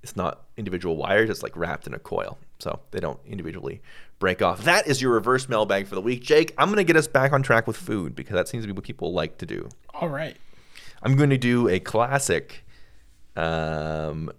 it's 0.02 0.16
not 0.16 0.42
individual 0.56 0.96
wires. 0.96 1.30
It's 1.30 1.42
like 1.42 1.56
wrapped 1.56 1.86
in 1.86 1.94
a 1.94 1.98
coil. 1.98 2.38
So 2.58 2.80
they 2.90 3.00
don't 3.00 3.18
individually 3.26 3.82
break 4.22 4.40
off. 4.40 4.62
That 4.62 4.86
is 4.86 5.02
your 5.02 5.10
reverse 5.10 5.48
mailbag 5.48 5.88
for 5.88 5.96
the 5.96 6.00
week, 6.00 6.22
Jake. 6.22 6.54
I'm 6.56 6.68
gonna 6.68 6.84
get 6.84 6.96
us 6.96 7.08
back 7.08 7.32
on 7.32 7.42
track 7.42 7.66
with 7.66 7.76
food 7.76 8.14
because 8.14 8.34
that 8.34 8.46
seems 8.46 8.62
to 8.62 8.68
be 8.68 8.72
what 8.72 8.84
people 8.84 9.12
like 9.12 9.36
to 9.38 9.46
do. 9.46 9.68
All 9.92 10.08
right. 10.08 10.36
I'm 11.02 11.16
going 11.16 11.30
to 11.30 11.38
do 11.38 11.68
a 11.68 11.80
classic, 11.80 12.64
um, 13.34 14.30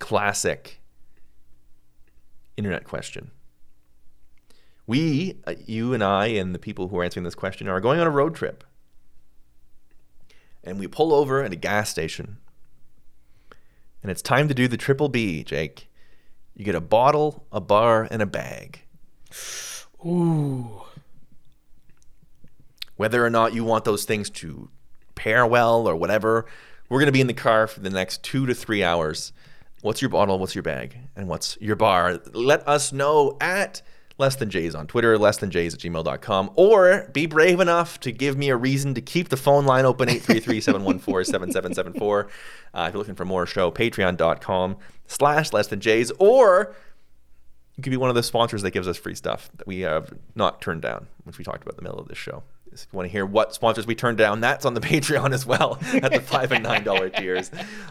classic 0.00 0.80
internet 2.56 2.82
question. 2.82 3.30
We, 4.88 5.38
uh, 5.46 5.54
you 5.64 5.94
and 5.94 6.02
I, 6.02 6.26
and 6.26 6.52
the 6.52 6.58
people 6.58 6.88
who 6.88 6.98
are 6.98 7.04
answering 7.04 7.22
this 7.22 7.36
question 7.36 7.68
are 7.68 7.80
going 7.80 8.00
on 8.00 8.08
a 8.08 8.10
road 8.10 8.34
trip. 8.34 8.64
And 10.64 10.80
we 10.80 10.88
pull 10.88 11.14
over 11.14 11.44
at 11.44 11.52
a 11.52 11.56
gas 11.56 11.88
station. 11.88 12.38
And 14.02 14.10
it's 14.10 14.22
time 14.22 14.48
to 14.48 14.54
do 14.54 14.66
the 14.66 14.76
triple 14.76 15.08
B, 15.08 15.44
Jake. 15.44 15.88
You 16.62 16.66
get 16.66 16.76
a 16.76 16.80
bottle, 16.80 17.44
a 17.50 17.60
bar, 17.60 18.06
and 18.08 18.22
a 18.22 18.26
bag. 18.26 18.82
Ooh. 20.06 20.82
whether 22.94 23.26
or 23.26 23.30
not 23.30 23.52
you 23.52 23.64
want 23.64 23.84
those 23.84 24.04
things 24.04 24.30
to 24.30 24.70
pair 25.16 25.44
well 25.44 25.88
or 25.88 25.96
whatever. 25.96 26.46
We're 26.88 27.00
going 27.00 27.06
to 27.06 27.12
be 27.12 27.20
in 27.20 27.26
the 27.26 27.34
car 27.34 27.66
for 27.66 27.80
the 27.80 27.90
next 27.90 28.22
two 28.22 28.46
to 28.46 28.54
three 28.54 28.84
hours. 28.84 29.32
What's 29.80 30.00
your 30.00 30.08
bottle? 30.08 30.38
What's 30.38 30.54
your 30.54 30.62
bag? 30.62 30.96
And 31.16 31.26
what's 31.26 31.58
your 31.60 31.74
bar? 31.74 32.20
Let 32.32 32.68
us 32.68 32.92
know 32.92 33.36
at 33.40 33.82
less 34.22 34.36
than 34.36 34.48
Jays 34.50 34.74
on 34.76 34.86
Twitter, 34.86 35.18
less 35.18 35.38
than 35.38 35.50
Jays 35.50 35.74
at 35.74 35.80
gmail.com, 35.80 36.52
or 36.54 37.08
be 37.12 37.26
brave 37.26 37.58
enough 37.58 37.98
to 38.00 38.12
give 38.12 38.38
me 38.38 38.50
a 38.50 38.56
reason 38.56 38.94
to 38.94 39.00
keep 39.02 39.28
the 39.30 39.36
phone 39.36 39.66
line 39.66 39.84
open 39.84 40.08
833 40.08 40.60
714 40.60 41.24
7774. 41.32 42.28
Uh, 42.72 42.84
If 42.86 42.94
you're 42.94 42.98
looking 43.00 43.16
for 43.16 43.24
more 43.24 43.46
show, 43.46 43.72
patreon.com 43.72 44.76
slash 45.08 45.52
less 45.52 45.66
than 45.66 45.80
Jays, 45.80 46.12
or 46.20 46.74
you 47.76 47.82
could 47.82 47.90
be 47.90 47.96
one 47.96 48.10
of 48.10 48.14
the 48.14 48.22
sponsors 48.22 48.62
that 48.62 48.70
gives 48.70 48.86
us 48.86 48.96
free 48.96 49.16
stuff 49.16 49.50
that 49.56 49.66
we 49.66 49.80
have 49.80 50.12
not 50.36 50.60
turned 50.62 50.82
down, 50.82 51.08
which 51.24 51.36
we 51.38 51.44
talked 51.44 51.62
about 51.62 51.72
in 51.72 51.76
the 51.76 51.82
middle 51.82 51.98
of 51.98 52.06
this 52.06 52.18
show. 52.18 52.44
If 52.72 52.88
you 52.92 52.96
want 52.96 53.06
to 53.08 53.12
hear 53.12 53.26
what 53.26 53.54
sponsors 53.54 53.86
we 53.86 53.94
turned 53.94 54.18
down, 54.18 54.40
that's 54.40 54.64
on 54.64 54.74
the 54.74 54.80
Patreon 54.92 55.32
as 55.34 55.44
well 55.44 55.78
at 55.94 56.12
the 56.12 56.20
five 56.20 56.52
and 56.52 56.64
nine 56.64 56.84
dollar 56.84 57.08
tiers. 57.10 57.50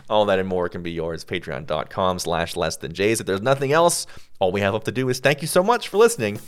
All 0.09 0.25
that 0.25 0.39
and 0.39 0.47
more 0.47 0.69
can 0.69 0.81
be 0.81 0.91
yours. 0.91 1.23
Patreon.com 1.23 2.19
slash 2.19 2.55
less 2.55 2.77
than 2.77 2.93
Jays. 2.93 3.19
If 3.19 3.27
there's 3.27 3.41
nothing 3.41 3.71
else, 3.71 4.07
all 4.39 4.51
we 4.51 4.61
have 4.61 4.73
left 4.73 4.85
to 4.85 4.91
do 4.91 5.09
is 5.09 5.19
thank 5.19 5.41
you 5.41 5.47
so 5.47 5.61
much 5.63 5.87
for 5.89 5.97
listening 5.97 6.39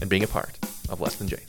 and 0.00 0.10
being 0.10 0.22
a 0.24 0.28
part 0.28 0.58
of 0.88 1.00
Less 1.00 1.16
Than 1.16 1.28
Jays. 1.28 1.46